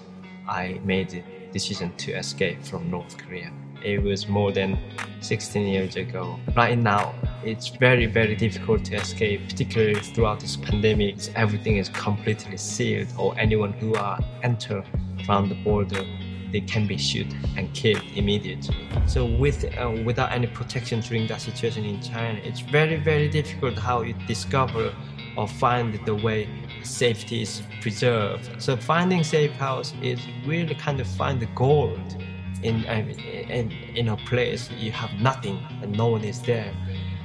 I 0.48 0.80
made 0.84 1.08
the 1.10 1.22
decision 1.52 1.90
to 1.98 2.12
escape 2.12 2.62
from 2.62 2.88
North 2.88 3.16
Korea. 3.16 3.50
It 3.84 4.02
was 4.02 4.28
more 4.28 4.52
than 4.52 4.78
16 5.20 5.66
years 5.66 5.96
ago. 5.96 6.38
Right 6.56 6.78
now, 6.78 7.14
it's 7.44 7.68
very, 7.68 8.06
very 8.06 8.36
difficult 8.36 8.84
to 8.86 8.96
escape, 8.96 9.48
particularly 9.48 10.00
throughout 10.00 10.40
this 10.40 10.56
pandemic. 10.56 11.16
Everything 11.34 11.76
is 11.76 11.88
completely 11.88 12.56
sealed, 12.56 13.08
or 13.18 13.38
anyone 13.38 13.72
who 13.74 13.94
uh, 13.94 14.20
enter 14.42 14.84
from 15.24 15.48
the 15.48 15.54
border 15.56 16.04
they 16.52 16.60
can 16.60 16.86
be 16.86 16.96
shot 16.96 17.26
and 17.56 17.72
killed 17.74 18.02
immediately. 18.14 18.76
So 19.06 19.24
with 19.24 19.64
uh, 19.64 19.90
without 20.04 20.32
any 20.32 20.46
protection 20.46 21.00
during 21.00 21.26
that 21.28 21.40
situation 21.40 21.84
in 21.84 22.00
China, 22.00 22.38
it's 22.42 22.60
very 22.60 22.96
very 22.96 23.28
difficult 23.28 23.78
how 23.78 24.02
you 24.02 24.14
discover 24.26 24.92
or 25.36 25.46
find 25.46 25.98
the 26.06 26.14
way 26.14 26.48
safety 26.82 27.42
is 27.42 27.62
preserved. 27.80 28.60
So 28.60 28.76
finding 28.76 29.22
safe 29.22 29.52
house 29.52 29.94
is 30.02 30.20
really 30.44 30.74
kind 30.74 31.00
of 31.00 31.06
find 31.06 31.40
the 31.40 31.46
gold 31.54 32.16
in 32.62 32.84
in 32.84 33.72
in 33.94 34.08
a 34.08 34.16
place 34.16 34.70
you 34.78 34.92
have 34.92 35.10
nothing 35.20 35.58
and 35.82 35.96
no 35.96 36.08
one 36.08 36.24
is 36.24 36.40
there. 36.42 36.72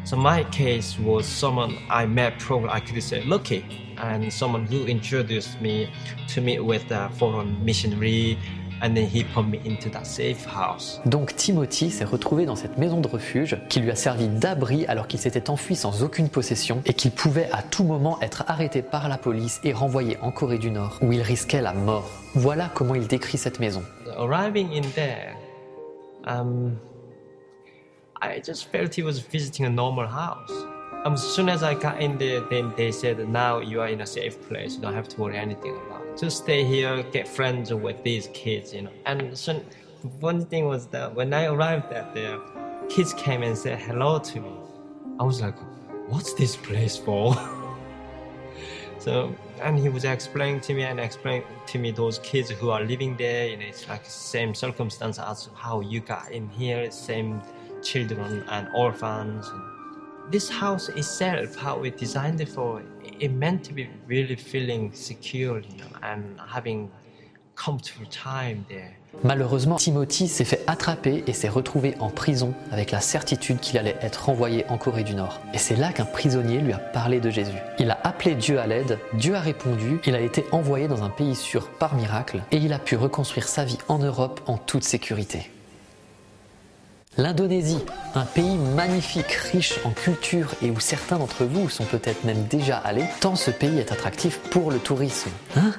So 0.04 0.16
my 0.16 0.44
case 0.52 1.00
was 1.00 1.26
someone 1.26 1.78
I 1.90 2.06
met 2.06 2.40
probably 2.40 2.70
I 2.70 2.80
could 2.80 3.02
say 3.02 3.24
lucky 3.24 3.66
and 3.98 4.32
someone 4.32 4.66
who 4.66 4.86
introduced 4.86 5.60
me 5.62 5.90
to 6.28 6.42
meet 6.42 6.60
with 6.60 6.92
a 6.92 7.10
foreign 7.18 7.64
missionary 7.66 8.38
And 8.82 8.94
then 8.94 9.08
he 9.08 9.24
put 9.24 9.44
me 9.48 9.62
into 9.66 9.90
that 9.92 10.06
safe 10.06 10.46
house. 10.46 11.00
Donc 11.06 11.36
Timothy 11.36 11.90
s'est 11.90 12.04
retrouvé 12.04 12.46
dans 12.46 12.58
cette 12.58 12.78
maison 12.78 13.00
de 13.00 13.08
refuge 13.08 13.58
qui 13.70 13.80
lui 13.80 13.90
a 13.90 13.96
servi 13.96 14.28
d'abri 14.28 14.86
alors 14.88 15.08
qu'il 15.08 15.20
s'était 15.20 15.50
enfui 15.50 15.76
sans 15.76 16.04
aucune 16.04 16.28
possession 16.28 16.82
et 16.86 16.94
qu'il 16.94 17.12
pouvait 17.12 17.50
à 17.54 17.64
tout 17.64 17.86
moment 17.86 18.20
être 18.22 18.44
arrêté 18.48 18.82
par 18.82 19.08
la 19.08 19.18
police 19.18 19.62
et 19.64 19.72
renvoyé 19.72 20.18
en 20.22 20.32
Corée 20.32 20.58
du 20.58 20.72
Nord 20.72 21.00
où 21.02 21.14
il 21.14 21.22
risquait 21.22 21.62
la 21.62 21.74
mort. 21.74 22.10
Voilà 22.34 22.70
comment 22.74 22.96
il 22.96 23.08
décrit 23.08 23.38
cette 23.38 23.60
maison. 23.60 23.82
Arriving 24.18 24.72
in 24.72 24.90
there, 24.92 25.36
um, 26.24 26.80
I 28.22 28.40
just 28.40 28.72
felt 28.72 28.94
he 28.94 29.04
was 29.04 29.20
visiting 29.20 29.66
a 29.66 29.70
normal 29.70 30.08
house. 30.08 30.52
Um, 31.04 31.14
as 31.14 31.24
soon 31.24 31.50
as 31.50 31.62
I 31.62 31.76
got 31.76 32.02
in 32.02 32.18
there, 32.18 32.42
then 32.42 32.74
they 32.76 32.92
said, 32.92 33.28
now 33.30 33.60
you 33.60 33.82
are 33.82 33.88
in 33.88 34.02
a 34.02 34.06
safe 34.06 34.42
place. 34.48 34.76
You 34.76 34.82
don't 34.82 34.94
have 34.94 35.08
to 35.10 35.22
worry 35.22 35.38
anything 35.38 35.76
about. 35.86 36.18
Just 36.18 36.38
stay 36.44 36.64
here, 36.64 37.04
get 37.12 37.28
friends 37.28 37.74
with 37.74 38.02
these 38.04 38.30
kids, 38.34 38.74
you 38.74 38.84
know. 38.84 38.92
And 39.06 39.38
so, 39.38 39.62
one 40.20 40.46
thing 40.46 40.66
was 40.66 40.88
that 40.88 41.14
when 41.14 41.34
I 41.34 41.46
arrived 41.46 41.92
at 41.92 42.16
there, 42.16 42.40
kids 42.90 43.14
came 43.14 43.44
and 43.44 43.58
said 43.58 43.80
hello 43.80 44.20
to 44.20 44.40
me. 44.40 44.52
I 45.20 45.24
was 45.24 45.42
like, 45.42 45.58
what's 46.08 46.34
this 46.34 46.56
place 46.56 46.98
for? 46.98 47.36
so, 49.00 49.36
and 49.62 49.78
he 49.78 49.90
was 49.90 50.04
explaining 50.04 50.62
to 50.62 50.74
me 50.74 50.84
and 50.84 51.00
explaining 51.00 51.44
to 51.68 51.78
me 51.78 51.92
those 51.92 52.20
kids 52.20 52.50
who 52.50 52.70
are 52.70 52.82
living 52.82 53.16
there, 53.18 53.48
you 53.48 53.58
know, 53.58 53.66
it's 53.66 53.88
like 53.88 54.06
same 54.06 54.54
circumstance 54.54 55.20
as 55.20 55.50
how 55.54 55.82
you 55.82 56.00
got 56.00 56.32
in 56.32 56.50
here, 56.50 56.90
same 56.92 57.42
children 57.84 58.44
and 58.50 58.68
orphans. 58.76 59.52
This 60.32 60.50
house 60.50 60.90
itself, 60.90 61.56
how 61.56 61.78
we 61.78 61.92
designed 61.92 62.42
it 62.42 62.50
for, 62.50 62.82
it 63.04 63.32
meant 63.32 63.64
to 63.66 63.74
be 63.74 63.90
really 64.08 64.36
feeling 64.36 64.92
secure, 64.94 65.60
you 65.60 65.78
know, 65.78 65.88
and 66.02 66.40
having. 66.40 66.92
Malheureusement, 69.24 69.78
Timothy 69.78 70.28
s'est 70.28 70.46
fait 70.46 70.64
attraper 70.68 71.24
et 71.26 71.34
s'est 71.34 71.50
retrouvé 71.50 71.96
en 72.00 72.10
prison 72.10 72.54
avec 72.72 72.92
la 72.92 73.00
certitude 73.00 73.60
qu'il 73.60 73.78
allait 73.78 73.98
être 74.02 74.26
renvoyé 74.26 74.66
en 74.68 74.78
Corée 74.78 75.04
du 75.04 75.16
Nord. 75.16 75.40
Et 75.54 75.58
c'est 75.58 75.76
là 75.76 75.94
qu'un 75.94 76.06
prisonnier 76.06 76.60
lui 76.60 76.74
a 76.74 76.78
parlé 76.78 77.20
de 77.20 77.30
Jésus. 77.30 77.58
Il 77.80 77.90
a 77.90 78.00
appelé 78.04 78.36
Dieu 78.36 78.60
à 78.60 78.68
l'aide, 78.68 79.00
Dieu 79.14 79.36
a 79.36 79.40
répondu, 79.40 80.00
il 80.06 80.16
a 80.16 80.20
été 80.20 80.46
envoyé 80.52 80.88
dans 80.88 81.04
un 81.04 81.10
pays 81.10 81.36
sûr 81.36 81.70
par 81.70 81.96
miracle 81.96 82.42
et 82.52 82.58
il 82.58 82.74
a 82.74 82.80
pu 82.80 82.98
reconstruire 82.98 83.48
sa 83.48 83.64
vie 83.64 83.80
en 83.88 84.00
Europe 84.00 84.42
en 84.48 84.58
toute 84.58 84.84
sécurité. 84.84 85.50
L'Indonésie, 87.18 87.80
un 88.14 88.26
pays 88.26 88.58
magnifique, 88.76 89.32
riche 89.32 89.80
en 89.86 89.92
culture 89.92 90.50
et 90.62 90.70
où 90.70 90.82
certains 90.82 91.18
d'entre 91.18 91.46
vous 91.46 91.70
sont 91.70 91.86
peut-être 91.86 92.26
même 92.26 92.44
déjà 92.48 92.78
allés, 92.78 93.06
tant 93.22 93.38
ce 93.38 93.52
pays 93.52 93.80
est 93.80 93.94
attractif 93.94 94.40
pour 94.52 94.70
le 94.70 94.80
tourisme. 94.80 95.30
Hein? 95.56 95.72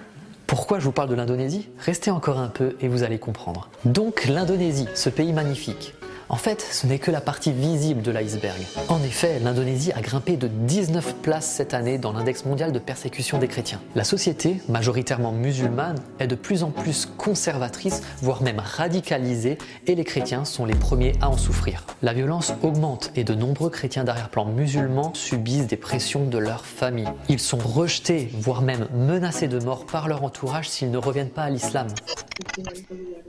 Pourquoi 0.46 0.78
je 0.78 0.84
vous 0.84 0.92
parle 0.92 1.08
de 1.08 1.14
l'Indonésie? 1.14 1.68
Restez 1.78 2.10
encore 2.10 2.38
un 2.38 2.48
peu 2.48 2.76
et 2.80 2.88
vous 2.88 3.02
allez 3.02 3.18
comprendre. 3.18 3.68
Donc 3.84 4.26
l'Indonésie, 4.26 4.88
ce 4.94 5.10
pays 5.10 5.32
magnifique. 5.32 5.94
En 6.28 6.36
fait, 6.36 6.60
ce 6.60 6.88
n'est 6.88 6.98
que 6.98 7.12
la 7.12 7.20
partie 7.20 7.52
visible 7.52 8.02
de 8.02 8.10
l'iceberg. 8.10 8.60
En 8.88 9.00
effet, 9.04 9.38
l'Indonésie 9.38 9.92
a 9.92 10.00
grimpé 10.00 10.36
de 10.36 10.48
19 10.48 11.14
places 11.22 11.46
cette 11.46 11.72
année 11.72 11.98
dans 11.98 12.12
l'index 12.12 12.44
mondial 12.44 12.72
de 12.72 12.80
persécution 12.80 13.38
des 13.38 13.46
chrétiens. 13.46 13.80
La 13.94 14.02
société, 14.02 14.60
majoritairement 14.68 15.30
musulmane, 15.30 15.98
est 16.18 16.26
de 16.26 16.34
plus 16.34 16.64
en 16.64 16.70
plus 16.70 17.06
conservatrice, 17.16 18.02
voire 18.22 18.42
même 18.42 18.58
radicalisée, 18.58 19.58
et 19.86 19.94
les 19.94 20.02
chrétiens 20.02 20.44
sont 20.44 20.64
les 20.64 20.74
premiers 20.74 21.12
à 21.20 21.28
en 21.28 21.36
souffrir. 21.36 21.84
La 22.02 22.12
violence 22.12 22.52
augmente 22.62 23.12
et 23.14 23.22
de 23.22 23.34
nombreux 23.34 23.70
chrétiens 23.70 24.02
d'arrière-plan 24.02 24.46
musulmans 24.46 25.12
subissent 25.14 25.68
des 25.68 25.76
pressions 25.76 26.26
de 26.26 26.38
leur 26.38 26.66
famille. 26.66 27.08
Ils 27.28 27.38
sont 27.38 27.58
rejetés, 27.58 28.30
voire 28.32 28.62
même 28.62 28.88
menacés 28.92 29.48
de 29.48 29.60
mort 29.60 29.86
par 29.86 30.08
leur 30.08 30.24
entourage 30.24 30.68
s'ils 30.68 30.90
ne 30.90 30.98
reviennent 30.98 31.30
pas 31.30 31.44
à 31.44 31.50
l'islam. 31.50 31.86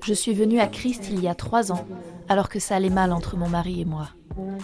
Je 0.04 0.14
suis 0.14 0.34
venue 0.34 0.60
à 0.60 0.68
Christ 0.68 1.10
il 1.12 1.22
y 1.22 1.28
a 1.28 1.36
trois 1.36 1.72
ans, 1.72 1.86
alors 2.30 2.50
que 2.50 2.60
ça 2.60 2.76
allait 2.76 2.87
mal 2.90 3.12
entre 3.12 3.38
mon 3.38 3.50
mari 3.50 3.82
et 3.82 3.86
moi. 3.86 4.10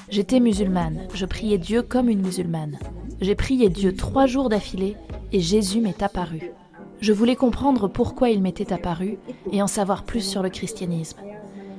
J'étais 0.10 0.40
musulmane, 0.40 1.08
je 1.14 1.26
priais 1.26 1.58
Dieu 1.58 1.82
comme 1.82 2.10
une 2.10 2.22
musulmane. 2.22 2.78
J'ai 3.22 3.36
prié 3.36 3.70
Dieu 3.70 3.96
trois 3.96 4.26
jours 4.26 4.50
d'affilée 4.50 4.98
et 5.32 5.40
Jésus 5.40 5.82
m'est 5.82 6.04
apparu. 6.04 6.52
Je 7.02 7.14
voulais 7.14 7.36
comprendre 7.36 7.88
pourquoi 7.88 8.30
il 8.30 8.42
m'était 8.42 8.74
apparu 8.74 9.18
et 9.52 9.62
en 9.62 9.68
savoir 9.68 10.04
plus 10.04 10.22
sur 10.22 10.44
le 10.44 10.50
christianisme. 10.50 11.20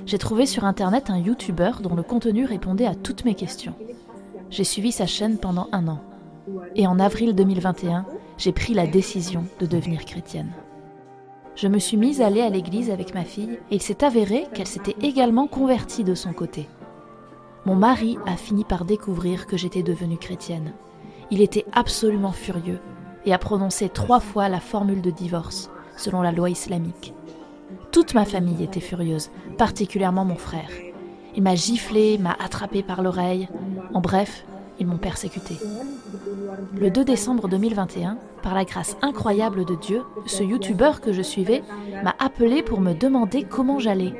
J'ai 0.05 0.17
trouvé 0.17 0.45
sur 0.45 0.65
Internet 0.65 1.09
un 1.09 1.17
YouTuber 1.17 1.71
dont 1.81 1.95
le 1.95 2.03
contenu 2.03 2.45
répondait 2.45 2.85
à 2.85 2.95
toutes 2.95 3.25
mes 3.25 3.35
questions. 3.35 3.73
J'ai 4.49 4.63
suivi 4.63 4.91
sa 4.91 5.07
chaîne 5.07 5.37
pendant 5.37 5.67
un 5.71 5.87
an. 5.87 5.99
Et 6.75 6.85
en 6.85 6.99
avril 6.99 7.33
2021, 7.33 8.05
j'ai 8.37 8.51
pris 8.51 8.73
la 8.73 8.85
décision 8.85 9.45
de 9.59 9.65
devenir 9.65 10.05
chrétienne 10.05 10.51
je 11.55 11.67
me 11.67 11.79
suis 11.79 11.97
mise 11.97 12.21
à 12.21 12.27
aller 12.27 12.41
à 12.41 12.49
l'église 12.49 12.89
avec 12.89 13.13
ma 13.13 13.23
fille 13.23 13.59
et 13.71 13.75
il 13.75 13.81
s'est 13.81 14.03
avéré 14.03 14.47
qu'elle 14.53 14.67
s'était 14.67 14.95
également 15.01 15.47
convertie 15.47 16.03
de 16.03 16.13
son 16.13 16.33
côté. 16.33 16.67
Mon 17.65 17.75
mari 17.75 18.17
a 18.25 18.35
fini 18.35 18.63
par 18.63 18.85
découvrir 18.85 19.47
que 19.47 19.57
j'étais 19.57 19.81
devenue 19.81 20.17
chrétienne. 20.17 20.73
Il 21.31 21.41
était 21.41 21.65
absolument 21.71 22.33
furieux 22.33 22.79
et 23.25 23.33
a 23.33 23.37
prononcé 23.37 23.89
trois 23.89 24.19
fois 24.19 24.49
la 24.49 24.59
formule 24.59 25.01
de 25.01 25.09
divorce, 25.11 25.71
selon 25.97 26.21
la 26.21 26.31
loi 26.31 26.49
islamique. 26.49 27.13
Toute 27.91 28.13
ma 28.13 28.25
famille 28.25 28.63
était 28.63 28.81
furieuse, 28.81 29.31
particulièrement 29.57 30.25
mon 30.25 30.35
frère. 30.35 30.69
Il 31.35 31.43
m'a 31.43 31.55
giflé, 31.55 32.17
m'a 32.17 32.35
attrapé 32.39 32.83
par 32.83 33.01
l'oreille. 33.01 33.47
En 33.93 34.01
bref, 34.01 34.45
ils 34.79 34.87
m'ont 34.87 34.97
persécuté. 34.97 35.57
Le 36.77 36.89
2 36.89 37.03
décembre 37.05 37.47
2021, 37.47 38.17
par 38.41 38.53
la 38.53 38.65
grâce 38.65 38.97
incroyable 39.01 39.65
de 39.65 39.75
Dieu, 39.75 40.03
ce 40.25 40.43
youtubeur 40.43 41.01
que 41.01 41.13
je 41.13 41.21
suivais 41.21 41.63
m'a 42.03 42.15
appelé 42.19 42.63
pour 42.63 42.81
me 42.81 42.93
demander 42.93 43.43
comment 43.43 43.79
j'allais. 43.79 44.13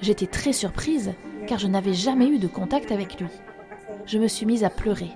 J'étais 0.00 0.26
très 0.26 0.52
surprise 0.52 1.12
car 1.46 1.58
je 1.58 1.66
n'avais 1.66 1.94
jamais 1.94 2.28
eu 2.28 2.38
de 2.38 2.48
contact 2.48 2.92
avec 2.92 3.20
lui. 3.20 3.28
Je 4.06 4.18
me 4.18 4.28
suis 4.28 4.46
mise 4.46 4.64
à 4.64 4.70
pleurer 4.70 5.10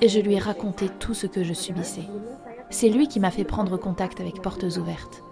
et 0.00 0.08
je 0.08 0.20
lui 0.20 0.34
ai 0.34 0.38
raconté 0.38 0.88
tout 0.98 1.14
ce 1.14 1.26
que 1.26 1.44
je 1.44 1.54
subissais. 1.54 2.08
C'est 2.70 2.88
lui 2.88 3.06
qui 3.06 3.20
m'a 3.20 3.30
fait 3.30 3.44
prendre 3.44 3.76
contact 3.76 4.20
avec 4.20 4.42
Portes 4.42 4.76
Ouvertes. 4.78 5.22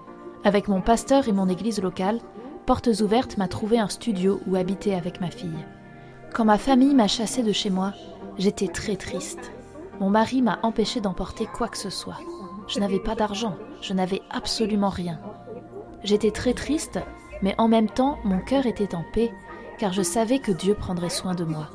Avec 0.45 0.69
mon 0.69 0.81
pasteur 0.81 1.29
et 1.29 1.33
mon 1.33 1.49
église 1.49 1.81
locale, 1.81 2.21
Portes 2.67 3.01
Ouvertes 3.01 3.39
m'a 3.39 3.49
trouvé 3.49 3.79
un 3.79 3.89
studio 3.89 4.41
où 4.47 4.55
habiter 4.55 4.95
avec 4.95 5.21
ma 5.21 5.31
fille. 5.31 5.51
Quand 6.33 6.45
ma 6.45 6.59
famille 6.59 6.95
m'a 6.95 7.09
chassée 7.09 7.43
de 7.43 7.53
chez 7.53 7.71
moi, 7.71 7.93
J'étais 8.39 8.69
très 8.69 8.97
triste. 8.97 9.53
Mon 10.01 10.09
mari 10.09 10.43
m'a 10.43 10.59
empêché 10.63 11.01
d'emporter 11.01 11.47
quoi 11.47 11.69
que 11.69 11.77
ce 11.77 11.91
soit. 11.91 12.19
Je 12.67 12.81
n'avais 12.81 12.99
pas 12.99 13.15
d'argent, 13.15 13.57
je 13.83 13.93
n'avais 13.93 14.23
absolument 14.31 14.89
rien. 14.89 15.21
J'étais 16.03 16.31
très 16.31 16.55
triste, 16.55 16.99
mais 17.43 17.55
en 17.59 17.69
même 17.69 17.91
temps 17.91 18.19
mon 18.25 18.39
cœur 18.39 18.67
était 18.67 18.95
en 18.95 19.05
paix, 19.13 19.31
car 19.79 19.93
je 19.93 20.03
savais 20.03 20.39
que 20.39 20.53
Dieu 20.53 20.75
prendrait 20.75 21.11
soin 21.11 21.35
de 21.35 21.45
moi. 21.45 21.69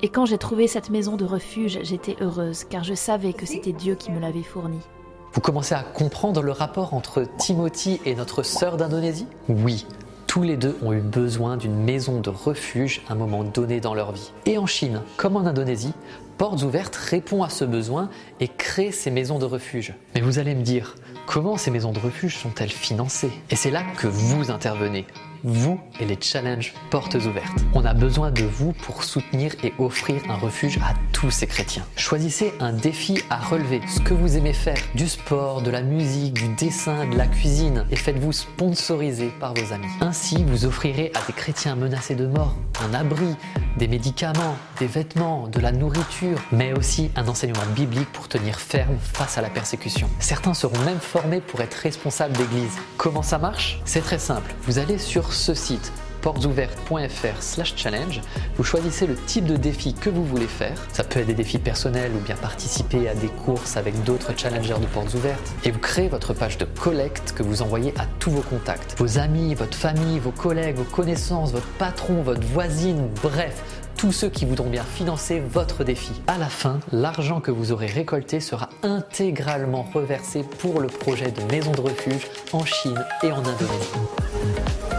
Et 0.00 0.08
quand 0.08 0.26
j'ai 0.26 0.38
trouvé 0.38 0.68
cette 0.68 0.90
maison 0.90 1.16
de 1.16 1.24
refuge, 1.24 1.80
j'étais 1.82 2.16
heureuse, 2.20 2.64
car 2.64 2.84
je 2.84 2.94
savais 2.94 3.32
que 3.32 3.46
c'était 3.46 3.72
Dieu 3.72 3.96
qui 3.96 4.12
me 4.12 4.20
l'avait 4.20 4.42
fournie. 4.42 4.86
Vous 5.32 5.40
commencez 5.40 5.74
à 5.74 5.82
comprendre 5.82 6.40
le 6.42 6.52
rapport 6.52 6.94
entre 6.94 7.24
Timothy 7.36 8.00
et 8.04 8.14
notre 8.14 8.42
sœur 8.42 8.76
d'Indonésie? 8.76 9.26
Oui, 9.48 9.86
tous 10.28 10.42
les 10.42 10.56
deux 10.56 10.76
ont 10.82 10.92
eu 10.92 11.00
besoin 11.00 11.56
d'une 11.56 11.74
maison 11.74 12.20
de 12.20 12.30
refuge 12.30 13.00
à 13.08 13.14
un 13.14 13.16
moment 13.16 13.42
donné 13.42 13.80
dans 13.80 13.94
leur 13.94 14.12
vie. 14.12 14.30
Et 14.46 14.58
en 14.58 14.66
Chine, 14.66 15.00
comme 15.16 15.36
en 15.36 15.46
Indonésie, 15.46 15.94
Portes 16.36 16.62
Ouvertes 16.62 16.94
répond 16.94 17.42
à 17.42 17.48
ce 17.48 17.64
besoin 17.64 18.10
et 18.38 18.46
crée 18.46 18.92
ces 18.92 19.10
maisons 19.10 19.38
de 19.38 19.46
refuge. 19.46 19.94
Mais 20.14 20.20
vous 20.20 20.38
allez 20.38 20.54
me 20.54 20.62
dire, 20.62 20.94
comment 21.26 21.56
ces 21.56 21.70
maisons 21.70 21.92
de 21.92 21.98
refuge 21.98 22.36
sont-elles 22.36 22.70
financées? 22.70 23.32
Et 23.50 23.56
c'est 23.56 23.70
là 23.70 23.82
que 23.96 24.06
vous 24.06 24.50
intervenez 24.50 25.06
vous 25.44 25.80
et 26.00 26.04
les 26.04 26.18
challenges 26.20 26.74
portes 26.90 27.14
ouvertes. 27.14 27.64
On 27.74 27.84
a 27.84 27.94
besoin 27.94 28.30
de 28.30 28.44
vous 28.44 28.72
pour 28.72 29.04
soutenir 29.04 29.54
et 29.62 29.72
offrir 29.78 30.22
un 30.28 30.36
refuge 30.36 30.78
à 30.78 30.94
tous 31.12 31.30
ces 31.30 31.46
chrétiens. 31.46 31.84
Choisissez 31.96 32.52
un 32.60 32.72
défi 32.72 33.22
à 33.30 33.38
relever, 33.38 33.80
ce 33.88 34.00
que 34.00 34.14
vous 34.14 34.36
aimez 34.36 34.52
faire, 34.52 34.78
du 34.94 35.08
sport, 35.08 35.62
de 35.62 35.70
la 35.70 35.82
musique, 35.82 36.34
du 36.34 36.48
dessin, 36.48 37.06
de 37.06 37.16
la 37.16 37.26
cuisine, 37.26 37.84
et 37.90 37.96
faites-vous 37.96 38.32
sponsoriser 38.32 39.32
par 39.40 39.54
vos 39.54 39.72
amis. 39.72 39.86
Ainsi, 40.00 40.44
vous 40.44 40.64
offrirez 40.64 41.12
à 41.14 41.26
des 41.26 41.32
chrétiens 41.32 41.76
menacés 41.76 42.14
de 42.14 42.26
mort 42.26 42.56
un 42.84 42.94
abri, 42.94 43.34
des 43.76 43.88
médicaments, 43.88 44.56
des 44.78 44.86
vêtements, 44.86 45.48
de 45.48 45.60
la 45.60 45.72
nourriture, 45.72 46.38
mais 46.52 46.72
aussi 46.72 47.10
un 47.16 47.26
enseignement 47.26 47.66
biblique 47.74 48.10
pour 48.12 48.28
tenir 48.28 48.58
ferme 48.60 48.96
face 49.00 49.38
à 49.38 49.42
la 49.42 49.50
persécution. 49.50 50.08
Certains 50.20 50.54
seront 50.54 50.78
même 50.84 51.00
formés 51.00 51.40
pour 51.40 51.60
être 51.60 51.74
responsables 51.74 52.36
d'église. 52.36 52.76
Comment 52.96 53.22
ça 53.22 53.38
marche? 53.38 53.80
C'est 53.84 54.00
très 54.00 54.18
simple. 54.18 54.54
Vous 54.62 54.78
allez 54.78 54.98
sur 54.98 55.27
ce 55.32 55.54
site 55.54 55.92
portesouvertes.fr 56.22 57.76
challenge, 57.76 58.20
vous 58.56 58.64
choisissez 58.64 59.06
le 59.06 59.14
type 59.14 59.44
de 59.44 59.56
défi 59.56 59.94
que 59.94 60.10
vous 60.10 60.24
voulez 60.24 60.46
faire. 60.46 60.76
Ça 60.92 61.04
peut 61.04 61.20
être 61.20 61.26
des 61.26 61.34
défis 61.34 61.58
personnels 61.58 62.12
ou 62.14 62.20
bien 62.20 62.36
participer 62.36 63.08
à 63.08 63.14
des 63.14 63.28
courses 63.28 63.76
avec 63.76 64.02
d'autres 64.04 64.36
challengers 64.36 64.78
de 64.80 64.86
portes 64.86 65.14
ouvertes. 65.14 65.52
Et 65.64 65.70
vous 65.70 65.78
créez 65.78 66.08
votre 66.08 66.34
page 66.34 66.58
de 66.58 66.64
collecte 66.64 67.32
que 67.32 67.42
vous 67.42 67.62
envoyez 67.62 67.94
à 67.98 68.06
tous 68.18 68.30
vos 68.30 68.42
contacts. 68.42 68.98
Vos 68.98 69.18
amis, 69.18 69.54
votre 69.54 69.76
famille, 69.76 70.18
vos 70.18 70.32
collègues, 70.32 70.76
vos 70.76 70.84
connaissances, 70.84 71.52
votre 71.52 71.68
patron, 71.78 72.22
votre 72.22 72.42
voisine, 72.42 73.08
bref, 73.22 73.62
tous 73.96 74.12
ceux 74.12 74.28
qui 74.28 74.44
voudront 74.44 74.70
bien 74.70 74.84
financer 74.84 75.40
votre 75.40 75.82
défi. 75.82 76.12
À 76.28 76.38
la 76.38 76.48
fin, 76.48 76.78
l'argent 76.92 77.40
que 77.40 77.50
vous 77.50 77.72
aurez 77.72 77.86
récolté 77.86 78.38
sera 78.38 78.68
intégralement 78.82 79.88
reversé 79.92 80.42
pour 80.42 80.80
le 80.80 80.86
projet 80.86 81.32
de 81.32 81.42
maison 81.52 81.72
de 81.72 81.80
refuge 81.80 82.28
en 82.52 82.64
Chine 82.64 83.04
et 83.22 83.32
en 83.32 83.38
Indonésie. 83.38 84.97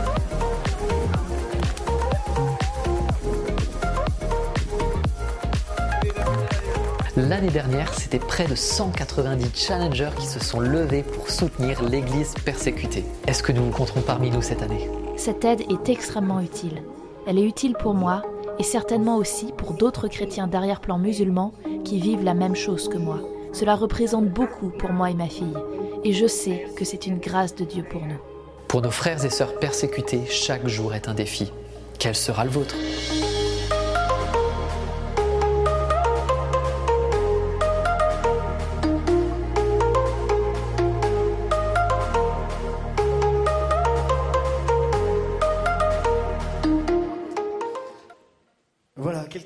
L'année 7.28 7.50
dernière, 7.50 7.94
c'était 7.94 8.18
près 8.18 8.48
de 8.48 8.56
190 8.56 9.52
challengers 9.54 10.12
qui 10.18 10.26
se 10.26 10.40
sont 10.40 10.62
levés 10.62 11.04
pour 11.04 11.30
soutenir 11.30 11.84
l'Église 11.84 12.34
persécutée. 12.46 13.04
Est-ce 13.28 13.44
que 13.44 13.52
nous 13.52 13.66
vous 13.66 13.72
compterons 13.72 14.02
parmi 14.02 14.32
nous 14.32 14.42
cette 14.42 14.62
année? 14.62 14.90
Cette 15.18 15.44
aide 15.44 15.62
est 15.70 15.90
extrêmement 15.90 16.40
utile. 16.40 16.82
Elle 17.28 17.38
est 17.38 17.46
utile 17.46 17.74
pour 17.74 17.94
moi 17.94 18.22
et 18.58 18.64
certainement 18.64 19.18
aussi 19.18 19.52
pour 19.58 19.74
d'autres 19.74 20.08
chrétiens 20.08 20.48
d'arrière-plan 20.48 20.98
musulmans 20.98 21.54
qui 21.84 22.00
vivent 22.00 22.24
la 22.24 22.34
même 22.34 22.56
chose 22.56 22.88
que 22.88 22.98
moi. 22.98 23.20
Cela 23.52 23.76
représente 23.76 24.30
beaucoup 24.30 24.70
pour 24.70 24.94
moi 24.94 25.10
et 25.10 25.16
ma 25.16 25.28
fille, 25.28 25.58
et 26.06 26.14
je 26.14 26.28
sais 26.28 26.68
que 26.78 26.86
c'est 26.86 27.06
une 27.06 27.20
grâce 27.20 27.54
de 27.54 27.66
Dieu 27.66 27.84
pour 27.84 28.02
nous. 28.02 28.20
Pour 28.70 28.82
nos 28.82 28.92
frères 28.92 29.26
et 29.26 29.30
sœurs 29.30 29.60
persécutés, 29.60 30.22
chaque 30.30 30.68
jour 30.68 30.94
est 30.94 31.10
un 31.10 31.16
défi. 31.16 31.52
Quel 31.98 32.16
sera 32.16 32.46
le 32.46 32.52
vôtre? 32.52 32.76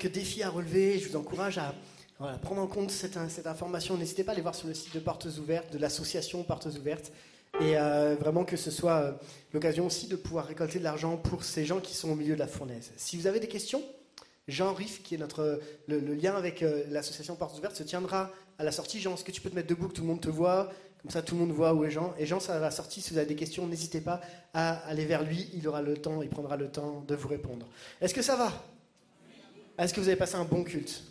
Quelques 0.04 0.14
défis 0.14 0.42
à 0.42 0.50
relever. 0.50 0.98
Je 0.98 1.08
vous 1.08 1.16
encourage 1.16 1.58
à 1.58 1.74
prendre 2.42 2.60
en 2.60 2.66
compte 2.66 2.90
cette, 2.90 3.16
information. 3.46 3.96
N'hésitez 3.96 4.22
pas 4.22 4.32
à 4.32 4.34
aller 4.34 4.42
voir 4.42 4.54
sur 4.54 4.68
le 4.68 4.74
site 4.74 4.94
de 4.94 5.00
Portes 5.00 5.26
Ouvertes, 5.38 5.72
de 5.72 5.78
l'association 5.78 6.42
Portes 6.42 6.66
Ouvertes. 6.66 7.10
Et 7.60 7.78
euh, 7.78 8.16
vraiment 8.18 8.44
que 8.44 8.56
ce 8.56 8.70
soit 8.70 8.96
euh, 8.96 9.12
l'occasion 9.52 9.86
aussi 9.86 10.08
de 10.08 10.16
pouvoir 10.16 10.46
récolter 10.46 10.80
de 10.80 10.84
l'argent 10.84 11.16
pour 11.16 11.44
ces 11.44 11.64
gens 11.64 11.80
qui 11.80 11.94
sont 11.94 12.10
au 12.10 12.16
milieu 12.16 12.34
de 12.34 12.40
la 12.40 12.48
fournaise. 12.48 12.92
Si 12.96 13.16
vous 13.16 13.28
avez 13.28 13.38
des 13.38 13.46
questions, 13.46 13.80
Jean 14.48 14.74
Riff, 14.74 15.02
qui 15.04 15.14
est 15.14 15.18
notre, 15.18 15.60
le, 15.86 16.00
le 16.00 16.14
lien 16.14 16.34
avec 16.34 16.62
euh, 16.62 16.82
l'association 16.90 17.36
Portes 17.36 17.56
Ouvertes, 17.56 17.76
se 17.76 17.84
tiendra 17.84 18.32
à 18.58 18.64
la 18.64 18.72
sortie. 18.72 19.00
Jean, 19.00 19.14
est-ce 19.14 19.24
que 19.24 19.32
tu 19.32 19.40
peux 19.40 19.50
te 19.50 19.54
mettre 19.54 19.68
debout, 19.68 19.88
que 19.88 19.94
tout 19.94 20.02
le 20.02 20.08
monde 20.08 20.20
te 20.20 20.28
voit? 20.28 20.70
Comme 21.00 21.12
ça, 21.12 21.22
tout 21.22 21.36
le 21.36 21.42
monde 21.42 21.52
voit 21.52 21.72
où 21.74 21.84
est 21.84 21.90
Jean. 21.90 22.12
Et 22.18 22.26
Jean, 22.26 22.40
ça 22.40 22.56
à 22.56 22.58
la 22.58 22.72
sortie, 22.72 23.00
si 23.00 23.12
vous 23.12 23.18
avez 23.18 23.28
des 23.28 23.36
questions, 23.36 23.66
n'hésitez 23.68 24.00
pas 24.00 24.20
à 24.52 24.74
aller 24.88 25.04
vers 25.06 25.22
lui. 25.22 25.48
Il 25.54 25.68
aura 25.68 25.80
le 25.80 25.96
temps, 25.96 26.22
il 26.22 26.28
prendra 26.28 26.56
le 26.56 26.68
temps 26.68 27.04
de 27.06 27.14
vous 27.14 27.28
répondre. 27.28 27.68
Est-ce 28.00 28.12
que 28.12 28.22
ça 28.22 28.34
va? 28.34 28.52
Est-ce 29.78 29.92
que 29.92 30.00
vous 30.00 30.08
avez 30.08 30.16
passé 30.16 30.36
un 30.36 30.44
bon 30.44 30.62
culte? 30.62 31.02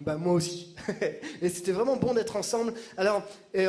Bah, 0.00 0.16
moi 0.16 0.34
aussi. 0.34 0.74
et 1.42 1.48
c'était 1.48 1.70
vraiment 1.70 1.96
bon 1.96 2.14
d'être 2.14 2.34
ensemble. 2.34 2.74
Alors, 2.96 3.22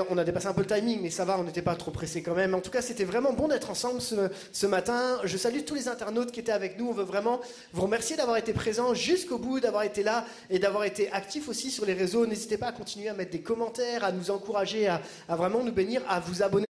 on 0.10 0.18
a 0.18 0.24
dépassé 0.24 0.48
un 0.48 0.54
peu 0.54 0.62
le 0.62 0.68
timing, 0.68 1.00
mais 1.02 1.12
ça 1.12 1.26
va, 1.26 1.38
on 1.38 1.44
n'était 1.44 1.62
pas 1.62 1.76
trop 1.76 1.92
pressé 1.92 2.24
quand 2.24 2.34
même. 2.34 2.56
En 2.56 2.60
tout 2.60 2.72
cas, 2.72 2.82
c'était 2.82 3.04
vraiment 3.04 3.34
bon 3.34 3.48
d'être 3.48 3.70
ensemble 3.70 4.02
ce, 4.02 4.30
ce, 4.52 4.66
matin. 4.66 5.20
Je 5.24 5.38
salue 5.38 5.60
tous 5.66 5.76
les 5.76 5.88
internautes 5.88 6.32
qui 6.32 6.40
étaient 6.40 6.52
avec 6.52 6.80
nous. 6.80 6.88
On 6.88 6.94
veut 6.94 7.04
vraiment 7.04 7.40
vous 7.74 7.84
remercier 7.84 8.16
d'avoir 8.16 8.38
été 8.38 8.52
présents 8.54 8.96
jusqu'au 8.96 9.38
bout, 9.38 9.60
d'avoir 9.60 9.84
été 9.84 10.02
là 10.02 10.26
et 10.50 10.58
d'avoir 10.58 10.86
été 10.86 11.12
actifs 11.12 11.50
aussi 11.50 11.70
sur 11.70 11.86
les 11.86 11.94
réseaux. 11.94 12.26
N'hésitez 12.26 12.58
pas 12.58 12.68
à 12.68 12.72
continuer 12.72 13.10
à 13.10 13.14
mettre 13.14 13.32
des 13.32 13.42
commentaires, 13.42 14.04
à 14.04 14.12
nous 14.12 14.32
encourager, 14.32 14.88
à 14.88 15.02
vraiment 15.36 15.64
nous 15.64 15.72
bénir, 15.72 16.02
à 16.10 16.20
vous 16.20 16.42
abonner. 16.42 16.66